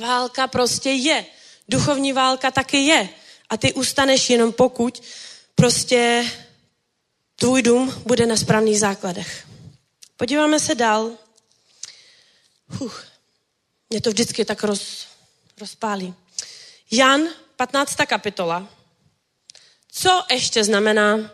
Válka 0.00 0.46
prostě 0.46 0.90
je. 0.90 1.26
Duchovní 1.68 2.12
válka 2.12 2.50
taky 2.50 2.78
je. 2.78 3.08
A 3.50 3.56
ty 3.56 3.72
ustaneš 3.72 4.30
jenom 4.30 4.52
pokud 4.52 5.02
prostě 5.54 6.30
tvůj 7.36 7.62
dům 7.62 8.02
bude 8.06 8.26
na 8.26 8.36
správných 8.36 8.80
základech. 8.80 9.46
Podíváme 10.16 10.60
se 10.60 10.74
dál. 10.74 11.10
Huh. 12.68 12.94
Mě 13.90 14.00
to 14.00 14.10
vždycky 14.10 14.44
tak 14.44 14.62
roz, 14.62 15.06
rozpálí. 15.60 16.14
Jan, 16.90 17.20
15. 17.56 17.96
kapitola. 18.06 18.68
Co 19.92 20.24
ještě 20.30 20.64
znamená, 20.64 21.30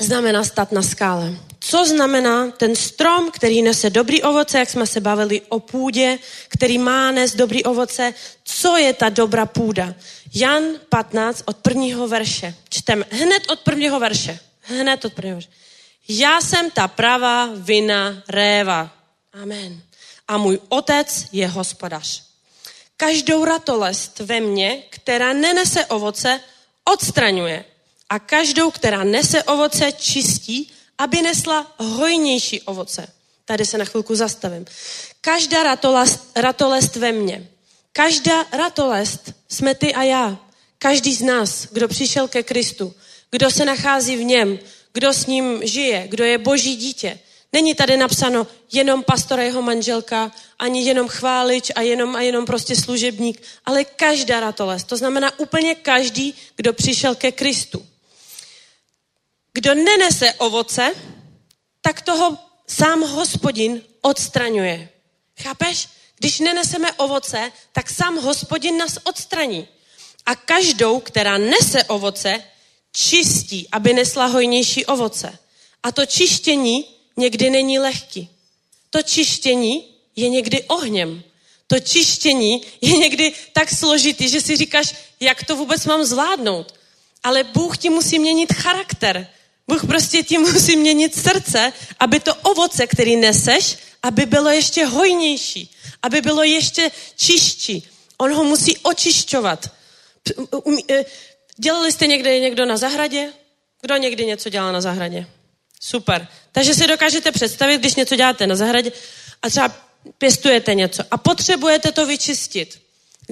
znamená 0.00 0.44
stát 0.44 0.72
na 0.72 0.82
skále? 0.82 1.34
Co 1.60 1.84
znamená 1.84 2.50
ten 2.50 2.76
strom, 2.76 3.30
který 3.30 3.62
nese 3.62 3.90
dobrý 3.90 4.22
ovoce, 4.22 4.58
jak 4.58 4.70
jsme 4.70 4.86
se 4.86 5.00
bavili 5.00 5.40
o 5.48 5.60
půdě, 5.60 6.18
který 6.48 6.78
má 6.78 7.10
nes 7.12 7.34
dobrý 7.34 7.64
ovoce? 7.64 8.14
Co 8.44 8.76
je 8.76 8.92
ta 8.92 9.08
dobrá 9.08 9.46
půda? 9.46 9.94
Jan 10.34 10.62
15 10.88 11.42
od 11.44 11.56
prvního 11.56 12.08
verše. 12.08 12.54
Čteme 12.68 13.04
hned 13.10 13.50
od 13.50 13.60
prvního 13.60 14.00
verše. 14.00 14.38
Hned 14.60 15.04
od 15.04 15.12
prvního 15.12 15.36
verše. 15.36 15.50
Já 16.08 16.40
jsem 16.40 16.70
ta 16.70 16.88
pravá 16.88 17.48
vina 17.54 18.22
réva. 18.28 18.90
Amen. 19.42 19.82
A 20.28 20.38
můj 20.38 20.58
otec 20.68 21.26
je 21.32 21.48
hospodař. 21.48 22.22
Každou 22.96 23.44
ratolest 23.44 24.20
ve 24.20 24.40
mně, 24.40 24.82
která 24.90 25.32
nenese 25.32 25.86
ovoce, 25.86 26.40
odstraňuje. 26.84 27.64
A 28.12 28.18
každou, 28.18 28.70
která 28.70 29.04
nese 29.04 29.42
ovoce, 29.42 29.92
čistí, 29.92 30.70
aby 30.98 31.22
nesla 31.22 31.74
hojnější 31.78 32.60
ovoce. 32.62 33.08
Tady 33.44 33.66
se 33.66 33.78
na 33.78 33.84
chvilku 33.84 34.14
zastavím. 34.14 34.64
Každá 35.20 35.62
ratolest, 35.62 36.30
ratolest 36.36 36.96
ve 36.96 37.12
mně. 37.12 37.48
Každá 37.92 38.46
ratolest 38.52 39.32
jsme 39.48 39.74
ty 39.74 39.94
a 39.94 40.02
já. 40.02 40.38
Každý 40.78 41.14
z 41.14 41.22
nás, 41.22 41.66
kdo 41.70 41.88
přišel 41.88 42.28
ke 42.28 42.42
Kristu, 42.42 42.94
kdo 43.30 43.50
se 43.50 43.64
nachází 43.64 44.16
v 44.16 44.24
něm, 44.24 44.58
kdo 44.92 45.12
s 45.12 45.26
ním 45.26 45.60
žije, 45.62 46.08
kdo 46.08 46.24
je 46.24 46.38
boží 46.38 46.76
dítě. 46.76 47.18
Není 47.52 47.74
tady 47.74 47.96
napsáno 47.96 48.46
jenom 48.72 49.02
pastor 49.02 49.40
a 49.40 49.42
jeho 49.42 49.62
manželka, 49.62 50.32
ani 50.58 50.82
jenom 50.82 51.08
chválič 51.08 51.72
a 51.74 51.80
jenom 51.80 52.16
a 52.16 52.20
jenom 52.20 52.44
prostě 52.44 52.76
služebník, 52.76 53.42
ale 53.66 53.84
každá 53.84 54.40
ratolest. 54.40 54.86
To 54.86 54.96
znamená 54.96 55.38
úplně 55.38 55.74
každý, 55.74 56.34
kdo 56.56 56.72
přišel 56.72 57.14
ke 57.14 57.32
Kristu. 57.32 57.86
Kdo 59.52 59.74
nenese 59.74 60.32
ovoce, 60.32 60.94
tak 61.80 62.00
toho 62.00 62.38
sám 62.66 63.00
hospodin 63.00 63.82
odstraňuje. 64.00 64.88
Chápeš? 65.40 65.88
Když 66.18 66.40
neneseme 66.40 66.92
ovoce, 66.92 67.52
tak 67.72 67.90
sám 67.90 68.16
hospodin 68.16 68.76
nás 68.76 68.98
odstraní. 69.04 69.68
A 70.26 70.34
každou, 70.34 71.00
která 71.00 71.38
nese 71.38 71.84
ovoce, 71.84 72.44
čistí, 72.92 73.68
aby 73.72 73.92
nesla 73.92 74.26
hojnější 74.26 74.86
ovoce. 74.86 75.38
A 75.82 75.92
to 75.92 76.06
čištění 76.06 76.84
někdy 77.16 77.50
není 77.50 77.78
lehký. 77.78 78.28
To 78.90 79.02
čištění 79.02 79.94
je 80.16 80.28
někdy 80.28 80.62
ohněm. 80.62 81.22
To 81.66 81.80
čištění 81.80 82.62
je 82.80 82.98
někdy 82.98 83.32
tak 83.52 83.70
složitý, 83.70 84.28
že 84.28 84.40
si 84.40 84.56
říkáš, 84.56 84.94
jak 85.20 85.44
to 85.44 85.56
vůbec 85.56 85.86
mám 85.86 86.04
zvládnout. 86.04 86.74
Ale 87.22 87.44
Bůh 87.44 87.78
ti 87.78 87.90
musí 87.90 88.18
měnit 88.18 88.52
charakter. 88.52 89.28
Bůh 89.68 89.86
prostě 89.86 90.22
ti 90.22 90.38
musí 90.38 90.76
měnit 90.76 91.14
srdce, 91.14 91.72
aby 92.00 92.20
to 92.20 92.34
ovoce, 92.34 92.86
který 92.86 93.16
neseš, 93.16 93.78
aby 94.02 94.26
bylo 94.26 94.50
ještě 94.50 94.86
hojnější, 94.86 95.70
aby 96.02 96.20
bylo 96.20 96.42
ještě 96.42 96.90
čistší. 97.16 97.88
On 98.18 98.34
ho 98.34 98.44
musí 98.44 98.78
očišťovat. 98.78 99.70
E, 100.90 101.04
dělali 101.56 101.92
jste 101.92 102.06
někde 102.06 102.40
někdo 102.40 102.66
na 102.66 102.76
zahradě? 102.76 103.32
Kdo 103.80 103.96
někdy 103.96 104.26
něco 104.26 104.48
dělal 104.48 104.72
na 104.72 104.80
zahradě? 104.80 105.26
Super. 105.80 106.28
Takže 106.52 106.74
si 106.74 106.86
dokážete 106.86 107.32
představit, 107.32 107.78
když 107.78 107.94
něco 107.94 108.16
děláte 108.16 108.46
na 108.46 108.56
zahradě 108.56 108.92
a 109.42 109.50
třeba 109.50 109.74
pěstujete 110.18 110.74
něco 110.74 111.02
a 111.10 111.16
potřebujete 111.16 111.92
to 111.92 112.06
vyčistit. 112.06 112.81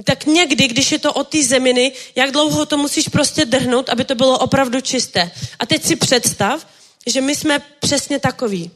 Tak 0.05 0.26
někdy, 0.26 0.68
když 0.68 0.92
je 0.92 0.98
to 0.98 1.12
od 1.12 1.28
té 1.28 1.42
zeminy, 1.42 1.92
jak 2.14 2.30
dlouho 2.30 2.66
to 2.66 2.76
musíš 2.76 3.09
prostě 3.09 3.44
drhnout, 3.44 3.88
aby 3.88 4.05
to 4.05 4.14
bylo 4.14 4.38
opravdu 4.38 4.80
čisté. 4.80 5.30
A 5.59 5.66
teď 5.66 5.84
si 5.84 5.96
představ, 5.96 6.66
že 7.07 7.20
my 7.20 7.34
jsme 7.34 7.59
přesně 7.80 8.18
takový. 8.18 8.70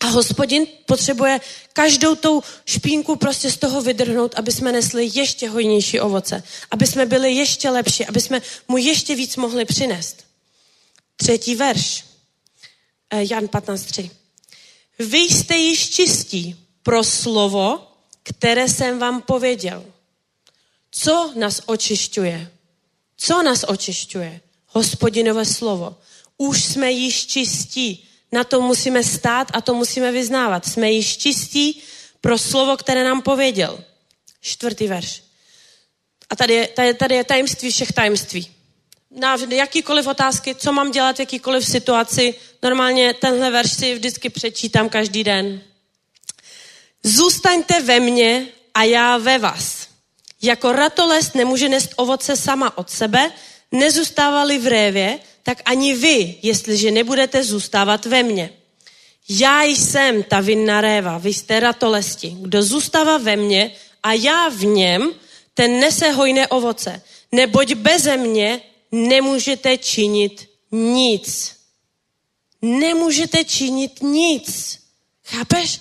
A 0.00 0.06
hospodin 0.06 0.66
potřebuje 0.86 1.40
každou 1.72 2.14
tou 2.14 2.42
špínku 2.66 3.16
prostě 3.16 3.50
z 3.50 3.56
toho 3.56 3.82
vydrhnout, 3.82 4.34
aby 4.34 4.52
jsme 4.52 4.72
nesli 4.72 5.10
ještě 5.14 5.48
hojnější 5.48 6.00
ovoce. 6.00 6.42
Aby 6.70 6.86
jsme 6.86 7.06
byli 7.06 7.32
ještě 7.32 7.70
lepší, 7.70 8.06
aby 8.06 8.20
jsme 8.20 8.42
mu 8.68 8.76
ještě 8.76 9.14
víc 9.14 9.36
mohli 9.36 9.64
přinést. 9.64 10.24
Třetí 11.16 11.54
verš. 11.54 12.04
Eh, 13.10 13.24
Jan 13.30 13.44
15.3. 13.44 14.10
Vy 14.98 15.18
jste 15.18 15.56
již 15.56 15.90
čistí 15.90 16.56
pro 16.82 17.04
slovo, 17.04 17.86
které 18.22 18.68
jsem 18.68 18.98
vám 18.98 19.22
pověděl. 19.22 19.84
Co 20.90 21.32
nás 21.36 21.62
očišťuje? 21.66 22.50
Co 23.16 23.42
nás 23.42 23.64
očišťuje? 23.68 24.40
Hospodinové 24.66 25.44
slovo. 25.44 25.96
Už 26.36 26.64
jsme 26.64 26.90
již 26.90 27.26
čistí. 27.26 28.08
Na 28.32 28.44
to 28.44 28.60
musíme 28.60 29.04
stát 29.04 29.48
a 29.52 29.60
to 29.60 29.74
musíme 29.74 30.12
vyznávat. 30.12 30.66
Jsme 30.66 30.90
již 30.92 31.16
čistí 31.16 31.82
pro 32.20 32.38
slovo, 32.38 32.76
které 32.76 33.04
nám 33.04 33.22
pověděl. 33.22 33.84
Čtvrtý 34.40 34.86
verš. 34.86 35.22
A 36.30 36.36
tady 36.36 36.54
je, 36.54 36.68
tady, 36.68 36.94
tady 36.94 37.14
je 37.14 37.24
tajemství 37.24 37.70
všech 37.70 37.92
tajemství 37.92 38.60
na 39.10 39.36
jakýkoliv 39.48 40.06
otázky, 40.06 40.54
co 40.54 40.72
mám 40.72 40.90
dělat 40.90 41.16
v 41.16 41.20
jakýkoliv 41.20 41.66
situaci. 41.66 42.34
Normálně 42.62 43.14
tenhle 43.14 43.50
verš 43.50 43.72
si 43.72 43.94
vždycky 43.94 44.30
přečítám 44.30 44.88
každý 44.88 45.24
den. 45.24 45.60
Zůstaňte 47.02 47.82
ve 47.82 48.00
mně 48.00 48.46
a 48.74 48.84
já 48.84 49.18
ve 49.18 49.38
vás. 49.38 49.79
Jako 50.42 50.72
ratolest 50.72 51.34
nemůže 51.34 51.68
nést 51.68 51.90
ovoce 51.96 52.36
sama 52.36 52.78
od 52.78 52.90
sebe, 52.90 53.32
nezůstávali 53.72 54.58
v 54.58 54.66
révě, 54.66 55.18
tak 55.42 55.62
ani 55.64 55.94
vy, 55.94 56.34
jestliže 56.42 56.90
nebudete 56.90 57.44
zůstávat 57.44 58.06
ve 58.06 58.22
mně. 58.22 58.50
Já 59.28 59.62
jsem 59.62 60.22
ta 60.22 60.40
vinná 60.40 60.80
réva, 60.80 61.18
vy 61.18 61.34
jste 61.34 61.60
ratolesti. 61.60 62.36
Kdo 62.40 62.62
zůstává 62.62 63.18
ve 63.18 63.36
mně 63.36 63.72
a 64.02 64.12
já 64.12 64.48
v 64.48 64.64
něm, 64.64 65.10
ten 65.54 65.80
nese 65.80 66.10
hojné 66.10 66.48
ovoce. 66.48 67.02
Neboť 67.32 67.74
beze 67.74 68.16
mě 68.16 68.60
nemůžete 68.92 69.78
činit 69.78 70.48
nic. 70.72 71.56
Nemůžete 72.62 73.44
činit 73.44 74.02
nic. 74.02 74.78
Chápeš? 75.24 75.80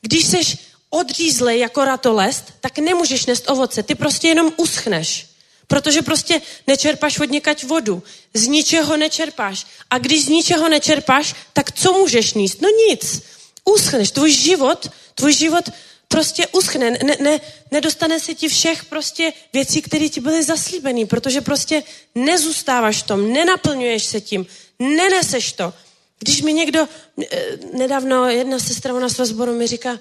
Když 0.00 0.26
seš 0.26 0.56
odřízlej 0.90 1.58
jako 1.58 1.84
ratolest, 1.84 2.44
tak 2.60 2.78
nemůžeš 2.78 3.26
nést 3.26 3.50
ovoce. 3.50 3.82
Ty 3.82 3.94
prostě 3.94 4.28
jenom 4.28 4.52
uschneš. 4.56 5.26
Protože 5.66 6.02
prostě 6.02 6.42
nečerpáš 6.66 7.18
od 7.18 7.30
někať 7.30 7.64
vodu. 7.64 8.02
Z 8.34 8.46
ničeho 8.46 8.96
nečerpáš. 8.96 9.66
A 9.90 9.98
když 9.98 10.24
z 10.24 10.28
ničeho 10.28 10.68
nečerpáš, 10.68 11.34
tak 11.52 11.72
co 11.72 11.92
můžeš 11.92 12.34
níst? 12.34 12.60
No 12.60 12.68
nic. 12.88 13.22
Uschneš. 13.64 14.10
Tvůj 14.10 14.32
život, 14.32 14.90
tvůj 15.14 15.32
život 15.32 15.70
prostě 16.08 16.46
uschne, 16.46 16.90
ne, 16.90 17.16
ne, 17.20 17.40
nedostane 17.70 18.20
se 18.20 18.34
ti 18.34 18.48
všech 18.48 18.84
prostě 18.84 19.32
věcí, 19.52 19.82
které 19.82 20.08
ti 20.08 20.20
byly 20.20 20.42
zaslíbené, 20.42 21.06
protože 21.06 21.40
prostě 21.40 21.82
nezůstáváš 22.14 23.02
v 23.02 23.06
tom, 23.06 23.32
nenaplňuješ 23.32 24.04
se 24.04 24.20
tím, 24.20 24.46
neneseš 24.78 25.52
to. 25.52 25.74
Když 26.18 26.42
mi 26.42 26.52
někdo, 26.52 26.88
eh, 27.22 27.58
nedávno 27.72 28.28
jedna 28.28 28.58
sestra 28.58 28.94
u 28.94 28.98
nás 28.98 29.12
sboru 29.12 29.54
mi 29.54 29.66
říká, 29.66 29.98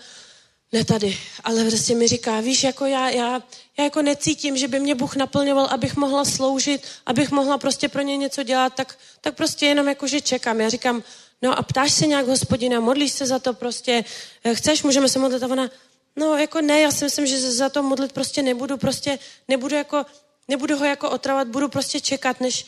ne 0.72 0.86
tady, 0.86 1.18
ale 1.44 1.64
prostě 1.64 1.96
mi 1.96 2.08
říká, 2.08 2.40
víš, 2.40 2.64
jako 2.64 2.86
já, 2.86 3.10
já, 3.10 3.44
já 3.78 3.84
jako 3.84 4.02
necítím, 4.02 4.58
že 4.58 4.68
by 4.68 4.80
mě 4.80 4.96
Bůh 4.96 5.16
naplňoval, 5.16 5.66
abych 5.66 5.96
mohla 5.96 6.26
sloužit, 6.26 6.82
abych 7.06 7.32
mohla 7.32 7.58
prostě 7.58 7.90
pro 7.90 8.02
ně 8.02 8.18
něco 8.18 8.44
dělat, 8.44 8.74
tak, 8.74 8.98
tak 9.22 9.36
prostě 9.36 9.66
jenom 9.66 9.88
jako, 9.88 10.08
že 10.08 10.22
čekám. 10.22 10.62
Já 10.62 10.70
říkám, 10.70 11.04
no 11.42 11.60
a 11.60 11.62
ptáš 11.62 11.94
se 11.94 12.08
nějak 12.08 12.28
hospodina, 12.28 12.80
modlíš 12.80 13.12
se 13.12 13.26
za 13.26 13.40
to 13.40 13.54
prostě, 13.54 14.06
eh, 14.44 14.56
chceš, 14.56 14.84
můžeme 14.84 15.10
se 15.10 15.20
modlit 15.20 15.44
a 15.44 15.48
ona, 15.48 15.70
No 16.18 16.38
jako 16.38 16.62
ne, 16.62 16.82
já 16.82 16.92
si 16.92 17.04
myslím, 17.04 17.28
že 17.28 17.40
za 17.40 17.70
to 17.70 17.84
modlit 17.84 18.14
prostě 18.14 18.42
nebudu, 18.42 18.78
prostě 18.78 19.20
nebudu 19.48 19.76
jako, 19.76 20.06
nebudu 20.48 20.78
ho 20.78 20.86
jako 20.86 21.10
otravovat, 21.10 21.48
budu 21.48 21.68
prostě 21.68 22.00
čekat, 22.02 22.42
než 22.42 22.66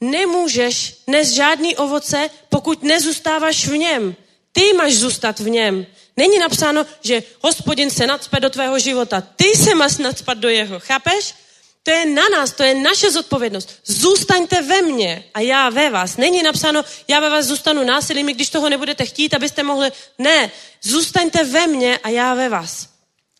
nemůžeš 0.00 1.02
nes 1.06 1.28
žádný 1.28 1.76
ovoce, 1.76 2.30
pokud 2.48 2.82
nezůstáváš 2.82 3.68
v 3.68 3.76
něm. 3.76 4.16
Ty 4.52 4.72
máš 4.72 4.94
zůstat 4.94 5.38
v 5.38 5.48
něm. 5.48 5.86
Není 6.16 6.38
napsáno, 6.38 6.86
že 7.02 7.22
hospodin 7.40 7.90
se 7.90 8.06
nadspe 8.06 8.40
do 8.40 8.50
tvého 8.50 8.78
života. 8.78 9.20
Ty 9.20 9.44
se 9.44 9.74
máš 9.74 9.98
nadspat 9.98 10.38
do 10.38 10.48
jeho, 10.48 10.80
chápeš? 10.80 11.34
To 11.82 11.90
je 11.90 12.06
na 12.06 12.22
nás, 12.28 12.52
to 12.52 12.62
je 12.62 12.74
naše 12.74 13.10
zodpovědnost. 13.10 13.70
Zůstaňte 13.84 14.62
ve 14.62 14.82
mně 14.82 15.24
a 15.34 15.40
já 15.40 15.70
ve 15.70 15.90
vás. 15.90 16.16
Není 16.16 16.42
napsáno, 16.42 16.84
já 17.08 17.20
ve 17.20 17.30
vás 17.30 17.46
zůstanu 17.46 17.84
násilím, 17.84 18.26
když 18.26 18.50
toho 18.50 18.68
nebudete 18.68 19.06
chtít, 19.06 19.34
abyste 19.34 19.62
mohli. 19.62 19.92
Ne, 20.18 20.50
zůstaňte 20.82 21.44
ve 21.44 21.66
mně 21.66 21.98
a 21.98 22.08
já 22.08 22.34
ve 22.34 22.48
vás. 22.48 22.88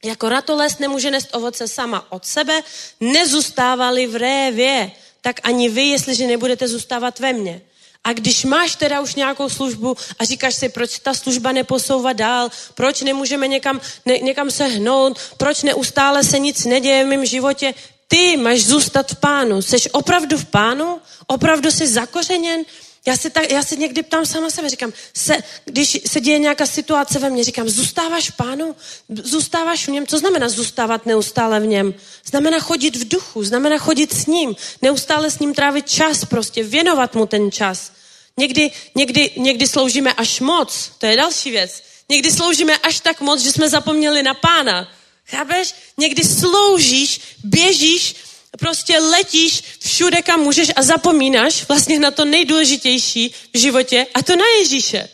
Jako 0.05 0.29
ratolest 0.29 0.81
nemůže 0.81 1.11
nést 1.11 1.29
ovoce 1.33 1.69
sama 1.69 2.13
od 2.13 2.25
sebe, 2.25 2.63
nezůstávali 3.01 4.07
v 4.07 4.17
révě, 4.17 4.91
tak 5.21 5.41
ani 5.43 5.69
vy, 5.69 5.83
jestliže 5.83 6.27
nebudete 6.27 6.69
zůstávat 6.69 7.19
ve 7.19 7.33
mně. 7.33 7.61
A 8.05 8.13
když 8.13 8.45
máš 8.45 8.77
teda 8.77 9.01
už 9.01 9.15
nějakou 9.15 9.49
službu 9.49 9.97
a 10.19 10.25
říkáš 10.25 10.55
si, 10.55 10.69
proč 10.69 10.99
ta 10.99 11.15
služba 11.15 11.53
neposouvá 11.53 12.13
dál, 12.13 12.51
proč 12.75 13.03
nemůžeme 13.03 13.49
někam, 13.49 13.81
ne, 14.07 14.19
někam 14.19 14.51
se 14.51 14.65
hnout, 14.65 15.19
proč 15.37 15.63
neustále 15.63 16.25
se 16.25 16.39
nic 16.39 16.65
neděje 16.65 17.05
v 17.05 17.09
mém 17.09 17.27
životě, 17.27 17.75
ty 18.09 18.37
máš 18.37 18.65
zůstat 18.65 19.11
v 19.11 19.17
pánu. 19.17 19.63
Jsi 19.63 19.91
opravdu 19.91 20.39
v 20.39 20.45
pánu? 20.45 21.01
Opravdu 21.27 21.71
jsi 21.71 21.87
zakořeněn? 21.87 22.65
Já 23.07 23.17
se, 23.17 23.31
tak, 23.31 23.51
já 23.51 23.63
se 23.63 23.77
někdy 23.77 24.03
ptám 24.03 24.27
sama 24.27 24.51
sebe, 24.51 24.69
říkám, 24.69 24.93
se, 25.17 25.37
když 25.65 26.01
se 26.07 26.21
děje 26.21 26.39
nějaká 26.39 26.67
situace 26.67 27.19
ve 27.19 27.31
mně, 27.31 27.45
říkám, 27.45 27.69
zůstáváš 27.69 28.31
v 28.31 28.37
pánu? 28.37 28.77
Zůstáváš 29.09 29.89
v 29.89 29.91
něm? 29.91 30.07
Co 30.07 30.19
znamená 30.19 30.49
zůstávat 30.49 31.07
neustále 31.07 31.61
v 31.61 31.67
něm? 31.67 31.95
Znamená 32.25 32.61
chodit 32.61 32.97
v 32.97 33.09
duchu, 33.09 33.45
znamená 33.45 33.79
chodit 33.79 34.15
s 34.15 34.27
ním, 34.27 34.57
neustále 34.83 35.31
s 35.31 35.39
ním 35.39 35.55
trávit 35.55 35.91
čas, 35.91 36.25
prostě 36.25 36.65
věnovat 36.65 37.15
mu 37.15 37.27
ten 37.27 37.51
čas. 37.51 37.93
Někdy, 38.37 38.71
někdy, 38.95 39.31
někdy 39.37 39.67
sloužíme 39.67 40.13
až 40.13 40.41
moc, 40.41 40.91
to 40.99 41.07
je 41.07 41.17
další 41.17 41.51
věc. 41.51 41.83
Někdy 42.09 42.33
sloužíme 42.33 42.79
až 42.79 43.01
tak 43.01 43.21
moc, 43.21 43.41
že 43.41 43.53
jsme 43.53 43.69
zapomněli 43.69 44.23
na 44.23 44.35
pána. 44.35 44.93
Chápeš? 45.27 45.75
Někdy 45.99 46.25
sloužíš, 46.25 47.21
běžíš, 47.45 48.15
prostě 48.59 48.99
letíš 48.99 49.63
všude, 49.79 50.23
kam 50.23 50.41
můžeš 50.41 50.73
a 50.77 50.83
zapomínáš 50.83 51.69
vlastně 51.69 51.99
na 51.99 52.11
to 52.11 52.25
nejdůležitější 52.25 53.35
v 53.55 53.59
životě 53.59 54.07
a 54.15 54.23
to 54.23 54.37
na 54.37 54.45
Ježíše. 54.59 55.09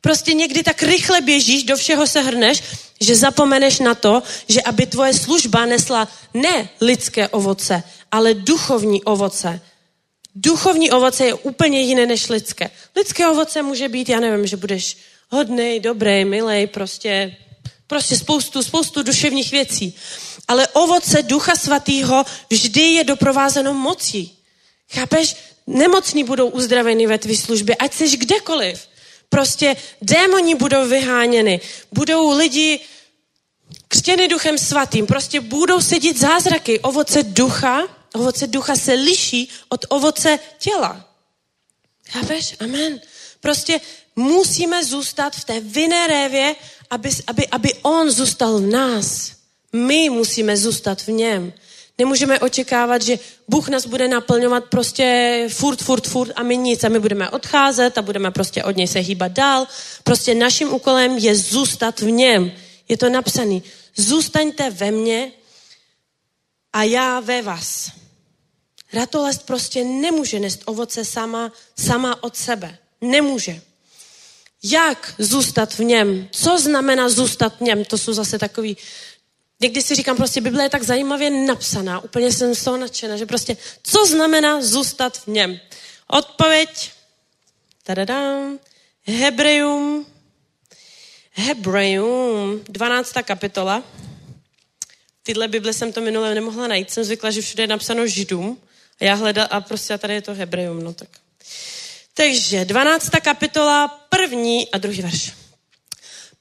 Prostě 0.00 0.34
někdy 0.34 0.62
tak 0.62 0.82
rychle 0.82 1.20
běžíš, 1.20 1.62
do 1.62 1.76
všeho 1.76 2.06
se 2.06 2.20
hrneš, 2.20 2.62
že 3.00 3.16
zapomeneš 3.16 3.78
na 3.78 3.94
to, 3.94 4.22
že 4.48 4.62
aby 4.62 4.86
tvoje 4.86 5.14
služba 5.14 5.66
nesla 5.66 6.08
ne 6.34 6.68
lidské 6.80 7.28
ovoce, 7.28 7.82
ale 8.10 8.34
duchovní 8.34 9.02
ovoce. 9.02 9.60
Duchovní 10.34 10.90
ovoce 10.90 11.26
je 11.26 11.34
úplně 11.34 11.80
jiné 11.80 12.06
než 12.06 12.28
lidské. 12.28 12.70
Lidské 12.96 13.28
ovoce 13.28 13.62
může 13.62 13.88
být, 13.88 14.08
já 14.08 14.20
nevím, 14.20 14.46
že 14.46 14.56
budeš 14.56 14.96
hodný, 15.30 15.80
dobrý, 15.80 16.24
milý, 16.24 16.66
prostě 16.66 17.36
Prostě 17.86 18.16
spoustu, 18.16 18.62
spoustu 18.62 19.02
duševních 19.02 19.50
věcí. 19.50 19.94
Ale 20.48 20.68
ovoce 20.68 21.22
Ducha 21.22 21.56
Svatého 21.56 22.24
vždy 22.50 22.80
je 22.80 23.04
doprovázeno 23.04 23.74
mocí. 23.74 24.38
Chápeš? 24.90 25.36
Nemocní 25.66 26.24
budou 26.24 26.48
uzdraveni 26.48 27.06
ve 27.06 27.18
tvé 27.18 27.36
službě, 27.36 27.76
ať 27.76 27.94
jsi 27.94 28.16
kdekoliv. 28.16 28.88
Prostě 29.28 29.76
démoni 30.02 30.54
budou 30.54 30.88
vyháněny. 30.88 31.60
Budou 31.92 32.36
lidi 32.36 32.80
křtěny 33.88 34.28
duchem 34.28 34.58
svatým. 34.58 35.06
Prostě 35.06 35.40
budou 35.40 35.80
sedět 35.80 36.16
zázraky. 36.16 36.80
Ovoce 36.80 37.22
ducha, 37.22 37.82
ovoce 38.14 38.46
ducha 38.46 38.76
se 38.76 38.92
liší 38.92 39.48
od 39.68 39.86
ovoce 39.88 40.38
těla. 40.58 41.08
Chápeš? 42.08 42.56
Amen. 42.60 43.00
Prostě 43.40 43.80
musíme 44.16 44.84
zůstat 44.84 45.36
v 45.36 45.44
té 45.44 45.60
vinné 45.60 46.06
révě 46.06 46.54
aby, 46.90 47.10
aby, 47.26 47.48
aby 47.48 47.74
on 47.82 48.10
zůstal 48.10 48.58
v 48.58 48.66
nás. 48.66 49.32
My 49.74 50.10
musíme 50.10 50.56
zůstat 50.56 51.02
v 51.02 51.08
něm. 51.08 51.52
Nemůžeme 51.98 52.40
očekávat, 52.40 53.02
že 53.02 53.18
Bůh 53.48 53.68
nás 53.68 53.86
bude 53.86 54.08
naplňovat 54.08 54.64
prostě 54.64 55.48
furt, 55.52 55.82
furt, 55.82 56.06
furt 56.06 56.32
a 56.36 56.42
my 56.42 56.56
nic. 56.56 56.84
A 56.84 56.88
my 56.88 56.98
budeme 56.98 57.30
odcházet 57.30 57.98
a 57.98 58.02
budeme 58.02 58.30
prostě 58.30 58.64
od 58.64 58.76
něj 58.76 58.86
se 58.86 58.98
hýbat 58.98 59.32
dál. 59.32 59.66
Prostě 60.04 60.34
naším 60.34 60.72
úkolem 60.72 61.18
je 61.18 61.36
zůstat 61.36 62.00
v 62.00 62.10
něm. 62.10 62.52
Je 62.88 62.96
to 62.96 63.08
napsané. 63.08 63.60
Zůstaňte 63.96 64.70
ve 64.70 64.90
mně 64.90 65.32
a 66.72 66.82
já 66.82 67.20
ve 67.20 67.42
vás. 67.42 67.90
Ratolest 68.92 69.46
prostě 69.46 69.84
nemůže 69.84 70.40
nést 70.40 70.62
ovoce 70.64 71.04
sama, 71.04 71.52
sama 71.78 72.22
od 72.22 72.36
sebe. 72.36 72.78
Nemůže. 73.00 73.60
Jak 74.62 75.14
zůstat 75.18 75.74
v 75.74 75.78
něm? 75.78 76.28
Co 76.30 76.58
znamená 76.58 77.08
zůstat 77.08 77.56
v 77.56 77.60
něm? 77.60 77.84
To 77.84 77.98
jsou 77.98 78.12
zase 78.12 78.38
takový 78.38 78.76
Někdy 79.64 79.82
si 79.82 79.94
říkám, 79.94 80.16
prostě 80.16 80.40
Bible 80.40 80.64
je 80.64 80.70
tak 80.70 80.82
zajímavě 80.82 81.30
napsaná, 81.30 82.00
úplně 82.00 82.32
jsem 82.32 82.54
z 82.54 82.64
toho 82.64 82.76
nadšená, 82.76 83.16
že 83.16 83.26
prostě, 83.26 83.56
co 83.82 84.06
znamená 84.06 84.62
zůstat 84.62 85.18
v 85.18 85.26
něm? 85.26 85.60
Odpověď, 86.06 86.90
tadadám, 87.82 88.58
Hebrejum, 89.04 90.06
Hebrejum, 91.32 92.60
12. 92.68 93.12
kapitola. 93.22 93.82
V 95.20 95.24
téhle 95.24 95.48
Bible 95.48 95.72
jsem 95.72 95.92
to 95.92 96.00
minule 96.00 96.34
nemohla 96.34 96.68
najít, 96.68 96.90
jsem 96.90 97.04
zvykla, 97.04 97.30
že 97.30 97.40
všude 97.40 97.62
je 97.62 97.66
napsáno 97.66 98.06
Židům 98.06 98.58
a 99.00 99.04
já 99.04 99.14
hledala, 99.14 99.48
a 99.48 99.60
prostě 99.60 99.94
a 99.94 99.98
tady 99.98 100.14
je 100.14 100.22
to 100.22 100.34
Hebrejum, 100.34 100.84
no 100.84 100.94
tak. 100.94 101.08
Takže 102.14 102.64
12. 102.64 103.10
kapitola, 103.22 103.88
první 103.88 104.70
a 104.70 104.78
druhý 104.78 105.02
verš. 105.02 105.43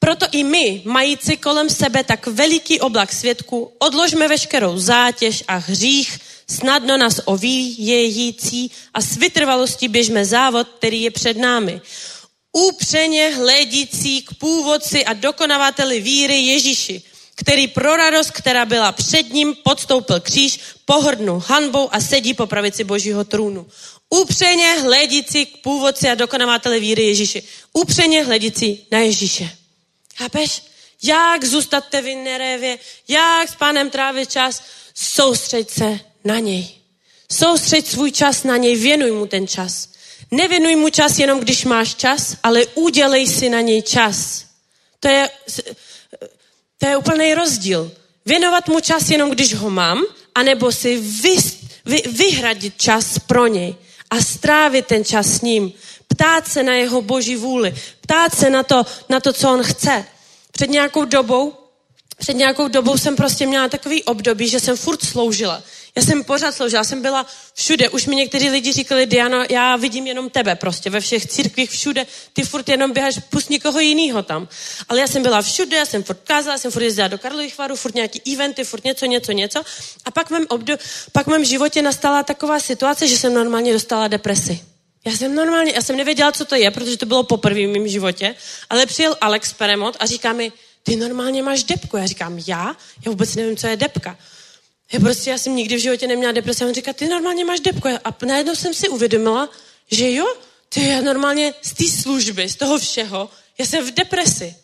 Proto 0.04 0.26
i 0.32 0.44
my, 0.44 0.82
mající 0.86 1.38
kolem 1.38 1.70
sebe 1.70 2.04
tak 2.04 2.28
veliký 2.28 2.80
oblak 2.80 3.14
svědků, 3.14 3.72
odložme 3.80 4.28
veškerou 4.28 4.78
zátěž 4.78 5.44
a 5.48 5.56
hřích, 5.56 6.20
snadno 6.50 6.98
nás 6.98 7.22
ovíjející 7.26 8.72
a 8.94 9.02
s 9.02 9.18
vytrvalostí 9.18 9.88
běžme 9.88 10.26
závod, 10.26 10.68
který 10.68 11.02
je 11.02 11.12
před 11.12 11.38
námi. 11.38 11.82
Upřeně 12.52 13.30
hledící 13.30 14.22
k 14.22 14.34
původci 14.34 15.06
a 15.06 15.14
dokonavateli 15.14 16.02
víry 16.02 16.40
Ježíši, 16.40 17.02
který 17.36 17.68
pro 17.68 17.96
radost, 17.96 18.32
která 18.32 18.66
byla 18.66 18.92
před 18.92 19.34
ním, 19.34 19.56
podstoupil 19.64 20.20
kříž, 20.20 20.60
pohrdnul 20.86 21.44
hanbou 21.48 21.90
a 21.92 22.02
sedí 22.02 22.34
po 22.34 22.48
pravici 22.48 22.84
božího 22.84 23.24
trůnu. 23.24 23.68
Upřeně 24.10 24.74
hledící 24.74 25.46
k 25.46 25.58
původci 25.58 26.10
a 26.10 26.16
dokonavateli 26.16 26.80
víry 26.80 27.04
Ježíši. 27.04 27.44
Upřeně 27.74 28.24
hledící 28.24 28.88
na 28.92 29.00
Ježíše. 29.00 29.63
Chápeš? 30.16 30.64
Jak 31.04 31.44
zůstat 31.44 31.94
v 31.94 32.16
nerévě, 32.16 32.80
jak 33.08 33.50
s 33.50 33.56
pánem 33.56 33.90
trávit 33.90 34.32
čas, 34.32 34.64
soustřeď 34.96 35.70
se 35.70 36.00
na 36.24 36.40
něj. 36.40 36.70
Soustřeď 37.32 37.88
svůj 37.88 38.12
čas 38.12 38.44
na 38.44 38.58
něj, 38.58 38.76
věnuj 38.76 39.12
mu 39.12 39.28
ten 39.28 39.48
čas. 39.48 39.90
Nevěnuj 40.32 40.76
mu 40.76 40.90
čas 40.90 41.20
jenom, 41.20 41.40
když 41.40 41.66
máš 41.66 41.96
čas, 41.96 42.38
ale 42.44 42.66
udělej 42.66 43.28
si 43.28 43.50
na 43.50 43.62
něj 43.62 43.82
čas. 43.82 44.46
To 45.00 45.08
je, 45.08 45.30
to 46.78 46.88
je 46.88 46.98
úplný 46.98 47.34
rozdíl. 47.34 47.92
Věnovat 48.26 48.68
mu 48.68 48.80
čas 48.80 49.10
jenom, 49.10 49.30
když 49.30 49.54
ho 49.54 49.70
mám, 49.70 50.04
anebo 50.36 50.72
si 50.72 50.98
vy, 51.00 51.36
vy, 51.86 52.02
vyhradit 52.08 52.82
čas 52.82 53.20
pro 53.20 53.48
něj 53.48 53.76
a 54.10 54.22
strávit 54.22 54.86
ten 54.86 55.06
čas 55.06 55.28
s 55.28 55.42
ním. 55.42 55.74
Ptát 56.08 56.48
se 56.48 56.64
na 56.64 56.74
jeho 56.74 57.02
boží 57.02 57.36
vůli. 57.36 57.76
Ptát 58.04 58.36
se 58.36 58.50
na 58.50 58.64
to, 58.64 58.86
na 59.10 59.20
to, 59.20 59.34
co 59.34 59.54
on 59.54 59.64
chce. 59.64 60.06
Před 60.52 60.70
nějakou 60.70 61.06
dobou, 61.06 61.54
před 62.18 62.34
nějakou 62.34 62.68
dobou 62.68 62.98
jsem 62.98 63.16
prostě 63.16 63.46
měla 63.46 63.68
takový 63.68 64.04
období, 64.04 64.48
že 64.48 64.60
jsem 64.60 64.78
furt 64.78 65.04
sloužila. 65.04 65.64
Já 65.96 66.02
jsem 66.02 66.24
pořád 66.24 66.56
sloužila, 66.56 66.80
já 66.80 66.84
jsem 66.84 67.02
byla 67.02 67.26
všude. 67.54 67.90
Už 67.90 68.06
mi 68.06 68.16
někteří 68.16 68.50
lidi 68.50 68.74
říkali, 68.74 69.06
Diano, 69.06 69.44
já 69.50 69.76
vidím 69.76 70.08
jenom 70.08 70.30
tebe 70.30 70.56
prostě 70.56 70.90
ve 70.90 71.00
všech 71.00 71.26
církvích 71.26 71.70
všude. 71.70 72.06
Ty 72.34 72.44
furt 72.44 72.70
jenom 72.70 72.92
běháš, 72.92 73.20
pust 73.30 73.50
někoho 73.50 73.80
jiného 73.80 74.24
tam. 74.24 74.48
Ale 74.90 75.00
já 75.00 75.08
jsem 75.08 75.24
byla 75.24 75.42
všude, 75.42 75.78
já 75.78 75.86
jsem 75.86 76.04
furt 76.04 76.20
kázala, 76.24 76.58
jsem 76.58 76.72
furt 76.72 76.84
jezdila 76.84 77.08
do 77.08 77.18
Karlových 77.18 77.58
varů, 77.58 77.76
furt 77.76 77.96
nějaký 77.96 78.34
eventy, 78.34 78.64
furt 78.64 78.84
něco, 78.84 79.06
něco, 79.06 79.32
něco. 79.32 79.64
A 80.06 80.12
pak 80.12 80.28
v 80.28 80.32
mém, 80.32 80.44
obdo- 80.44 80.78
pak 81.12 81.28
v 81.28 81.30
mém 81.30 81.46
životě 81.46 81.82
nastala 81.82 82.24
taková 82.24 82.60
situace, 82.60 83.08
že 83.08 83.18
jsem 83.18 83.34
normálně 83.34 83.74
dostala 83.74 84.08
depresi. 84.08 84.73
Já 85.06 85.18
jsem 85.18 85.36
normálně, 85.36 85.72
já 85.76 85.82
jsem 85.82 85.98
nevěděla, 85.98 86.32
co 86.32 86.46
to 86.46 86.56
je, 86.56 86.72
protože 86.72 86.98
to 86.98 87.06
bylo 87.06 87.24
poprvé 87.24 87.68
v 87.68 87.70
mém 87.70 87.88
životě, 87.88 88.36
ale 88.70 88.86
přijel 88.86 89.18
Alex 89.22 89.54
Peremot 89.54 89.98
a 90.00 90.06
říká 90.06 90.34
mi, 90.34 90.52
ty 90.84 90.96
normálně 90.96 91.44
máš 91.44 91.64
depku. 91.64 91.98
Já 91.98 92.06
říkám, 92.06 92.40
já? 92.48 92.78
Já 93.06 93.12
vůbec 93.12 93.36
nevím, 93.36 93.58
co 93.58 93.68
je 93.68 93.78
depka. 93.78 94.18
Já 94.94 95.00
prostě, 95.00 95.30
já 95.30 95.38
jsem 95.38 95.56
nikdy 95.56 95.76
v 95.76 95.82
životě 95.82 96.08
neměla 96.08 96.32
depresi. 96.32 96.64
A 96.64 96.68
on 96.68 96.74
říká, 96.74 96.94
ty 96.94 97.08
normálně 97.08 97.46
máš 97.46 97.60
depku. 97.60 97.88
A 98.04 98.16
najednou 98.26 98.56
jsem 98.56 98.74
si 98.74 98.90
uvědomila, 98.90 99.50
že 99.92 100.12
jo, 100.12 100.36
ty 100.70 100.88
já 100.88 101.02
normálně 101.02 101.54
z 101.62 101.74
té 101.74 102.02
služby, 102.02 102.50
z 102.50 102.56
toho 102.56 102.78
všeho, 102.80 103.30
já 103.58 103.66
jsem 103.66 103.86
v 103.86 103.92
depresi. 103.92 104.56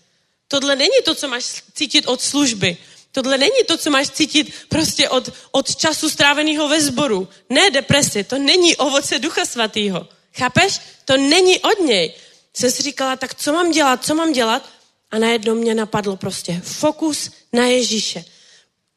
Tohle 0.47 0.75
není 0.75 1.01
to, 1.05 1.15
co 1.15 1.27
máš 1.27 1.63
cítit 1.73 2.07
od 2.07 2.21
služby. 2.21 2.77
Tohle 3.11 3.37
není 3.37 3.63
to, 3.67 3.77
co 3.77 3.89
máš 3.89 4.09
cítit 4.09 4.53
prostě 4.69 5.09
od, 5.09 5.29
od 5.51 5.75
času 5.75 6.09
stráveného 6.09 6.67
ve 6.67 6.81
sboru. 6.81 7.27
Ne 7.49 7.71
depresi, 7.71 8.23
to 8.23 8.37
není 8.37 8.75
ovoce 8.75 9.19
Ducha 9.19 9.45
Svatého. 9.45 10.07
Chápeš? 10.33 10.79
To 11.05 11.17
není 11.17 11.59
od 11.59 11.79
něj. 11.79 12.13
Jsem 12.53 12.71
si 12.71 12.83
říkala, 12.83 13.15
tak 13.15 13.35
co 13.35 13.53
mám 13.53 13.71
dělat, 13.71 14.05
co 14.05 14.15
mám 14.15 14.33
dělat? 14.33 14.69
A 15.11 15.19
najednou 15.19 15.55
mě 15.55 15.75
napadlo 15.75 16.15
prostě 16.17 16.61
fokus 16.63 17.29
na 17.53 17.65
Ježíše. 17.65 18.25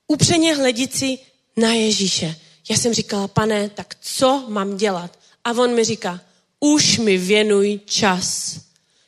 Upřeně 0.06 0.54
hledit 0.54 0.96
si 0.96 1.18
na 1.56 1.72
Ježíše. 1.72 2.36
Já 2.70 2.76
jsem 2.76 2.94
říkala, 2.94 3.28
pane, 3.28 3.68
tak 3.68 3.96
co 4.00 4.44
mám 4.48 4.76
dělat? 4.76 5.18
A 5.44 5.50
on 5.50 5.74
mi 5.74 5.84
říká, 5.84 6.20
už 6.60 6.98
mi 6.98 7.18
věnuj 7.18 7.80
čas. 7.84 8.56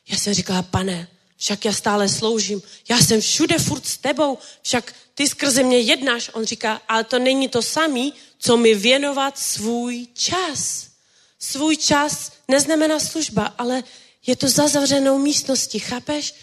Já 0.08 0.16
jsem 0.16 0.34
říkala, 0.34 0.62
pane, 0.62 1.08
však 1.36 1.64
já 1.64 1.72
stále 1.72 2.08
sloužím, 2.08 2.62
já 2.88 2.98
jsem 2.98 3.20
všude 3.20 3.58
furt 3.58 3.86
s 3.86 3.98
tebou, 3.98 4.38
však 4.62 4.94
ty 5.14 5.28
skrze 5.28 5.62
mě 5.62 5.78
jednáš. 5.78 6.30
On 6.32 6.44
říká, 6.44 6.82
ale 6.88 7.04
to 7.04 7.18
není 7.18 7.48
to 7.48 7.62
samý, 7.62 8.12
co 8.38 8.56
mi 8.56 8.74
věnovat 8.74 9.38
svůj 9.38 10.06
čas. 10.14 10.86
Svůj 11.50 11.76
čas 11.76 12.32
neznamená 12.48 13.00
služba, 13.00 13.54
ale 13.58 13.82
je 14.26 14.36
to 14.36 14.48
za 14.48 14.68
zavřenou 14.68 15.18
místností, 15.18 15.78
chápeš? 15.78 16.34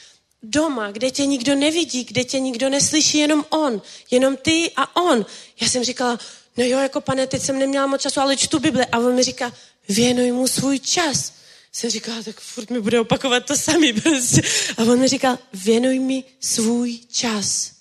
Doma, 0.43 0.91
kde 0.91 1.12
tě 1.12 1.26
nikdo 1.26 1.56
nevidí, 1.56 2.04
kde 2.04 2.24
tě 2.24 2.39
nikdo 2.39 2.70
neslyší, 2.70 3.18
jenom 3.18 3.45
on, 3.49 3.82
jenom 4.12 4.38
ty 4.38 4.72
a 4.76 4.95
on. 4.95 5.26
Já 5.62 5.70
jsem 5.70 5.84
říkala, 5.84 6.20
no 6.58 6.64
jo, 6.64 6.80
jako 6.80 7.02
pane, 7.02 7.28
teď 7.28 7.41
jsem 7.41 7.60
neměla 7.60 7.88
moc 7.88 8.02
času, 8.02 8.20
ale 8.20 8.38
čtu 8.38 8.59
Bible. 8.59 8.86
A 8.86 8.97
on 8.97 9.16
mi 9.16 9.24
říká, 9.24 9.54
věnuj 9.89 10.32
mu 10.32 10.47
svůj 10.47 10.80
čas. 10.80 11.34
Jsem 11.71 11.89
říkala, 11.89 12.24
tak 12.24 12.39
furt 12.39 12.70
mi 12.70 12.82
bude 12.82 13.00
opakovat 13.00 13.46
to 13.46 13.58
samý. 13.58 13.93
Prostě. 14.01 14.42
A 14.78 14.82
on 14.82 15.00
mi 15.00 15.08
říkal, 15.08 15.39
věnuj 15.54 16.00
mi 16.00 16.24
svůj 16.39 17.00
čas. 17.12 17.71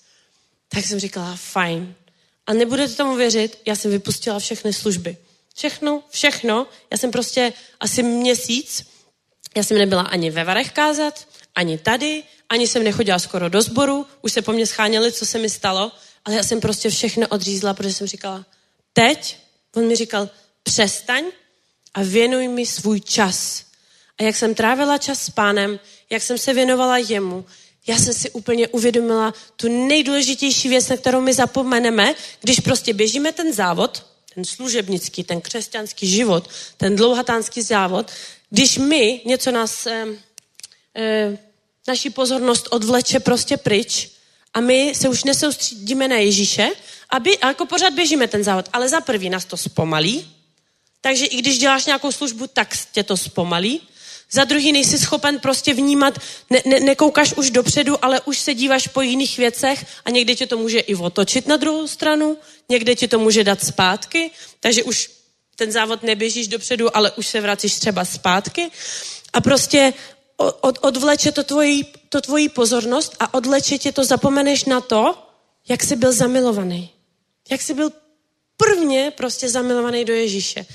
Tak 0.69 0.85
jsem 0.85 0.99
říkala, 0.99 1.35
fajn. 1.35 1.95
A 2.47 2.53
nebudete 2.53 2.93
tomu 2.93 3.15
věřit, 3.15 3.57
já 3.65 3.75
jsem 3.75 3.91
vypustila 3.91 4.39
všechny 4.39 4.73
služby. 4.73 5.17
Všechno, 5.55 6.03
všechno. 6.09 6.67
Já 6.91 6.97
jsem 6.97 7.11
prostě 7.11 7.53
asi 7.79 8.03
měsíc, 8.03 8.85
já 9.55 9.63
jsem 9.63 9.77
nebyla 9.77 10.01
ani 10.01 10.31
ve 10.31 10.43
Varech 10.43 10.71
kázat, 10.71 11.27
ani 11.55 11.77
tady, 11.77 12.23
ani 12.49 12.67
jsem 12.67 12.83
nechodila 12.83 13.19
skoro 13.19 13.49
do 13.49 13.61
sboru, 13.61 14.05
už 14.21 14.33
se 14.33 14.41
po 14.41 14.51
mně 14.51 14.67
scháněli, 14.67 15.11
co 15.11 15.25
se 15.25 15.39
mi 15.39 15.49
stalo, 15.49 15.91
ale 16.25 16.35
já 16.35 16.43
jsem 16.43 16.61
prostě 16.61 16.89
všechno 16.89 17.27
odřízla, 17.27 17.73
protože 17.73 17.93
jsem 17.93 18.07
říkala, 18.07 18.45
teď, 18.93 19.37
on 19.75 19.87
mi 19.87 19.95
říkal, 19.95 20.29
přestaň 20.63 21.23
a 21.93 22.03
věnuj 22.03 22.47
mi 22.47 22.65
svůj 22.65 22.99
čas. 23.01 23.63
A 24.19 24.23
jak 24.23 24.35
jsem 24.35 24.55
trávila 24.55 24.97
čas 24.97 25.21
s 25.21 25.29
pánem, 25.29 25.79
jak 26.09 26.23
jsem 26.23 26.37
se 26.37 26.53
věnovala 26.53 26.97
jemu, 26.97 27.45
já 27.87 27.97
jsem 27.97 28.13
si 28.13 28.29
úplně 28.29 28.67
uvědomila 28.67 29.33
tu 29.55 29.87
nejdůležitější 29.87 30.69
věc, 30.69 30.89
na 30.89 30.97
kterou 30.97 31.21
my 31.21 31.33
zapomeneme, 31.33 32.15
když 32.41 32.59
prostě 32.59 32.93
běžíme 32.93 33.31
ten 33.31 33.53
závod, 33.53 34.10
ten 34.35 34.45
služebnický, 34.45 35.23
ten 35.23 35.41
křesťanský 35.41 36.07
život, 36.07 36.49
ten 36.77 36.95
dlouhatánský 36.95 37.61
závod, 37.61 38.11
když 38.49 38.77
my 38.77 39.21
něco 39.25 39.51
nás, 39.51 39.85
eh, 39.85 40.05
eh, 40.95 41.37
naší 41.87 42.09
pozornost 42.09 42.67
odvleče 42.71 43.19
prostě 43.19 43.57
pryč 43.57 44.09
a 44.53 44.61
my 44.61 44.93
se 44.95 45.09
už 45.09 45.23
nesoustředíme 45.23 46.07
na 46.07 46.15
Ježíše, 46.15 46.69
aby, 47.09 47.37
a 47.37 47.47
jako 47.47 47.65
pořád 47.65 47.93
běžíme 47.93 48.27
ten 48.27 48.43
závod, 48.43 48.69
ale 48.73 48.89
za 48.89 49.01
prvý 49.01 49.29
nás 49.29 49.45
to 49.45 49.57
zpomalí, 49.57 50.27
takže 51.01 51.25
i 51.25 51.37
když 51.37 51.57
děláš 51.57 51.85
nějakou 51.85 52.11
službu, 52.11 52.47
tak 52.47 52.77
tě 52.91 53.03
to 53.03 53.17
zpomalí. 53.17 53.81
Za 54.33 54.43
druhý 54.43 54.71
nejsi 54.71 54.99
schopen 54.99 55.39
prostě 55.39 55.73
vnímat, 55.73 56.19
ne, 56.49 56.61
ne, 56.65 56.79
nekoukáš 56.79 57.33
už 57.33 57.49
dopředu, 57.49 58.05
ale 58.05 58.21
už 58.21 58.39
se 58.39 58.53
díváš 58.53 58.87
po 58.87 59.01
jiných 59.01 59.37
věcech 59.37 59.85
a 60.05 60.09
někdy 60.09 60.35
tě 60.35 60.47
to 60.47 60.57
může 60.57 60.79
i 60.79 60.95
otočit 60.95 61.47
na 61.47 61.57
druhou 61.57 61.87
stranu, 61.87 62.37
někde 62.69 62.95
ti 62.95 63.07
to 63.07 63.19
může 63.19 63.43
dát 63.43 63.63
zpátky, 63.63 64.31
takže 64.59 64.83
už 64.83 65.11
ten 65.55 65.71
závod 65.71 66.03
neběžíš 66.03 66.47
dopředu, 66.47 66.97
ale 66.97 67.11
už 67.11 67.27
se 67.27 67.41
vracíš 67.41 67.75
třeba 67.75 68.05
zpátky 68.05 68.71
a 69.33 69.41
prostě 69.41 69.93
od, 70.37 70.79
odvleče 70.81 71.31
to 71.31 71.43
tvoji, 71.43 71.83
to 72.09 72.21
tvoji 72.21 72.49
pozornost 72.49 73.15
a 73.19 73.33
odvleče 73.33 73.77
tě 73.77 73.91
to, 73.91 74.05
zapomeneš 74.05 74.65
na 74.65 74.81
to, 74.81 75.27
jak 75.67 75.83
jsi 75.83 75.95
byl 75.95 76.11
zamilovaný. 76.11 76.89
Jak 77.49 77.61
jsi 77.61 77.73
byl 77.73 77.91
prvně 78.57 79.11
prostě 79.17 79.49
zamilovaný 79.49 80.05
do 80.05 80.13
Ježíše. 80.13 80.65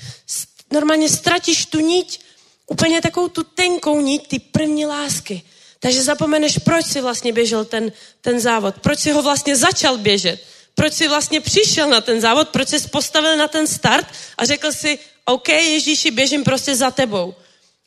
Normálně 0.71 1.09
ztratíš 1.09 1.65
tu 1.65 1.79
niť, 1.79 2.19
úplně 2.67 3.01
takovou 3.01 3.27
tu 3.27 3.43
tenkou 3.43 4.01
niť, 4.01 4.27
ty 4.27 4.39
první 4.39 4.85
lásky. 4.85 5.41
Takže 5.79 6.03
zapomeneš, 6.03 6.57
proč 6.57 6.85
si 6.85 7.01
vlastně 7.01 7.33
běžel 7.33 7.65
ten, 7.65 7.91
ten 8.21 8.39
závod, 8.39 8.75
proč 8.81 8.99
si 8.99 9.11
ho 9.11 9.21
vlastně 9.21 9.55
začal 9.55 9.97
běžet, 9.97 10.43
proč 10.75 10.93
si 10.93 11.07
vlastně 11.07 11.41
přišel 11.41 11.89
na 11.89 12.01
ten 12.01 12.21
závod, 12.21 12.49
proč 12.49 12.69
jsi 12.69 12.87
postavil 12.87 13.37
na 13.37 13.47
ten 13.47 13.67
start 13.67 14.07
a 14.37 14.45
řekl 14.45 14.71
si, 14.71 14.99
OK, 15.25 15.49
Ježíši, 15.49 16.11
běžím 16.11 16.43
prostě 16.43 16.75
za 16.75 16.91
tebou. 16.91 17.35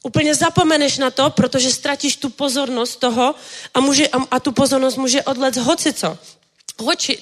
Úplně 0.03 0.35
zapomeneš 0.35 0.99
na 0.99 1.11
to, 1.11 1.31
protože 1.31 1.71
ztratíš 1.71 2.17
tu 2.17 2.31
pozornost 2.31 2.97
toho 2.97 3.35
a, 3.75 3.81
může, 3.81 4.09
a, 4.09 4.19
a 4.31 4.41
tu 4.41 4.53
pozornost 4.53 4.97
může 4.97 5.23
odlet 5.23 5.57
hoci 5.57 5.93
co. 5.93 6.19
Hoči, 6.79 7.19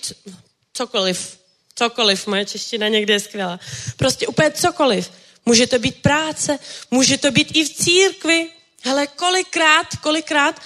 cokoliv, 0.72 1.38
cokoliv, 1.74 2.26
moje 2.26 2.44
čeština 2.44 2.88
někde 2.88 3.14
je 3.14 3.20
skvělá. 3.20 3.60
Prostě 3.96 4.26
úplně 4.26 4.50
cokoliv. 4.50 5.10
Může 5.48 5.66
to 5.66 5.78
být 5.78 6.02
práce, 6.02 6.58
může 6.90 7.18
to 7.18 7.30
být 7.30 7.56
i 7.56 7.64
v 7.64 7.74
církvi. 7.74 8.50
Hele, 8.84 9.06
kolikrát, 9.06 9.96
kolikrát 10.02 10.60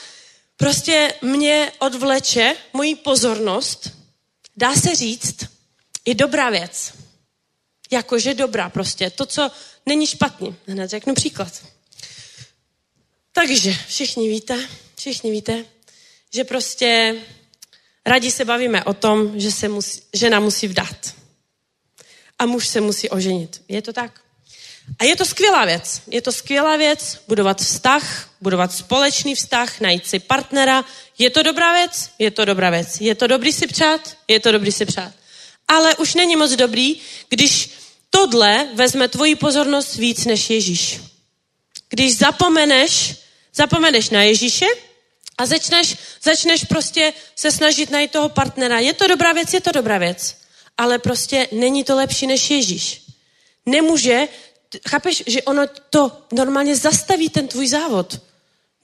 prostě 0.57 1.15
mě 1.23 1.73
odvleče 1.79 2.57
moji 2.73 2.95
pozornost, 2.95 3.91
dá 4.57 4.75
se 4.75 4.95
říct, 4.95 5.47
i 6.05 6.15
dobrá 6.15 6.51
věc. 6.51 6.93
Jakože 7.91 8.35
dobrá 8.35 8.69
prostě. 8.69 9.11
To, 9.11 9.27
co 9.27 9.51
není 9.87 10.07
špatně. 10.07 10.55
Hned 10.67 10.91
řeknu 10.91 11.15
příklad. 11.15 11.63
Takže 13.33 13.77
všichni 13.89 14.29
víte, 14.29 14.69
všichni 14.97 15.31
víte, 15.31 15.65
že 16.35 16.45
prostě 16.45 17.17
Rádi 18.07 18.31
se 18.31 18.45
bavíme 18.45 18.85
o 18.85 18.95
tom, 18.95 19.41
že 19.41 19.53
se 19.53 19.69
musí, 19.69 20.03
žena 20.13 20.41
musí 20.41 20.69
vdát. 20.69 21.15
A 22.39 22.47
muž 22.47 22.69
se 22.69 22.81
musí 22.81 23.11
oženit. 23.11 23.63
Je 23.69 23.83
to 23.83 23.93
tak? 23.93 24.22
A 24.99 25.05
je 25.05 25.17
to 25.17 25.25
skvělá 25.25 25.65
věc. 25.65 26.03
Je 26.07 26.23
to 26.23 26.33
skvělá 26.33 26.77
věc 26.77 27.23
budovat 27.29 27.61
vztah, 27.61 28.31
budovat 28.41 28.73
společný 28.73 29.35
vztah, 29.35 29.81
najít 29.81 30.07
si 30.07 30.19
partnera. 30.19 30.85
Je 31.19 31.31
to 31.31 31.43
dobrá 31.43 31.73
věc? 31.73 32.11
Je 32.19 32.31
to 32.31 32.45
dobrá 32.45 32.71
věc. 32.71 33.01
Je 33.01 33.15
to 33.15 33.27
dobrý 33.27 33.53
si 33.53 33.67
přát? 33.67 34.17
Je 34.29 34.41
to 34.41 34.53
dobrý 34.53 34.73
si 34.73 34.87
přát. 34.87 35.13
Ale 35.69 35.97
už 35.97 36.15
není 36.15 36.37
moc 36.37 36.51
dobrý, 36.51 37.01
když 37.29 37.71
tohle 38.11 38.69
vezme 38.75 39.09
tvoji 39.09 39.35
pozornost 39.35 39.97
víc 39.97 40.25
než 40.25 40.51
Ježíš. 40.51 41.01
Když 41.89 42.19
zapomeneš, 42.19 43.15
zapomeneš 43.55 44.11
na 44.11 44.23
Ježíše, 44.23 44.67
a 45.39 45.47
začneš, 45.47 45.97
začneš 46.23 46.65
prostě 46.65 47.13
se 47.37 47.53
snažit 47.53 47.91
najít 47.91 48.11
toho 48.11 48.29
partnera. 48.29 48.79
Je 48.79 48.93
to 48.93 49.07
dobrá 49.07 49.33
věc, 49.33 49.55
je 49.55 49.61
to 49.61 49.73
dobrá 49.73 49.99
věc. 49.99 50.37
Ale 50.79 50.99
prostě 50.99 51.49
není 51.53 51.85
to 51.85 51.97
lepší 51.97 52.27
než 52.27 52.51
Ježíš. 52.51 53.03
Nemůže, 53.67 54.29
chápeš, 54.89 55.23
že 55.27 55.43
ono 55.43 55.63
to 55.91 56.23
normálně 56.33 56.77
zastaví 56.77 57.29
ten 57.29 57.49
tvůj 57.49 57.69
závod. 57.69 58.21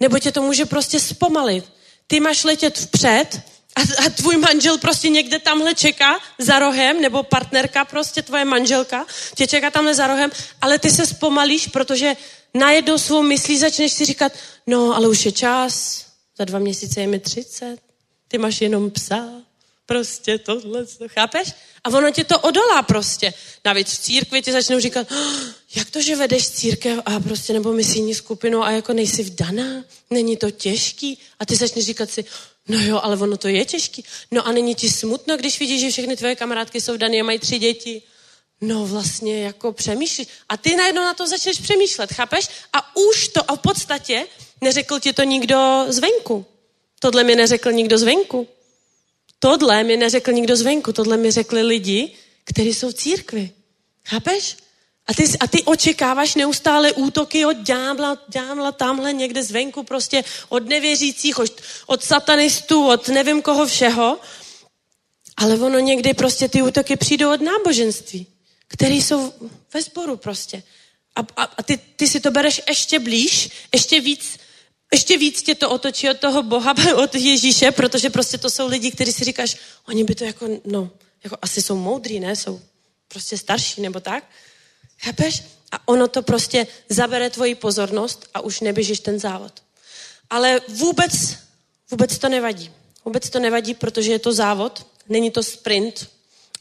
Nebo 0.00 0.18
tě 0.18 0.32
to 0.32 0.42
může 0.42 0.66
prostě 0.66 1.00
zpomalit. 1.00 1.64
Ty 2.06 2.20
máš 2.20 2.44
letět 2.44 2.78
vpřed 2.78 3.40
a, 3.76 3.80
a 4.06 4.10
tvůj 4.10 4.36
manžel 4.36 4.78
prostě 4.78 5.08
někde 5.08 5.38
tamhle 5.38 5.74
čeká 5.74 6.18
za 6.38 6.58
rohem, 6.58 7.00
nebo 7.00 7.22
partnerka 7.22 7.84
prostě, 7.84 8.22
tvoje 8.22 8.44
manželka, 8.44 9.06
tě 9.34 9.46
čeká 9.46 9.70
tamhle 9.70 9.94
za 9.94 10.06
rohem, 10.06 10.30
ale 10.60 10.78
ty 10.78 10.90
se 10.90 11.06
zpomalíš, 11.06 11.66
protože 11.66 12.16
najednou 12.54 12.98
svou 12.98 13.22
myslí 13.22 13.58
začneš 13.58 13.92
si 13.92 14.04
říkat, 14.04 14.32
no, 14.66 14.96
ale 14.96 15.08
už 15.08 15.26
je 15.26 15.32
čas, 15.32 16.04
za 16.38 16.44
dva 16.44 16.58
měsíce 16.58 17.00
je 17.00 17.06
mi 17.06 17.18
30, 17.18 17.78
ty 18.28 18.38
máš 18.38 18.60
jenom 18.60 18.90
psa, 18.90 19.28
prostě 19.88 20.38
tohle, 20.38 20.86
chápeš? 21.06 21.52
A 21.84 21.88
ono 21.88 22.10
tě 22.10 22.24
to 22.24 22.38
odolá 22.40 22.82
prostě. 22.82 23.34
Navíc 23.64 23.88
v 23.92 23.98
církvi 23.98 24.42
ti 24.42 24.52
začnou 24.52 24.80
říkat, 24.80 25.06
oh, 25.12 25.40
jak 25.74 25.90
to, 25.90 26.00
že 26.00 26.16
vedeš 26.16 26.50
církev 26.50 26.98
a 27.06 27.20
prostě 27.20 27.52
nebo 27.52 27.72
misijní 27.72 28.14
skupinu 28.14 28.62
a 28.62 28.70
jako 28.70 28.92
nejsi 28.92 29.22
vdaná, 29.22 29.84
není 30.10 30.36
to 30.36 30.50
těžký? 30.50 31.18
A 31.38 31.46
ty 31.46 31.56
začneš 31.56 31.84
říkat 31.84 32.10
si, 32.10 32.24
no 32.68 32.80
jo, 32.80 33.00
ale 33.02 33.16
ono 33.16 33.36
to 33.36 33.48
je 33.48 33.64
těžký. 33.64 34.04
No 34.30 34.46
a 34.46 34.52
není 34.52 34.74
ti 34.74 34.90
smutno, 34.90 35.36
když 35.36 35.60
vidíš, 35.60 35.80
že 35.80 35.90
všechny 35.90 36.16
tvoje 36.16 36.36
kamarádky 36.36 36.80
jsou 36.80 36.94
vdané 36.94 37.20
a 37.20 37.24
mají 37.24 37.38
tři 37.38 37.58
děti? 37.58 38.02
No 38.60 38.86
vlastně 38.86 39.42
jako 39.42 39.72
přemýšlíš. 39.72 40.28
A 40.48 40.56
ty 40.56 40.76
najednou 40.76 41.02
na 41.02 41.14
to 41.14 41.26
začneš 41.26 41.58
přemýšlet, 41.58 42.12
chápeš? 42.12 42.48
A 42.72 42.96
už 42.96 43.28
to 43.28 43.50
a 43.50 43.56
v 43.56 43.60
podstatě 43.60 44.26
Neřekl 44.60 45.00
ti 45.00 45.12
to 45.12 45.22
nikdo 45.22 45.84
zvenku. 45.88 46.46
Tohle 47.00 47.24
mi 47.24 47.36
neřekl 47.36 47.72
nikdo 47.72 47.98
zvenku. 47.98 48.48
Tohle 49.38 49.84
mi 49.84 49.96
neřekl 49.96 50.32
nikdo 50.32 50.56
zvenku. 50.56 50.92
Tohle 50.92 51.16
mi 51.16 51.30
řekli 51.30 51.62
lidi, 51.62 52.12
kteří 52.44 52.74
jsou 52.74 52.90
v 52.90 52.94
církvi. 52.94 53.50
Chápeš? 54.06 54.56
A 55.06 55.14
ty, 55.14 55.24
a 55.40 55.46
ty 55.46 55.62
očekáváš 55.62 56.34
neustále 56.34 56.92
útoky 56.92 57.46
od 57.46 57.56
ďábla, 57.56 58.18
ďábla 58.28 58.72
tamhle 58.72 59.12
někde 59.12 59.42
zvenku, 59.42 59.82
prostě 59.82 60.24
od 60.48 60.68
nevěřících, 60.68 61.38
od, 61.38 61.60
od 61.86 62.04
satanistů, 62.04 62.86
od 62.86 63.08
nevím 63.08 63.42
koho 63.42 63.66
všeho. 63.66 64.20
Ale 65.36 65.54
ono 65.58 65.78
někdy 65.78 66.14
prostě 66.14 66.48
ty 66.48 66.62
útoky 66.62 66.96
přijdou 66.96 67.32
od 67.32 67.40
náboženství, 67.40 68.26
které 68.68 68.94
jsou 68.94 69.32
ve 69.74 69.82
sboru 69.82 70.16
prostě. 70.16 70.62
A, 71.16 71.20
a, 71.36 71.42
a 71.42 71.62
ty, 71.62 71.78
ty 71.96 72.06
si 72.06 72.20
to 72.20 72.30
bereš 72.30 72.62
ještě 72.68 72.98
blíž, 72.98 73.50
ještě 73.72 74.00
víc 74.00 74.38
ještě 74.92 75.18
víc 75.18 75.42
tě 75.42 75.54
to 75.54 75.70
otočí 75.70 76.10
od 76.10 76.18
toho 76.18 76.42
Boha, 76.42 76.74
od 76.96 77.14
Ježíše, 77.14 77.70
protože 77.70 78.10
prostě 78.10 78.38
to 78.38 78.50
jsou 78.50 78.68
lidi, 78.68 78.90
kteří 78.90 79.12
si 79.12 79.24
říkáš, 79.24 79.56
oni 79.88 80.04
by 80.04 80.14
to 80.14 80.24
jako, 80.24 80.48
no, 80.64 80.90
jako 81.24 81.36
asi 81.42 81.62
jsou 81.62 81.76
moudrý, 81.76 82.20
ne? 82.20 82.36
Jsou 82.36 82.60
prostě 83.08 83.38
starší 83.38 83.80
nebo 83.80 84.00
tak. 84.00 84.24
Chápeš? 84.98 85.42
A 85.72 85.88
ono 85.88 86.08
to 86.08 86.22
prostě 86.22 86.66
zabere 86.88 87.30
tvoji 87.30 87.54
pozornost 87.54 88.28
a 88.34 88.40
už 88.40 88.60
neběžíš 88.60 89.00
ten 89.00 89.18
závod. 89.18 89.52
Ale 90.30 90.60
vůbec, 90.68 91.12
vůbec 91.90 92.18
to 92.18 92.28
nevadí. 92.28 92.70
Vůbec 93.04 93.30
to 93.30 93.38
nevadí, 93.38 93.74
protože 93.74 94.12
je 94.12 94.18
to 94.18 94.32
závod, 94.32 94.86
není 95.08 95.30
to 95.30 95.42
sprint 95.42 96.08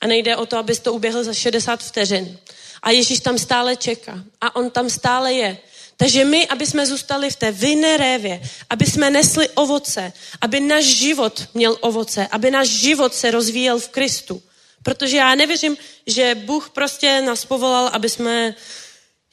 a 0.01 0.07
nejde 0.07 0.35
o 0.35 0.45
to, 0.45 0.57
abys 0.57 0.79
to 0.79 0.93
uběhl 0.93 1.23
za 1.23 1.33
60 1.33 1.83
vteřin. 1.83 2.37
A 2.81 2.91
Ježíš 2.91 3.19
tam 3.19 3.37
stále 3.37 3.75
čeká 3.75 4.23
a 4.41 4.55
on 4.55 4.69
tam 4.69 4.89
stále 4.89 5.33
je. 5.33 5.57
Takže 5.97 6.25
my, 6.25 6.47
aby 6.47 6.65
jsme 6.65 6.85
zůstali 6.85 7.29
v 7.29 7.35
té 7.35 7.51
vinné 7.51 7.97
révě, 7.97 8.41
aby 8.69 8.85
jsme 8.85 9.09
nesli 9.09 9.49
ovoce, 9.49 10.13
aby 10.41 10.59
náš 10.59 10.85
život 10.85 11.47
měl 11.53 11.77
ovoce, 11.81 12.27
aby 12.27 12.51
náš 12.51 12.67
život 12.67 13.13
se 13.13 13.31
rozvíjel 13.31 13.79
v 13.79 13.89
Kristu. 13.89 14.41
Protože 14.83 15.17
já 15.17 15.35
nevěřím, 15.35 15.77
že 16.07 16.35
Bůh 16.35 16.69
prostě 16.69 17.21
nás 17.21 17.45
povolal, 17.45 17.87
aby 17.87 18.09
jsme 18.09 18.55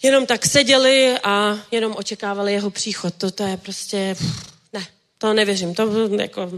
jenom 0.02 0.26
tak 0.26 0.46
seděli 0.46 1.18
a 1.22 1.58
jenom 1.70 1.94
očekávali 1.96 2.52
jeho 2.52 2.70
příchod. 2.70 3.14
To, 3.18 3.30
to 3.30 3.42
je 3.42 3.56
prostě, 3.56 4.16
ne, 4.72 4.86
to 5.18 5.34
nevěřím. 5.34 5.74
To, 5.74 6.08
jako, 6.20 6.50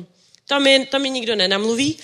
to, 0.48 0.60
mi, 0.60 0.86
to 0.86 0.98
mi 0.98 1.10
nikdo 1.10 1.36
nenamluví. 1.36 1.98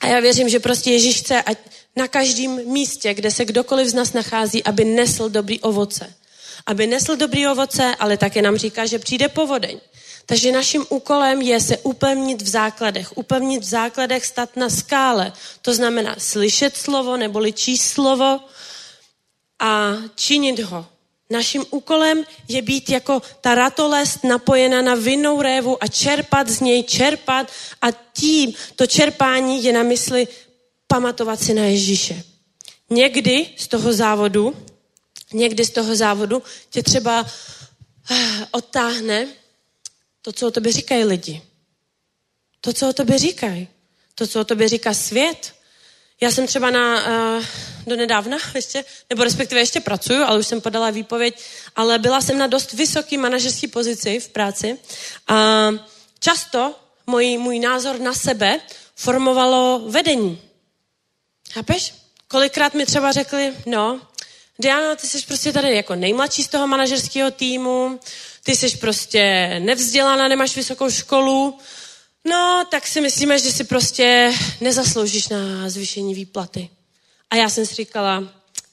A 0.00 0.06
já 0.06 0.20
věřím, 0.20 0.48
že 0.48 0.60
prostě 0.60 0.90
Ježíš 0.90 1.16
chce, 1.16 1.42
ať 1.42 1.58
na 1.96 2.08
každém 2.08 2.72
místě, 2.72 3.14
kde 3.14 3.30
se 3.30 3.44
kdokoliv 3.44 3.88
z 3.88 3.94
nás 3.94 4.12
nachází, 4.12 4.64
aby 4.64 4.84
nesl 4.84 5.28
dobrý 5.28 5.60
ovoce. 5.60 6.14
Aby 6.68 6.86
nesl 6.86 7.16
dobrý 7.16 7.48
ovoce, 7.48 7.96
ale 7.98 8.16
také 8.16 8.42
nám 8.42 8.56
říká, 8.56 8.86
že 8.86 8.98
přijde 8.98 9.28
povodeň. 9.28 9.80
Takže 10.26 10.52
naším 10.52 10.86
úkolem 10.88 11.42
je 11.42 11.60
se 11.60 11.76
upevnit 11.78 12.42
v 12.42 12.48
základech. 12.48 13.16
Upevnit 13.16 13.62
v 13.62 13.68
základech, 13.68 14.26
stát 14.26 14.56
na 14.56 14.68
skále. 14.68 15.32
To 15.62 15.74
znamená 15.74 16.14
slyšet 16.18 16.76
slovo 16.76 17.16
neboli 17.16 17.52
číst 17.52 17.82
slovo 17.82 18.40
a 19.58 19.92
činit 20.14 20.60
ho. 20.60 20.86
Naším 21.30 21.64
úkolem 21.70 22.24
je 22.48 22.62
být 22.62 22.90
jako 22.90 23.22
ta 23.40 23.54
ratolest 23.54 24.24
napojena 24.24 24.82
na 24.82 24.94
vinnou 24.94 25.42
révu 25.42 25.84
a 25.84 25.88
čerpat 25.88 26.48
z 26.48 26.60
něj, 26.60 26.82
čerpat 26.82 27.48
a 27.82 27.86
tím 28.12 28.52
to 28.76 28.86
čerpání 28.86 29.64
je 29.64 29.72
na 29.72 29.82
mysli 29.82 30.28
pamatovat 30.86 31.40
si 31.40 31.54
na 31.54 31.64
Ježíše. 31.64 32.22
Někdy 32.90 33.46
z 33.56 33.68
toho 33.68 33.92
závodu, 33.92 34.56
někdy 35.32 35.64
z 35.64 35.70
toho 35.70 35.96
závodu 35.96 36.42
tě 36.70 36.82
třeba 36.82 37.26
eh, 38.10 38.46
odtáhne 38.50 39.26
to, 40.22 40.32
co 40.32 40.48
o 40.48 40.50
tobě 40.50 40.72
říkají 40.72 41.04
lidi. 41.04 41.42
To, 42.60 42.72
co 42.72 42.88
o 42.88 42.92
tobě 42.92 43.18
říkají. 43.18 43.68
To, 44.14 44.26
co 44.26 44.40
o 44.40 44.44
tobě 44.44 44.68
říká 44.68 44.94
svět. 44.94 45.54
Já 46.20 46.30
jsem 46.30 46.46
třeba 46.46 46.70
na, 46.70 47.06
uh, 47.38 47.44
do 47.86 47.96
nedávna 47.96 48.38
ještě, 48.54 48.84
nebo 49.10 49.24
respektive 49.24 49.60
ještě 49.60 49.80
pracuju, 49.80 50.22
ale 50.24 50.38
už 50.38 50.46
jsem 50.46 50.60
podala 50.60 50.90
výpověď, 50.90 51.42
ale 51.76 51.98
byla 51.98 52.20
jsem 52.20 52.38
na 52.38 52.46
dost 52.46 52.72
vysoký 52.72 53.18
manažerský 53.18 53.68
pozici 53.68 54.20
v 54.20 54.28
práci 54.28 54.78
a 55.26 55.68
často 56.20 56.74
můj, 57.06 57.38
můj 57.38 57.58
názor 57.58 58.00
na 58.00 58.14
sebe 58.14 58.60
formovalo 58.96 59.82
vedení. 59.88 60.42
Chápeš? 61.52 61.94
Kolikrát 62.28 62.74
mi 62.74 62.86
třeba 62.86 63.12
řekli, 63.12 63.54
no, 63.66 64.00
Diana, 64.60 64.96
ty 64.96 65.06
jsi 65.06 65.22
prostě 65.26 65.52
tady 65.52 65.76
jako 65.76 65.94
nejmladší 65.94 66.42
z 66.42 66.48
toho 66.48 66.66
manažerského 66.66 67.30
týmu, 67.30 68.00
ty 68.42 68.56
jsi 68.56 68.76
prostě 68.76 69.54
nevzdělaná, 69.58 70.28
nemáš 70.28 70.56
vysokou 70.56 70.90
školu, 70.90 71.58
no, 72.24 72.64
tak 72.70 72.86
si 72.86 73.00
myslíme, 73.00 73.38
že 73.38 73.52
si 73.52 73.64
prostě 73.64 74.32
nezasloužíš 74.60 75.28
na 75.28 75.70
zvýšení 75.70 76.14
výplaty. 76.14 76.70
A 77.30 77.36
já 77.36 77.48
jsem 77.48 77.66
si 77.66 77.74
říkala, 77.74 78.24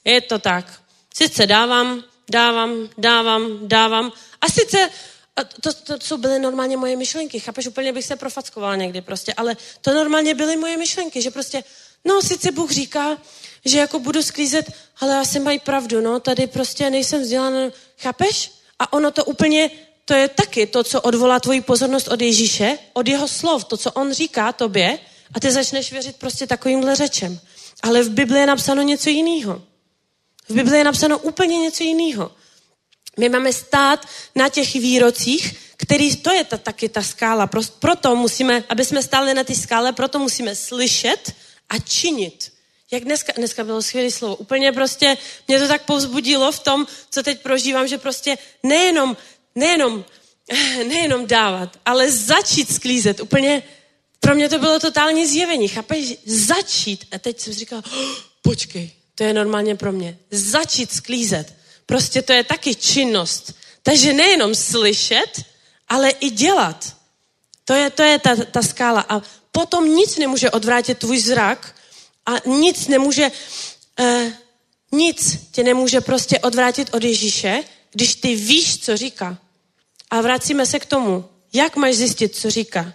je 0.05 0.21
to 0.21 0.39
tak. 0.39 0.81
Sice 1.15 1.45
dávám, 1.45 2.03
dávám, 2.29 2.89
dávám, 2.97 3.67
dávám. 3.67 4.11
A 4.41 4.49
sice, 4.49 4.89
a 5.35 5.43
to, 5.43 5.73
to, 5.73 5.97
to 5.97 6.17
byly 6.17 6.39
normálně 6.39 6.77
moje 6.77 6.95
myšlenky, 6.95 7.39
chápeš, 7.39 7.67
úplně 7.67 7.93
bych 7.93 8.05
se 8.05 8.15
profackovala 8.15 8.75
někdy 8.75 9.01
prostě, 9.01 9.33
ale 9.33 9.57
to 9.81 9.93
normálně 9.93 10.33
byly 10.33 10.57
moje 10.57 10.77
myšlenky, 10.77 11.21
že 11.21 11.31
prostě, 11.31 11.63
no, 12.05 12.21
sice 12.21 12.51
Bůh 12.51 12.71
říká, 12.71 13.17
že 13.65 13.79
jako 13.79 13.99
budu 13.99 14.23
sklízet, 14.23 14.71
ale 14.99 15.17
asi 15.17 15.39
mají 15.39 15.59
pravdu, 15.59 16.01
no, 16.01 16.19
tady 16.19 16.47
prostě 16.47 16.89
nejsem 16.89 17.21
vzdělaná, 17.21 17.71
chápeš? 17.97 18.51
A 18.79 18.93
ono 18.93 19.11
to 19.11 19.25
úplně, 19.25 19.71
to 20.05 20.13
je 20.13 20.27
taky 20.27 20.67
to, 20.67 20.83
co 20.83 21.01
odvolá 21.01 21.39
tvoji 21.39 21.61
pozornost 21.61 22.07
od 22.07 22.21
Ježíše, 22.21 22.77
od 22.93 23.07
jeho 23.07 23.27
slov, 23.27 23.65
to, 23.65 23.77
co 23.77 23.91
on 23.91 24.13
říká 24.13 24.51
tobě 24.51 24.99
a 25.33 25.39
ty 25.39 25.51
začneš 25.51 25.91
věřit 25.91 26.15
prostě 26.15 26.47
takovýmhle 26.47 26.95
řečem. 26.95 27.39
Ale 27.83 28.03
v 28.03 28.09
Bibli 28.09 28.39
je 28.39 28.45
napsáno 28.45 28.81
něco 28.81 29.09
jiného. 29.09 29.61
V 30.49 30.53
Bibli 30.53 30.77
je 30.77 30.83
napsáno 30.83 31.19
úplně 31.19 31.57
něco 31.57 31.83
jiného. 31.83 32.31
My 33.17 33.29
máme 33.29 33.53
stát 33.53 34.05
na 34.35 34.49
těch 34.49 34.73
výrocích, 34.73 35.55
který, 35.77 36.15
to 36.15 36.31
je 36.31 36.43
ta, 36.43 36.57
taky 36.57 36.89
ta 36.89 37.03
skála. 37.03 37.49
Proto 37.79 38.15
musíme, 38.15 38.63
aby 38.69 38.85
jsme 38.85 39.03
stáli 39.03 39.33
na 39.33 39.43
té 39.43 39.55
skále, 39.55 39.93
proto 39.93 40.19
musíme 40.19 40.55
slyšet 40.55 41.33
a 41.69 41.79
činit. 41.79 42.54
Jak 42.91 43.03
dneska, 43.03 43.33
dneska 43.35 43.63
bylo 43.63 43.81
skvělé 43.81 44.11
slovo. 44.11 44.35
Úplně 44.35 44.71
prostě 44.71 45.17
mě 45.47 45.59
to 45.59 45.67
tak 45.67 45.85
povzbudilo 45.85 46.51
v 46.51 46.59
tom, 46.59 46.87
co 47.09 47.23
teď 47.23 47.41
prožívám, 47.41 47.87
že 47.87 47.97
prostě 47.97 48.37
nejenom, 48.63 49.17
nejenom, 49.55 50.05
nejenom 50.87 51.27
dávat, 51.27 51.79
ale 51.85 52.11
začít 52.11 52.73
sklízet. 52.75 53.19
Úplně 53.19 53.63
pro 54.19 54.35
mě 54.35 54.49
to 54.49 54.59
bylo 54.59 54.79
totální 54.79 55.27
zjevení. 55.27 55.67
Chápeš? 55.67 56.13
Začít. 56.25 57.05
A 57.11 57.19
teď 57.19 57.39
jsem 57.39 57.53
si 57.53 57.59
říkala, 57.59 57.83
oh, 57.85 58.15
počkej, 58.41 58.91
to 59.15 59.23
je 59.23 59.33
normálně 59.33 59.75
pro 59.75 59.91
mě. 59.91 60.17
Začít 60.31 60.91
sklízet. 60.91 61.53
Prostě 61.85 62.21
to 62.21 62.33
je 62.33 62.43
taky 62.43 62.75
činnost. 62.75 63.53
Takže 63.83 64.13
nejenom 64.13 64.55
slyšet, 64.55 65.41
ale 65.87 66.09
i 66.09 66.29
dělat. 66.29 66.95
To 67.65 67.73
je, 67.73 67.89
to 67.89 68.03
je 68.03 68.19
ta, 68.19 68.35
ta 68.35 68.61
skála. 68.61 69.05
A 69.09 69.21
potom 69.51 69.95
nic 69.95 70.17
nemůže 70.17 70.51
odvrátit 70.51 70.97
tvůj 70.97 71.19
zrak 71.19 71.74
a 72.25 72.49
nic 72.49 72.87
nemůže, 72.87 73.31
uh, 73.99 74.31
nic 74.91 75.37
tě 75.51 75.63
nemůže 75.63 76.01
prostě 76.01 76.39
odvrátit 76.39 76.93
od 76.93 77.03
Ježíše, 77.03 77.63
když 77.91 78.15
ty 78.15 78.35
víš, 78.35 78.79
co 78.79 78.97
říká. 78.97 79.37
A 80.09 80.21
vracíme 80.21 80.65
se 80.65 80.79
k 80.79 80.85
tomu, 80.85 81.29
jak 81.53 81.75
máš 81.75 81.95
zjistit, 81.95 82.35
co 82.35 82.51
říká. 82.51 82.93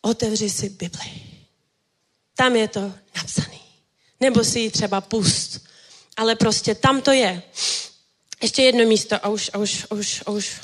Otevři 0.00 0.50
si 0.50 0.68
Bibli. 0.68 1.12
Tam 2.36 2.56
je 2.56 2.68
to 2.68 2.92
napsaný. 3.16 3.60
Nebo 4.20 4.44
si 4.44 4.60
ji 4.60 4.70
třeba 4.70 5.00
pust. 5.00 5.60
Ale 6.16 6.34
prostě 6.34 6.74
tam 6.74 7.00
to 7.00 7.12
je. 7.12 7.42
Ještě 8.42 8.62
jedno 8.62 8.84
místo 8.84 9.16
a 9.22 9.28
už, 9.28 9.50
a 9.52 9.58
už, 9.58 9.86
a 9.90 9.94
už, 9.94 10.22
a 10.26 10.30
už. 10.30 10.60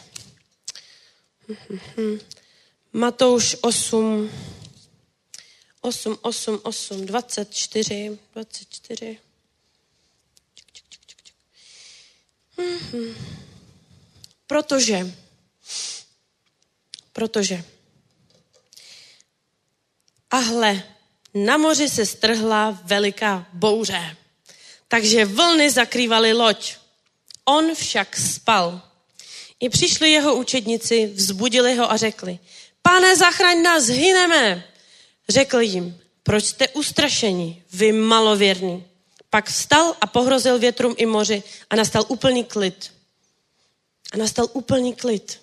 Matouš 2.92 3.56
8, 3.60 4.30
8, 5.84 6.18
8, 6.22 6.60
8, 6.62 7.06
24, 7.06 8.18
24. 8.34 9.18
Protože, 14.46 15.14
protože, 17.12 17.64
a 20.30 20.36
hle, 20.36 20.82
na 21.34 21.56
moři 21.56 21.88
se 21.88 22.06
strhla 22.06 22.80
veliká 22.84 23.46
bouře, 23.52 24.16
takže 24.88 25.24
vlny 25.24 25.70
zakrývaly 25.70 26.32
loď. 26.32 26.76
On 27.44 27.74
však 27.74 28.16
spal. 28.16 28.82
I 29.60 29.68
přišli 29.68 30.12
jeho 30.12 30.34
učedníci, 30.34 31.06
vzbudili 31.06 31.74
ho 31.74 31.92
a 31.92 31.96
řekli, 31.96 32.38
pane, 32.82 33.16
zachraň 33.16 33.62
nás, 33.62 33.84
hyneme. 33.86 34.73
Řekl 35.28 35.60
jim, 35.60 36.00
proč 36.22 36.44
jste 36.44 36.68
ustrašeni, 36.68 37.62
vy 37.72 37.92
malověrní. 37.92 38.84
Pak 39.30 39.48
vstal 39.48 39.96
a 40.00 40.06
pohrozil 40.06 40.58
větrům 40.58 40.94
i 40.98 41.06
moři 41.06 41.42
a 41.70 41.76
nastal 41.76 42.04
úplný 42.08 42.44
klid. 42.44 42.92
A 44.12 44.16
nastal 44.16 44.48
úplný 44.52 44.94
klid. 44.94 45.40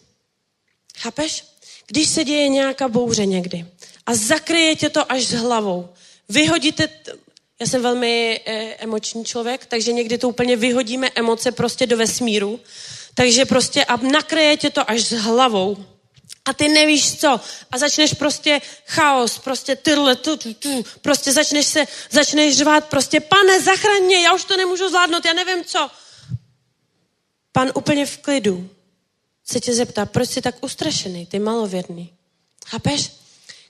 Chápeš? 0.98 1.45
Když 1.88 2.10
se 2.10 2.24
děje 2.24 2.48
nějaká 2.48 2.88
bouře 2.88 3.26
někdy 3.26 3.66
a 4.06 4.16
zakryje 4.16 4.76
tě 4.76 4.90
to 4.90 5.12
až 5.12 5.24
s 5.24 5.34
hlavou, 5.34 5.90
vyhodíte, 6.30 6.90
já 7.60 7.68
jsem 7.68 7.82
velmi 7.82 8.41
e, 8.45 8.53
emoční 8.74 9.26
člověk, 9.26 9.66
takže 9.66 9.94
někdy 9.94 10.18
to 10.18 10.30
úplně 10.30 10.56
vyhodíme 10.56 11.10
emoce 11.16 11.52
prostě 11.52 11.88
do 11.88 11.98
vesmíru, 11.98 12.60
takže 13.14 13.45
prostě 13.45 13.86
a 13.86 13.98
nakryje 13.98 14.58
tě 14.58 14.70
to 14.70 14.90
až 14.91 15.02
s 15.02 15.12
hlavou 15.12 15.86
a 16.45 16.53
ty 16.53 16.68
nevíš 16.68 17.18
co. 17.18 17.39
A 17.72 17.77
začneš 17.77 18.13
prostě 18.13 18.61
chaos, 18.88 19.39
prostě 19.39 19.76
tyrle, 19.76 20.15
tu, 20.15 20.38
tu, 20.38 20.53
tu, 20.53 20.85
prostě 21.01 21.31
začneš 21.31 21.65
se, 21.68 21.88
začneš 22.11 22.57
řvát, 22.57 22.85
prostě 22.85 23.19
pane, 23.19 23.61
zachraň 23.61 24.03
mě, 24.03 24.22
já 24.22 24.34
už 24.34 24.43
to 24.43 24.57
nemůžu 24.57 24.89
zvládnout, 24.89 25.26
já 25.26 25.34
nevím 25.34 25.63
co. 25.63 25.89
Pan 27.51 27.72
úplně 27.76 28.05
v 28.05 28.18
klidu 28.18 28.69
se 29.45 29.59
tě 29.59 29.73
zeptá, 29.73 30.05
proč 30.05 30.30
jsi 30.30 30.41
tak 30.41 30.55
ustrašený, 30.61 31.26
ty 31.26 31.39
malověrný. 31.39 32.13
Chápeš? 32.65 33.11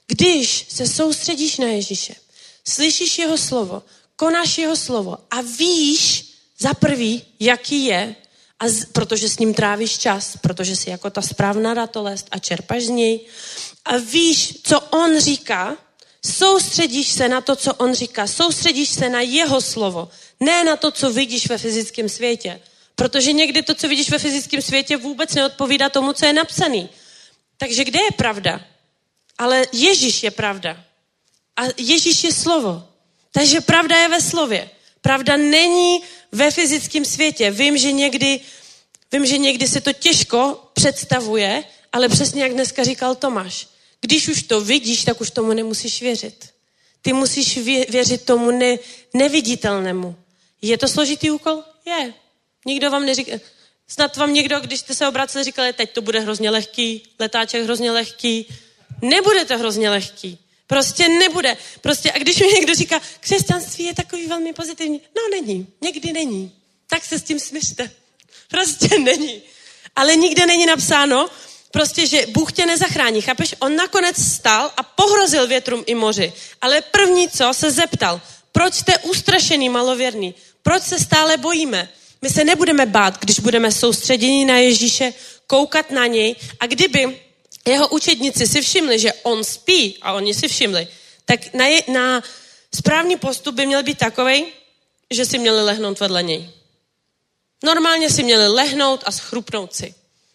Když 0.06 0.66
se 0.68 0.86
soustředíš 0.86 1.58
na 1.58 1.66
Ježíše, 1.66 2.14
slyšíš 2.68 3.18
jeho 3.18 3.38
slovo, 3.38 3.82
konáš 4.16 4.58
jeho 4.58 4.76
slovo 4.76 5.18
a 5.30 5.40
víš 5.40 6.32
za 6.58 6.74
prvý, 6.74 7.24
jaký 7.40 7.84
je, 7.84 8.16
a 8.62 8.68
z, 8.68 8.84
protože 8.84 9.28
s 9.28 9.38
ním 9.38 9.54
trávíš 9.54 9.98
čas, 9.98 10.36
protože 10.40 10.76
jsi 10.76 10.90
jako 10.90 11.10
ta 11.10 11.22
správná 11.22 11.74
ratolest 11.74 12.26
a 12.30 12.38
čerpaš 12.38 12.82
z 12.82 12.88
něj 12.88 13.20
a 13.84 13.96
víš, 13.96 14.58
co 14.62 14.80
on 14.80 15.20
říká, 15.20 15.76
soustředíš 16.26 17.08
se 17.08 17.28
na 17.28 17.40
to, 17.40 17.56
co 17.56 17.74
on 17.74 17.94
říká, 17.94 18.26
soustředíš 18.26 18.88
se 18.88 19.08
na 19.08 19.20
jeho 19.20 19.60
slovo, 19.60 20.10
ne 20.40 20.64
na 20.64 20.76
to, 20.76 20.90
co 20.90 21.12
vidíš 21.12 21.48
ve 21.48 21.58
fyzickém 21.58 22.08
světě. 22.08 22.60
Protože 22.94 23.32
někdy 23.32 23.62
to, 23.62 23.74
co 23.74 23.88
vidíš 23.88 24.10
ve 24.10 24.18
fyzickém 24.18 24.62
světě, 24.62 24.96
vůbec 24.96 25.34
neodpovídá 25.34 25.88
tomu, 25.88 26.12
co 26.12 26.26
je 26.26 26.32
napsaný. 26.32 26.88
Takže 27.56 27.84
kde 27.84 28.00
je 28.00 28.10
pravda? 28.16 28.60
Ale 29.38 29.66
Ježíš 29.72 30.22
je 30.22 30.30
pravda. 30.30 30.84
A 31.56 31.62
Ježíš 31.76 32.24
je 32.24 32.32
slovo. 32.32 32.88
Takže 33.32 33.60
pravda 33.60 33.98
je 33.98 34.08
ve 34.08 34.20
slově. 34.20 34.70
Pravda 35.02 35.36
není 35.36 36.02
ve 36.32 36.50
fyzickém 36.50 37.04
světě. 37.04 37.50
Vím, 37.50 37.78
že 37.78 37.92
někdy, 37.92 38.40
vím, 39.12 39.26
že 39.26 39.38
někdy 39.38 39.68
se 39.68 39.80
to 39.80 39.92
těžko 39.92 40.70
představuje, 40.72 41.64
ale 41.92 42.08
přesně 42.08 42.42
jak 42.42 42.52
dneska 42.52 42.84
říkal 42.84 43.14
Tomáš. 43.14 43.68
Když 44.00 44.28
už 44.28 44.42
to 44.42 44.60
vidíš, 44.60 45.04
tak 45.04 45.20
už 45.20 45.30
tomu 45.30 45.52
nemusíš 45.52 46.02
věřit. 46.02 46.48
Ty 47.02 47.12
musíš 47.12 47.58
věřit 47.88 48.24
tomu 48.24 48.50
ne, 48.50 48.76
neviditelnému. 49.14 50.16
Je 50.62 50.78
to 50.78 50.88
složitý 50.88 51.30
úkol? 51.30 51.62
Je. 51.86 52.14
Nikdo 52.66 52.90
vám 52.90 53.06
neříká, 53.06 53.32
snad 53.88 54.16
vám 54.16 54.34
někdo, 54.34 54.60
když 54.60 54.80
jste 54.80 54.94
se 54.94 55.08
obraceli, 55.08 55.44
říkali, 55.44 55.72
teď 55.72 55.92
to 55.92 56.02
bude 56.02 56.20
hrozně 56.20 56.50
lehký, 56.50 57.02
letáček 57.18 57.64
hrozně 57.64 57.90
lehký. 57.90 58.46
Nebude 59.02 59.44
to 59.44 59.58
hrozně 59.58 59.90
lehký. 59.90 60.38
Prostě 60.72 61.08
nebude. 61.08 61.56
Prostě 61.80 62.12
a 62.12 62.18
když 62.18 62.40
mi 62.40 62.46
někdo 62.46 62.74
říká, 62.74 63.00
křesťanství 63.20 63.84
je 63.84 63.94
takový 63.94 64.26
velmi 64.26 64.52
pozitivní. 64.52 65.00
No 65.16 65.22
není, 65.30 65.66
někdy 65.80 66.12
není. 66.12 66.52
Tak 66.86 67.04
se 67.04 67.18
s 67.18 67.22
tím 67.22 67.38
smířte. 67.38 67.90
Prostě 68.48 68.98
není. 68.98 69.42
Ale 69.96 70.16
nikde 70.16 70.46
není 70.46 70.66
napsáno, 70.66 71.28
prostě, 71.70 72.06
že 72.06 72.26
Bůh 72.26 72.52
tě 72.52 72.66
nezachrání. 72.66 73.20
Chápeš? 73.20 73.54
On 73.58 73.76
nakonec 73.76 74.16
stal 74.16 74.72
a 74.76 74.82
pohrozil 74.82 75.46
větrům 75.46 75.84
i 75.86 75.94
moři. 75.94 76.32
Ale 76.60 76.80
první 76.80 77.28
co 77.28 77.54
se 77.54 77.70
zeptal, 77.70 78.20
proč 78.52 78.74
jste 78.74 78.98
ustrašený 78.98 79.68
malověrný? 79.68 80.34
Proč 80.62 80.82
se 80.82 80.98
stále 80.98 81.36
bojíme? 81.36 81.88
My 82.22 82.30
se 82.30 82.44
nebudeme 82.44 82.86
bát, 82.86 83.18
když 83.20 83.40
budeme 83.40 83.72
soustředěni 83.72 84.44
na 84.44 84.58
Ježíše, 84.58 85.12
koukat 85.46 85.90
na 85.90 86.06
něj 86.06 86.36
a 86.60 86.66
kdyby 86.66 87.20
jeho 87.70 87.88
učedníci 87.88 88.46
si 88.46 88.62
všimli, 88.62 88.98
že 88.98 89.12
on 89.22 89.44
spí 89.44 89.98
a 90.02 90.12
oni 90.12 90.34
si 90.34 90.48
všimli, 90.48 90.88
tak 91.24 91.54
na, 91.54 91.66
je, 91.66 91.82
na 91.92 92.22
správný 92.74 93.16
postup 93.16 93.54
by 93.54 93.66
měl 93.66 93.82
být 93.82 93.98
takový, 93.98 94.46
že 95.10 95.26
si 95.26 95.38
měli 95.38 95.64
lehnout 95.64 96.00
vedle 96.00 96.22
něj. 96.22 96.50
Normálně 97.64 98.10
si 98.10 98.22
měli 98.22 98.48
lehnout 98.48 99.02
a 99.06 99.12
schrupnout 99.12 99.74
si. 99.74 99.94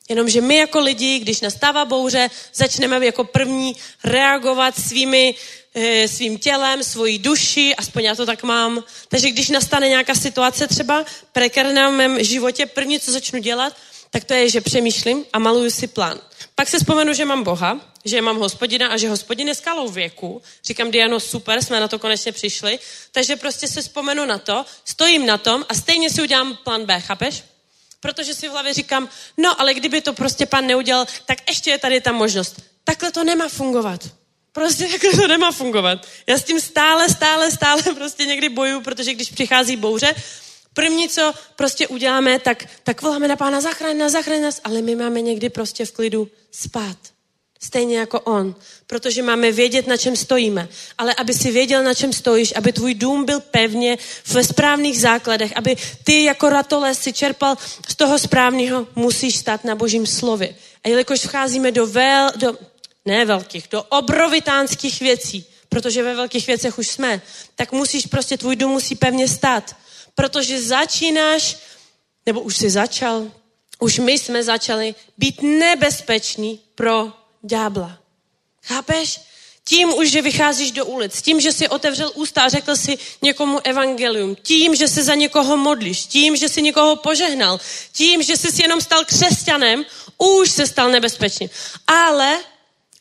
Jenomže 0.09 0.41
my 0.41 0.55
jako 0.55 0.79
lidi, 0.79 1.19
když 1.19 1.41
nastává 1.41 1.85
bouře, 1.85 2.29
začneme 2.53 3.05
jako 3.05 3.23
první 3.23 3.75
reagovat 4.03 4.79
svými, 4.79 5.35
e, 5.73 6.07
svým 6.07 6.37
tělem, 6.37 6.83
svojí 6.83 7.19
duši, 7.19 7.75
aspoň 7.75 8.03
já 8.03 8.15
to 8.15 8.25
tak 8.25 8.43
mám. 8.43 8.83
Takže 9.07 9.31
když 9.31 9.49
nastane 9.49 9.89
nějaká 9.89 10.15
situace 10.15 10.67
třeba 10.67 11.05
prekerná 11.31 11.89
v 11.89 11.93
mém 11.93 12.23
životě, 12.23 12.65
první, 12.65 12.99
co 12.99 13.11
začnu 13.11 13.39
dělat, 13.39 13.75
tak 14.09 14.23
to 14.23 14.33
je, 14.33 14.49
že 14.49 14.61
přemýšlím 14.61 15.25
a 15.33 15.39
maluju 15.39 15.71
si 15.71 15.87
plán. 15.87 16.19
Pak 16.59 16.69
se 16.69 16.77
vzpomenu, 16.77 17.13
že 17.13 17.25
mám 17.25 17.43
Boha, 17.43 17.79
že 18.05 18.21
mám 18.21 18.37
hospodina 18.37 18.87
a 18.87 18.97
že 18.97 19.09
hospodin 19.09 19.47
je 19.47 19.55
skalou 19.55 19.89
věku. 19.89 20.41
Říkám, 20.63 20.91
Diano, 20.91 21.19
super, 21.19 21.61
jsme 21.61 21.79
na 21.79 21.87
to 21.87 21.99
konečně 21.99 22.31
přišli. 22.31 22.79
Takže 23.11 23.35
prostě 23.35 23.67
se 23.67 23.81
vzpomenu 23.81 24.25
na 24.25 24.37
to, 24.37 24.65
stojím 24.85 25.25
na 25.25 25.37
tom 25.37 25.65
a 25.69 25.73
stejně 25.73 26.09
si 26.09 26.21
udělám 26.21 26.57
plán 26.63 26.85
B, 26.85 26.99
chápeš? 26.99 27.43
Protože 27.99 28.33
si 28.33 28.47
v 28.47 28.51
hlavě 28.51 28.73
říkám, 28.73 29.09
no 29.37 29.61
ale 29.61 29.73
kdyby 29.73 30.01
to 30.01 30.13
prostě 30.13 30.45
pan 30.45 30.67
neudělal, 30.67 31.05
tak 31.25 31.37
ještě 31.47 31.69
je 31.69 31.77
tady 31.77 32.01
ta 32.01 32.11
možnost. 32.11 32.61
Takhle 32.83 33.11
to 33.11 33.23
nemá 33.23 33.49
fungovat. 33.49 34.01
Prostě 34.51 34.87
takhle 34.87 35.11
to 35.11 35.27
nemá 35.27 35.51
fungovat. 35.51 36.07
Já 36.27 36.37
s 36.37 36.43
tím 36.43 36.61
stále, 36.61 37.09
stále, 37.09 37.51
stále 37.51 37.83
prostě 37.83 38.25
někdy 38.25 38.49
bojuju, 38.49 38.81
protože 38.81 39.13
když 39.13 39.29
přichází 39.29 39.75
bouře, 39.75 40.15
První, 40.77 41.09
co 41.09 41.33
prostě 41.55 41.87
uděláme, 41.87 42.39
tak, 42.39 42.65
tak 42.83 43.01
voláme 43.01 43.27
na 43.27 43.35
pána, 43.35 43.61
zachraň 43.61 43.97
nás, 43.97 44.11
zachraň 44.11 44.41
nás, 44.41 44.61
ale 44.63 44.81
my 44.81 44.95
máme 44.95 45.21
někdy 45.21 45.49
prostě 45.49 45.85
v 45.85 45.91
klidu 45.91 46.27
spát. 46.51 46.97
Stejně 47.61 47.97
jako 47.97 48.19
on, 48.19 48.55
protože 48.87 49.21
máme 49.23 49.51
vědět, 49.51 49.87
na 49.87 49.97
čem 49.97 50.15
stojíme. 50.15 50.69
Ale 50.97 51.13
aby 51.13 51.33
si 51.33 51.51
věděl, 51.51 51.83
na 51.83 51.93
čem 51.93 52.13
stojíš, 52.13 52.53
aby 52.55 52.73
tvůj 52.73 52.93
dům 52.93 53.25
byl 53.25 53.39
pevně 53.39 53.97
ve 54.27 54.43
správných 54.43 55.01
základech, 55.01 55.57
aby 55.57 55.75
ty 56.03 56.23
jako 56.23 56.49
ratoles 56.49 56.99
si 56.99 57.13
čerpal 57.13 57.57
z 57.87 57.95
toho 57.95 58.19
správného, 58.19 58.87
musíš 58.95 59.35
stát 59.35 59.63
na 59.63 59.75
božím 59.75 60.05
slově. 60.05 60.55
A 60.83 60.89
jelikož 60.89 61.19
vcházíme 61.19 61.71
do, 61.71 61.87
vel, 61.87 62.31
do 62.35 62.57
ne 63.05 63.25
velkých, 63.25 63.67
do 63.71 63.83
obrovitánských 63.83 64.99
věcí, 64.99 65.45
protože 65.69 66.03
ve 66.03 66.15
velkých 66.15 66.47
věcech 66.47 66.77
už 66.77 66.87
jsme, 66.87 67.21
tak 67.55 67.71
musíš 67.71 68.05
prostě, 68.05 68.37
tvůj 68.37 68.55
dům 68.55 68.71
musí 68.71 68.95
pevně 68.95 69.27
stát 69.27 69.75
protože 70.17 70.61
začínáš, 70.61 71.57
nebo 72.25 72.41
už 72.41 72.57
jsi 72.57 72.69
začal, 72.69 73.31
už 73.79 73.99
my 73.99 74.19
jsme 74.19 74.43
začali 74.43 74.95
být 75.17 75.41
nebezpeční 75.41 76.59
pro 76.75 77.13
ďábla. 77.41 77.97
Chápeš? 78.63 79.21
Tím 79.63 79.93
už, 79.93 80.11
že 80.11 80.21
vycházíš 80.21 80.71
do 80.71 80.85
ulic, 80.85 81.21
tím, 81.21 81.41
že 81.41 81.51
si 81.51 81.67
otevřel 81.67 82.11
ústa 82.15 82.41
a 82.41 82.49
řekl 82.49 82.75
si 82.75 82.97
někomu 83.21 83.59
evangelium, 83.67 84.35
tím, 84.35 84.75
že 84.75 84.87
se 84.87 85.03
za 85.03 85.15
někoho 85.15 85.57
modlíš, 85.57 86.05
tím, 86.05 86.35
že 86.35 86.49
si 86.49 86.61
někoho 86.61 86.95
požehnal, 86.95 87.59
tím, 87.91 88.23
že 88.23 88.37
jsi 88.37 88.61
jenom 88.61 88.81
stal 88.81 89.05
křesťanem, 89.05 89.85
už 90.17 90.51
se 90.51 90.67
stal 90.67 90.89
nebezpečným. 90.89 91.49
Ale, 91.87 92.39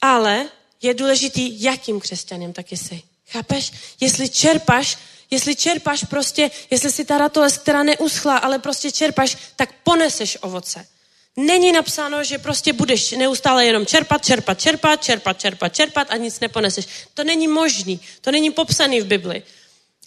ale 0.01 0.49
je 0.83 0.95
důležitý, 0.95 1.63
jakým 1.63 2.01
křesťanem 2.01 2.53
taky 2.53 2.77
jsi. 2.77 3.03
Chápeš? 3.27 3.73
Jestli 4.01 4.29
čerpaš 4.29 4.99
Jestli 5.31 5.57
čerpáš 5.57 6.05
prostě, 6.11 6.51
jestli 6.71 6.93
si 6.93 7.05
ta 7.05 7.19
ratoles, 7.19 7.59
která 7.59 7.83
neuschla, 7.83 8.37
ale 8.37 8.59
prostě 8.59 8.93
čerpáš, 8.93 9.37
tak 9.57 9.71
poneseš 9.83 10.39
ovoce. 10.41 10.87
Není 11.37 11.73
napsáno, 11.73 12.25
že 12.25 12.39
prostě 12.39 12.73
budeš 12.73 13.11
neustále 13.11 13.67
jenom 13.67 13.87
čerpat, 13.87 14.25
čerpat, 14.25 14.61
čerpat, 14.61 15.05
čerpat, 15.05 15.41
čerpat, 15.41 15.75
čerpat 15.75 16.07
a 16.11 16.17
nic 16.17 16.41
neponeseš. 16.41 16.87
To 17.15 17.25
není 17.25 17.49
možný. 17.49 18.01
To 18.21 18.31
není 18.31 18.51
popsaný 18.51 19.01
v 19.01 19.07
Bibli. 19.07 19.43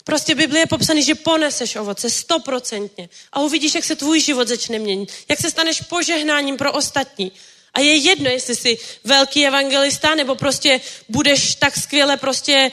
Prostě 0.04 0.36
v 0.36 0.38
Bibli 0.38 0.60
je 0.60 0.66
popsaný, 0.66 1.04
že 1.04 1.16
poneseš 1.16 1.76
ovoce 1.76 2.10
stoprocentně. 2.10 3.10
A 3.34 3.40
uvidíš, 3.40 3.76
jak 3.76 3.84
se 3.84 3.96
tvůj 3.96 4.20
život 4.20 4.48
začne 4.48 4.80
měnit. 4.80 5.12
Jak 5.30 5.40
se 5.40 5.52
staneš 5.52 5.82
požehnáním 5.82 6.58
pro 6.58 6.74
ostatní. 6.74 7.32
A 7.74 7.80
je 7.80 7.96
jedno, 7.96 8.30
jestli 8.30 8.56
jsi 8.56 8.78
velký 9.04 9.48
evangelista, 9.48 10.16
nebo 10.16 10.36
prostě 10.36 10.82
budeš 11.10 11.56
tak 11.56 11.78
skvěle 11.78 12.18
prostě 12.18 12.72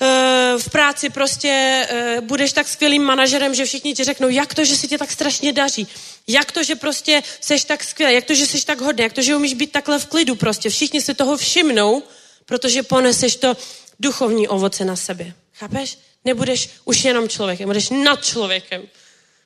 Eh, 0.00 0.58
v 0.58 0.68
práci 0.70 1.10
prostě 1.10 1.48
eh, 1.90 2.20
budeš 2.20 2.52
tak 2.52 2.68
skvělým 2.68 3.02
manažerem, 3.02 3.54
že 3.54 3.64
všichni 3.64 3.94
ti 3.94 4.04
řeknou, 4.04 4.28
jak 4.28 4.54
to, 4.54 4.64
že 4.64 4.76
si 4.76 4.88
tě 4.88 4.98
tak 4.98 5.10
strašně 5.10 5.52
daří, 5.52 5.88
jak 6.26 6.52
to, 6.52 6.62
že 6.62 6.74
prostě 6.74 7.22
seš 7.40 7.64
tak 7.64 7.84
skvělý, 7.84 8.14
jak 8.14 8.24
to, 8.24 8.34
že 8.34 8.46
seš 8.46 8.64
tak 8.64 8.80
hodný, 8.80 9.02
jak 9.02 9.12
to, 9.12 9.22
že 9.22 9.36
umíš 9.36 9.54
být 9.54 9.72
takhle 9.72 9.98
v 9.98 10.06
klidu 10.06 10.34
prostě. 10.34 10.70
Všichni 10.70 11.00
se 11.00 11.14
toho 11.14 11.36
všimnou, 11.36 12.02
protože 12.46 12.82
poneseš 12.82 13.36
to 13.36 13.56
duchovní 14.00 14.48
ovoce 14.48 14.84
na 14.84 14.96
sebe. 14.96 15.32
Chápeš? 15.54 15.98
Nebudeš 16.24 16.70
už 16.84 17.04
jenom 17.04 17.28
člověkem, 17.28 17.66
budeš 17.66 17.90
nad 17.90 18.24
člověkem. 18.24 18.82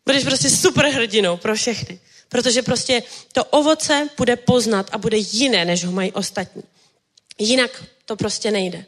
Budeš 0.07 0.25
prostě 0.25 0.51
super 0.51 0.87
hrdinou 0.87 1.37
pro 1.37 1.55
všechny. 1.55 2.01
Protože 2.31 2.63
prostě 2.63 3.03
to 3.33 3.45
ovoce 3.45 4.09
bude 4.17 4.37
poznat 4.37 4.89
a 4.93 4.99
bude 4.99 5.17
jiné, 5.19 5.65
než 5.65 5.85
ho 5.85 5.93
mají 5.93 6.13
ostatní. 6.13 6.63
Jinak 7.39 7.85
to 8.07 8.17
prostě 8.17 8.51
nejde. 8.51 8.85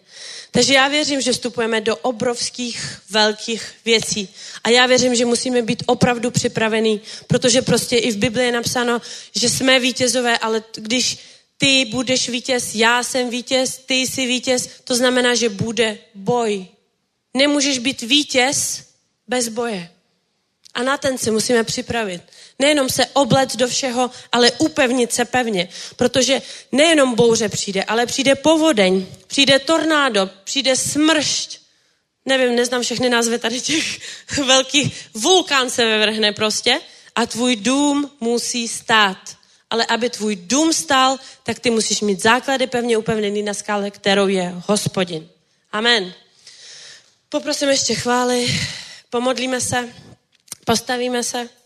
Takže 0.50 0.74
já 0.74 0.88
věřím, 0.88 1.20
že 1.20 1.32
vstupujeme 1.32 1.80
do 1.80 1.96
obrovských, 1.96 3.00
velkých 3.10 3.72
věcí. 3.84 4.28
A 4.64 4.68
já 4.68 4.86
věřím, 4.86 5.14
že 5.14 5.24
musíme 5.24 5.62
být 5.62 5.82
opravdu 5.86 6.30
připravení, 6.30 7.00
protože 7.26 7.62
prostě 7.62 7.96
i 7.96 8.10
v 8.10 8.16
Biblii 8.16 8.46
je 8.46 8.52
napsáno, 8.52 9.00
že 9.34 9.48
jsme 9.48 9.80
vítězové, 9.80 10.38
ale 10.38 10.62
když 10.74 11.18
ty 11.58 11.84
budeš 11.84 12.28
vítěz, 12.28 12.74
já 12.74 13.02
jsem 13.02 13.30
vítěz, 13.30 13.78
ty 13.86 13.94
jsi 13.94 14.26
vítěz, 14.26 14.68
to 14.84 14.96
znamená, 14.96 15.34
že 15.34 15.48
bude 15.48 15.98
boj. 16.14 16.66
Nemůžeš 17.34 17.78
být 17.78 18.02
vítěz 18.02 18.84
bez 19.28 19.48
boje. 19.48 19.90
A 20.74 20.82
na 20.82 20.96
ten 20.96 21.18
se 21.18 21.30
musíme 21.30 21.64
připravit. 21.64 22.22
Nejenom 22.62 22.88
se 22.88 23.06
oblet 23.06 23.56
do 23.56 23.68
všeho, 23.68 24.10
ale 24.32 24.52
upevnit 24.52 25.12
se 25.12 25.24
pevně. 25.24 25.68
Protože 25.96 26.42
nejenom 26.72 27.14
bouře 27.14 27.48
přijde, 27.48 27.84
ale 27.84 28.06
přijde 28.06 28.34
povodeň, 28.34 29.06
přijde 29.26 29.58
tornádo, 29.58 30.30
přijde 30.44 30.76
smršť. 30.76 31.58
Nevím, 32.26 32.56
neznám 32.56 32.82
všechny 32.82 33.08
názvy 33.10 33.38
tady 33.38 33.60
těch 33.60 33.98
velkých. 34.46 35.08
Vulkán 35.14 35.70
se 35.70 35.84
vyvrhne 35.84 36.32
prostě 36.32 36.80
a 37.14 37.26
tvůj 37.26 37.56
dům 37.56 38.10
musí 38.20 38.68
stát. 38.68 39.18
ale 39.70 39.86
aby 39.86 40.10
tvůj 40.10 40.36
dům 40.36 40.72
stál, 40.72 41.18
tak 41.42 41.58
ty 41.58 41.70
musíš 41.70 42.00
mít 42.00 42.22
základy 42.22 42.66
pevně 42.66 42.96
upevněný 42.96 43.42
na 43.42 43.54
skále, 43.54 43.90
kterou 43.90 44.28
je 44.28 44.54
hospodin. 44.66 45.28
Amen. 45.72 46.14
Poprosím 47.28 47.68
ještě 47.68 47.94
chvály, 47.94 48.60
pomodlíme 49.10 49.60
se, 49.60 49.88
postavíme 50.64 51.22
se. 51.24 51.61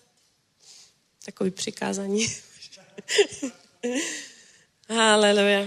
Takový 1.26 1.50
přikázání. 1.50 2.26
Haleluja. 4.88 5.66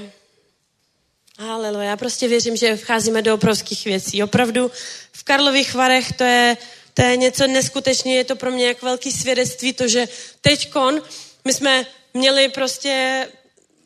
Haleluja. 1.40 1.84
Já 1.84 1.98
prostě 1.98 2.28
věřím, 2.28 2.56
že 2.56 2.76
vcházíme 2.76 3.22
do 3.22 3.34
obrovských 3.34 3.86
věcí. 3.86 4.24
Opravdu 4.24 4.72
v 5.12 5.24
Karlových 5.24 5.74
Varech 5.74 6.14
to 6.14 6.24
je, 6.24 6.58
to 6.94 7.02
je 7.02 7.18
něco 7.18 7.48
neskutečně, 7.48 8.16
je 8.16 8.24
to 8.24 8.36
pro 8.36 8.52
mě 8.52 8.68
jak 8.68 8.82
velký 8.82 9.12
svědectví, 9.12 9.74
to, 9.74 9.88
že 9.88 10.08
teďkon 10.42 11.02
my 11.46 11.54
jsme 11.54 11.86
měli 12.14 12.50
prostě, 12.50 13.28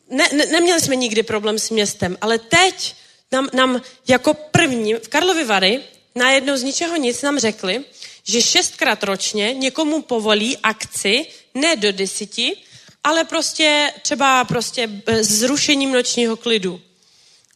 ne, 0.10 0.30
ne, 0.34 0.46
neměli 0.46 0.82
jsme 0.82 0.96
nikdy 0.96 1.24
problém 1.24 1.60
s 1.60 1.70
městem, 1.70 2.18
ale 2.22 2.40
teď 2.40 2.96
nám, 3.32 3.50
nám 3.54 3.82
jako 4.08 4.34
první 4.34 4.94
v 4.94 5.08
Karlovy 5.08 5.44
Vary 5.44 5.82
najednou 6.16 6.58
z 6.58 6.64
ničeho 6.64 6.96
nic 6.96 7.22
nám 7.22 7.40
řekli, 7.40 7.86
že 8.24 8.42
šestkrát 8.42 9.04
ročně 9.04 9.54
někomu 9.54 10.02
povolí 10.02 10.58
akci, 10.58 11.26
ne 11.54 11.76
do 11.76 11.92
deseti, 11.92 12.58
ale 13.04 13.24
prostě 13.24 13.94
třeba 14.02 14.44
prostě 14.44 14.90
zrušením 15.22 15.92
nočního 15.92 16.38
klidu. 16.38 16.82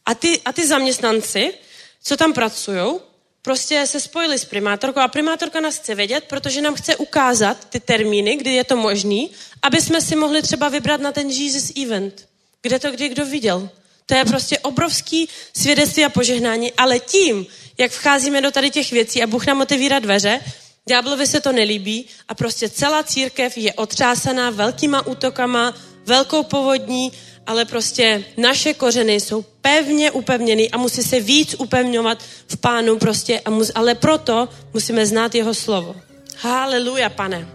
A 0.06 0.14
ty, 0.14 0.40
a 0.44 0.52
ty 0.52 0.66
zaměstnanci, 0.66 1.54
co 2.02 2.16
tam 2.16 2.32
pracují, 2.32 3.00
prostě 3.42 3.86
se 3.86 4.00
spojili 4.00 4.38
s 4.38 4.44
primátorkou 4.44 5.00
a 5.00 5.08
primátorka 5.08 5.60
nás 5.60 5.78
chce 5.78 5.94
vědět, 5.94 6.24
protože 6.24 6.60
nám 6.60 6.74
chce 6.74 6.96
ukázat 6.96 7.64
ty 7.68 7.80
termíny, 7.80 8.36
kdy 8.36 8.52
je 8.52 8.64
to 8.64 8.76
možný, 8.76 9.30
aby 9.62 9.80
jsme 9.80 10.00
si 10.00 10.16
mohli 10.16 10.42
třeba 10.42 10.68
vybrat 10.68 11.00
na 11.00 11.12
ten 11.12 11.30
Jesus 11.30 11.72
event, 11.82 12.28
kde 12.62 12.78
to 12.78 12.90
kdy 12.90 13.08
kdo 13.08 13.26
viděl. 13.26 13.70
To 14.06 14.14
je 14.14 14.24
prostě 14.24 14.58
obrovský 14.58 15.28
svědectví 15.56 16.04
a 16.04 16.08
požehnání, 16.08 16.72
ale 16.72 16.98
tím, 16.98 17.46
jak 17.78 17.92
vcházíme 17.92 18.40
do 18.40 18.50
tady 18.50 18.70
těch 18.70 18.92
věcí 18.92 19.22
a 19.22 19.26
Bůh 19.26 19.46
nám 19.46 19.60
otevírá 19.60 19.98
dveře, 19.98 20.40
ďáblovi 20.88 21.26
se 21.26 21.40
to 21.40 21.52
nelíbí 21.52 22.06
a 22.28 22.34
prostě 22.34 22.68
celá 22.68 23.02
církev 23.02 23.52
je 23.56 23.72
otřásaná 23.72 24.50
velkýma 24.50 25.06
útokama, 25.06 25.74
velkou 26.06 26.42
povodní, 26.42 27.12
ale 27.46 27.64
prostě 27.64 28.24
naše 28.36 28.74
kořeny 28.74 29.20
jsou 29.20 29.44
pevně 29.60 30.10
upevněny 30.10 30.70
a 30.70 30.76
musí 30.76 31.02
se 31.02 31.20
víc 31.20 31.54
upevňovat 31.58 32.18
v 32.48 32.56
pánu 32.56 32.98
prostě, 32.98 33.40
a 33.40 33.50
mus, 33.50 33.70
ale 33.74 33.94
proto 33.94 34.48
musíme 34.74 35.06
znát 35.06 35.34
jeho 35.34 35.54
slovo. 35.54 35.96
Haleluja, 36.36 37.10
pane. 37.10 37.48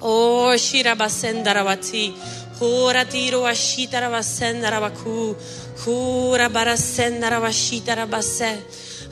O, 0.00 0.48
širaba 0.56 1.08
sendaravací. 1.08 2.14
Hura 2.58 3.04
týru 3.04 3.44
a 3.44 3.54
šítarava 3.54 4.22
sendaravaku. 4.22 5.36
Hura 5.84 6.48
bara 6.48 6.76
sendarava 6.76 7.52
šítarava 7.52 8.22
se. 8.22 8.58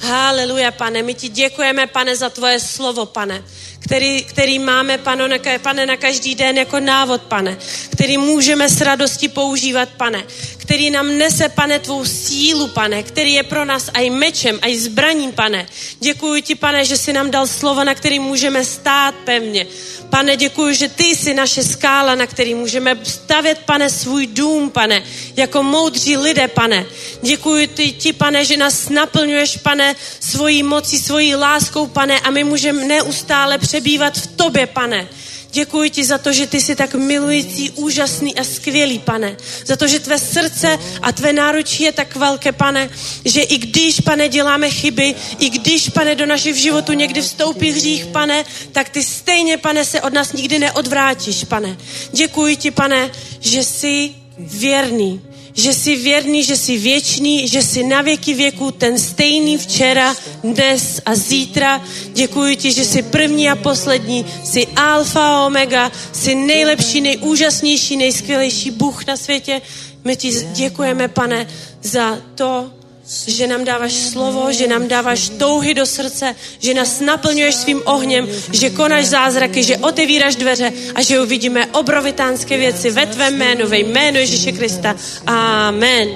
Haleluja, 0.00 0.70
pane. 0.70 1.02
My 1.02 1.14
ti 1.14 1.28
děkujeme, 1.28 1.86
pane, 1.86 2.16
za 2.16 2.30
tvoje 2.30 2.60
slovo, 2.60 3.06
pane 3.06 3.44
který, 3.88 4.24
který 4.24 4.58
máme, 4.58 4.98
pane 4.98 5.28
na, 5.28 5.36
pane, 5.62 5.86
na 5.86 5.96
každý 5.96 6.34
den 6.34 6.56
jako 6.56 6.80
návod, 6.80 7.22
pane, 7.22 7.58
který 7.90 8.18
můžeme 8.18 8.68
s 8.68 8.80
radostí 8.80 9.28
používat, 9.28 9.88
pane, 9.88 10.24
který 10.56 10.90
nám 10.90 11.18
nese, 11.18 11.48
pane, 11.48 11.78
tvou 11.78 12.04
sílu, 12.04 12.68
pane, 12.68 13.02
který 13.02 13.32
je 13.32 13.42
pro 13.42 13.64
nás 13.64 13.90
aj 13.94 14.10
mečem, 14.10 14.58
aj 14.62 14.76
zbraním, 14.76 15.32
pane. 15.32 15.66
Děkuji 16.00 16.42
ti, 16.42 16.54
pane, 16.54 16.84
že 16.84 16.96
jsi 16.96 17.12
nám 17.12 17.30
dal 17.30 17.46
slovo, 17.46 17.84
na 17.84 17.94
který 17.94 18.18
můžeme 18.18 18.64
stát 18.64 19.14
pevně. 19.24 19.66
Pane, 20.10 20.36
děkuji, 20.36 20.74
že 20.74 20.88
ty 20.88 21.04
jsi 21.04 21.34
naše 21.34 21.64
skála, 21.64 22.14
na 22.14 22.26
který 22.26 22.54
můžeme 22.54 22.98
stavět, 23.02 23.58
pane, 23.64 23.90
svůj 23.90 24.26
dům, 24.26 24.70
pane, 24.70 25.02
jako 25.36 25.62
moudří 25.62 26.16
lidé, 26.16 26.48
pane. 26.48 26.86
Děkuji 27.22 27.66
ti, 27.66 27.92
ti, 27.92 28.12
pane, 28.12 28.44
že 28.44 28.56
nás 28.56 28.88
naplňuješ, 28.88 29.56
pane, 29.56 29.96
svojí 30.20 30.62
mocí, 30.62 30.98
svojí 30.98 31.34
láskou, 31.34 31.86
pane, 31.86 32.20
a 32.20 32.30
my 32.30 32.44
můžeme 32.44 32.84
neustále 32.84 33.58
přebývat 33.58 34.18
v 34.18 34.26
tobě, 34.26 34.66
pane. 34.66 35.08
Děkuji 35.50 35.90
ti 35.90 36.04
za 36.04 36.18
to, 36.18 36.32
že 36.32 36.46
ty 36.46 36.60
jsi 36.60 36.76
tak 36.76 36.94
milující, 36.94 37.70
úžasný 37.70 38.34
a 38.34 38.44
skvělý, 38.44 38.98
pane. 38.98 39.36
Za 39.66 39.76
to, 39.76 39.88
že 39.88 40.00
tvé 40.00 40.18
srdce 40.18 40.78
a 41.02 41.12
tvé 41.12 41.32
náručí 41.32 41.82
je 41.82 41.92
tak 41.92 42.16
velké, 42.16 42.52
pane, 42.52 42.90
že 43.24 43.42
i 43.42 43.58
když, 43.58 44.00
pane, 44.00 44.28
děláme 44.28 44.70
chyby, 44.70 45.14
i 45.38 45.50
když, 45.50 45.88
pane, 45.88 46.14
do 46.14 46.26
našich 46.26 46.56
životů 46.56 46.92
někdy 46.92 47.22
vstoupí 47.22 47.70
hřích, 47.70 48.06
pane, 48.06 48.44
tak 48.72 48.88
ty 48.88 49.02
stejně, 49.02 49.58
pane, 49.58 49.84
se 49.84 50.00
od 50.00 50.12
nás 50.12 50.32
nikdy 50.32 50.58
neodvrátíš, 50.58 51.44
pane. 51.44 51.76
Děkuji 52.12 52.56
ti, 52.56 52.70
pane, 52.70 53.10
že 53.40 53.64
jsi 53.64 54.10
věrný, 54.38 55.20
že 55.54 55.74
jsi 55.74 55.96
věrný, 55.96 56.44
že 56.44 56.56
jsi 56.56 56.78
věčný, 56.78 57.48
že 57.48 57.62
jsi 57.62 57.82
na 57.82 58.02
věky 58.02 58.34
věku 58.34 58.70
ten 58.70 58.98
stejný 58.98 59.58
včera, 59.58 60.16
dnes 60.44 61.00
a 61.06 61.14
zítra. 61.14 61.82
Děkuji 62.12 62.56
ti, 62.56 62.72
že 62.72 62.84
jsi 62.84 63.02
první 63.02 63.50
a 63.50 63.56
poslední, 63.56 64.26
jsi 64.44 64.66
alfa 64.66 65.28
a 65.28 65.46
omega, 65.46 65.92
jsi 66.12 66.34
nejlepší, 66.34 67.00
nejúžasnější, 67.00 67.96
nejskvělejší 67.96 68.70
Bůh 68.70 69.06
na 69.06 69.16
světě. 69.16 69.60
My 70.04 70.16
ti 70.16 70.30
děkujeme, 70.52 71.08
pane, 71.08 71.46
za 71.82 72.18
to, 72.34 72.70
že 73.08 73.46
nám 73.46 73.64
dáváš 73.64 73.92
slovo, 73.92 74.52
že 74.52 74.66
nám 74.66 74.88
dáváš 74.88 75.28
touhy 75.28 75.74
do 75.74 75.86
srdce, 75.86 76.34
že 76.58 76.74
nás 76.74 77.00
naplňuješ 77.00 77.54
svým 77.54 77.82
ohněm, 77.84 78.28
že 78.52 78.70
konáš 78.70 79.06
zázraky, 79.06 79.64
že 79.64 79.76
otevíráš 79.76 80.36
dveře 80.36 80.72
a 80.94 81.02
že 81.02 81.20
uvidíme 81.20 81.66
obrovitánské 81.66 82.58
věci 82.58 82.90
ve 82.90 83.06
tvém 83.06 83.36
jménu, 83.36 83.66
ve 83.68 83.78
jménu 83.78 84.18
Ježíše 84.18 84.52
Krista. 84.52 84.96
Amen. 85.26 86.08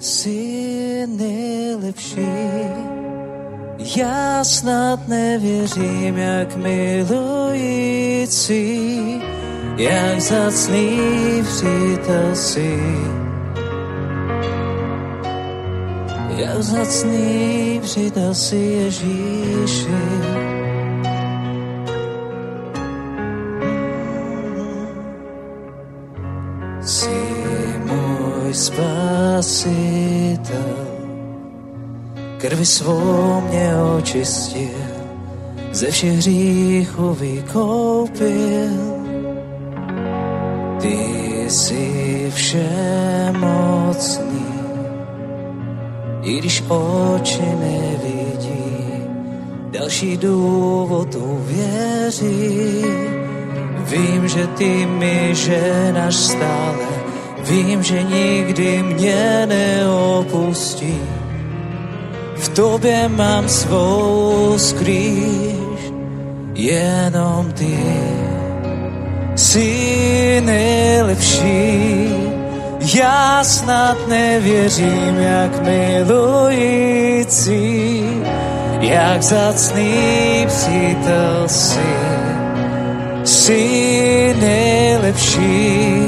Jsi 0.00 1.06
nejlepší, 1.06 2.28
já 3.96 4.44
snad 4.44 5.08
nevěřím, 5.08 6.18
jak 6.18 6.56
milující, 6.56 7.72
jak 9.76 10.20
zacný 10.20 10.98
přítel 11.42 12.34
si. 12.34 12.78
Jak 16.38 16.58
vzácný 16.58 17.80
přidal 17.82 18.34
si 18.34 18.56
Ježíši. 18.56 19.88
Jsi 26.80 27.10
můj 27.84 28.54
spasitel, 28.54 29.18
krvi 32.38 32.66
svou 32.66 33.40
mě 33.40 33.70
očistil, 33.98 34.68
ze 35.72 35.90
všech 35.90 36.12
hříchů 36.12 37.14
vykoupil. 37.14 38.68
Ty 40.80 40.96
jsi 41.48 42.32
všemocný, 42.34 43.88
i 46.28 46.38
když 46.38 46.64
oči 46.68 47.42
nevidí, 47.60 48.76
další 49.70 50.16
důvod 50.16 51.14
uvěří. 51.14 52.84
Vím, 53.78 54.28
že 54.28 54.46
ty 54.46 54.86
mi 54.86 55.30
ženáš 55.32 56.14
stále, 56.14 56.88
vím, 57.48 57.82
že 57.82 58.02
nikdy 58.02 58.82
mě 58.82 59.46
neopustí. 59.46 60.98
V 62.36 62.48
tobě 62.48 63.08
mám 63.08 63.48
svou 63.48 64.54
skrýž, 64.58 65.80
jenom 66.54 67.52
ty 67.52 67.78
jsi 69.36 70.42
nejlepší 70.44 72.27
já 72.94 73.44
snad 73.44 74.08
nevěřím, 74.08 75.16
jak 75.18 75.62
milující, 75.62 76.88
jak 78.80 79.22
zacný 79.22 80.46
přítel 80.46 81.44
si. 81.46 81.88
Jsi 83.24 84.34
nejlepší, 84.40 86.06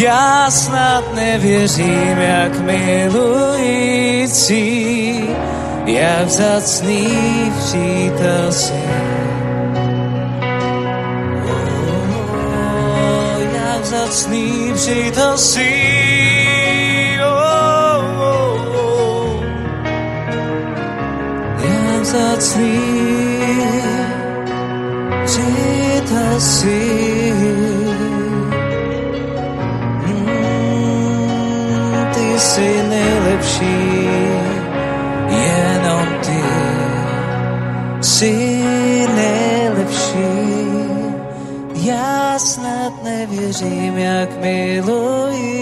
já 0.00 0.50
snad 0.50 1.14
nevěřím, 1.14 2.18
jak 2.18 2.60
milující, 2.60 4.04
jak 5.86 6.28
zacný 6.28 7.08
přítel 7.58 8.52
si. 8.52 8.82
Vzácný 13.88 14.72
přítel 14.74 15.38
si. 15.38 15.70
Oh, 17.24 18.20
oh, 18.20 18.76
oh. 18.76 19.44
Jak 21.64 22.02
vzácný 22.02 22.80
přítel 25.24 26.40
nevěřím, 43.62 43.98
jak 43.98 44.40
milující, 44.40 45.58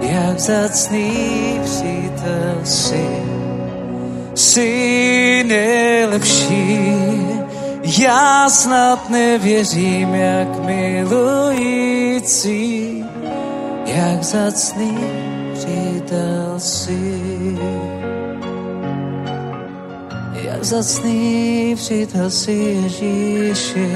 jak 0.00 0.40
zacný 0.40 1.60
přítel 1.64 2.60
si. 2.64 3.06
Jsi 4.34 5.44
nejlepší, 5.46 6.96
já 7.98 8.50
snad 8.50 9.10
nevěřím, 9.10 10.14
jak 10.14 10.64
milující, 10.64 11.84
jak 13.86 14.22
zacný 14.22 14.98
přítel 15.54 16.54
si. 16.58 17.58
Jak 20.42 20.64
zacný 20.64 21.74
přítel 21.76 22.30
si 22.30 22.52
Ježíši. 22.52 23.90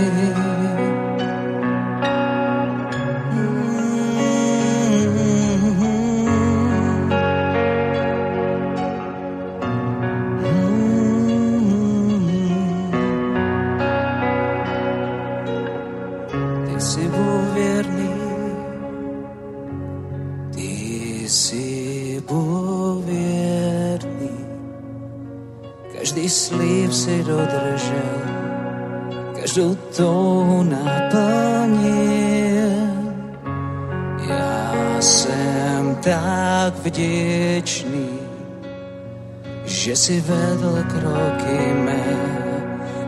Že 39.85 39.97
si 39.97 40.17
vedl 40.21 40.81
kroky 40.89 41.61
mé, 41.85 42.09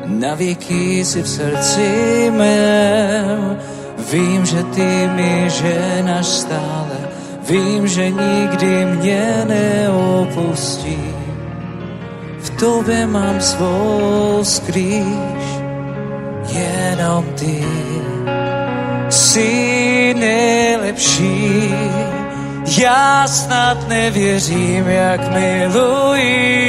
na 0.05 0.35
věky 0.35 1.05
si 1.05 1.23
v 1.23 1.29
srdci 1.29 1.89
mém. 2.37 3.57
Vím, 4.13 4.45
že 4.45 4.63
ty 4.77 5.09
mi 5.09 5.49
ženáš 5.49 6.27
stále, 6.27 6.99
vím, 7.49 7.89
že 7.89 8.11
nikdy 8.11 8.85
mě 8.85 9.45
neopustí. 9.49 11.01
V 12.45 12.51
tobě 12.61 13.07
mám 13.07 13.41
svou 13.41 14.45
skrýž, 14.45 15.45
jenom 16.53 17.25
ty 17.41 17.65
jsi 19.09 20.15
nejlepší. 20.19 21.73
Já 22.67 23.29
snad 23.29 23.89
nevěřím, 23.89 24.89
jak 24.89 25.21
milující, 25.33 26.61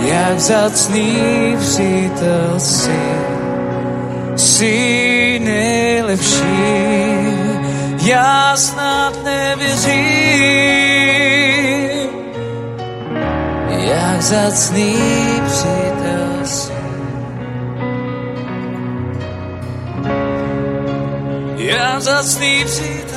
jak 0.00 0.34
vzácný 0.34 1.56
přítel 1.60 2.60
si. 2.60 3.00
Jsi 4.36 5.40
nejlepší, 5.44 6.46
já 8.02 8.56
snad 8.56 9.24
nevěřím, 9.24 10.26
jak 13.70 14.18
vzácný 14.18 14.96
přítel 15.46 16.44
si. 16.44 16.72
Já 21.56 21.98
vzácný 21.98 22.64
přítel 22.64 23.06
si. 23.06 23.15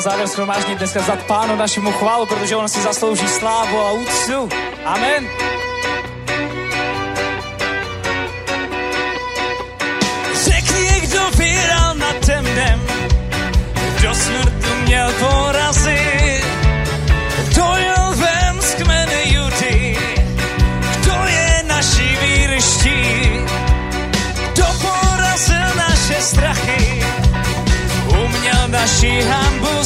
na 0.02 0.12
závěr 0.12 0.28
shromáždit 0.28 0.78
dneska 0.78 1.02
zdat 1.02 1.24
pánu 1.24 1.56
našemu 1.56 1.92
chválu, 1.92 2.26
protože 2.26 2.56
on 2.56 2.70
si 2.70 2.82
zaslouží 2.82 3.28
slávu 3.28 3.80
a 3.80 3.92
úctu. 3.92 4.50
Amen. 4.86 5.28
Řekni, 10.34 11.02
kdo 11.02 11.20
vyhrál 11.38 11.96
nad 11.96 12.16
temnem, 12.26 12.82
kdo 14.00 14.16
smrtu 14.16 14.76
měl 14.86 15.14
porazit. 15.20 16.46
Kdo 17.48 17.66
je 17.78 17.94
lvem 18.10 18.62
z 18.62 18.74
kmene 18.74 19.22
Judy, 19.24 19.98
kdo 21.02 21.16
je 21.26 21.64
naší 21.68 22.18
výrští, 22.22 23.30
kdo 24.54 24.66
porazil 24.82 25.76
naše 25.76 26.22
strachy, 26.22 27.04
uměl 28.08 28.68
naši 28.68 29.22
hambu 29.22 29.81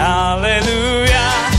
Hallelujah. 0.00 1.49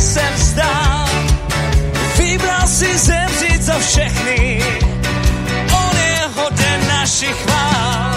Sebe 0.00 0.20
se 0.20 0.30
vzdal. 0.34 1.08
Vybral 2.18 2.66
si 2.66 2.98
zemřít 2.98 3.62
za 3.62 3.78
všechny, 3.78 4.62
on 5.72 5.96
je 5.96 6.20
hoden 6.36 6.88
našich 6.88 7.36
chvál. 7.36 8.14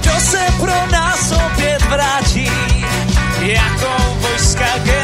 Kdo 0.00 0.20
se 0.20 0.46
pro 0.60 0.86
nás 0.92 1.32
opět 1.32 1.82
vrátí, 1.82 2.50
jako 3.40 4.16
vojska 4.20 4.78
generál. 4.84 4.99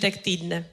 de. 0.00 0.64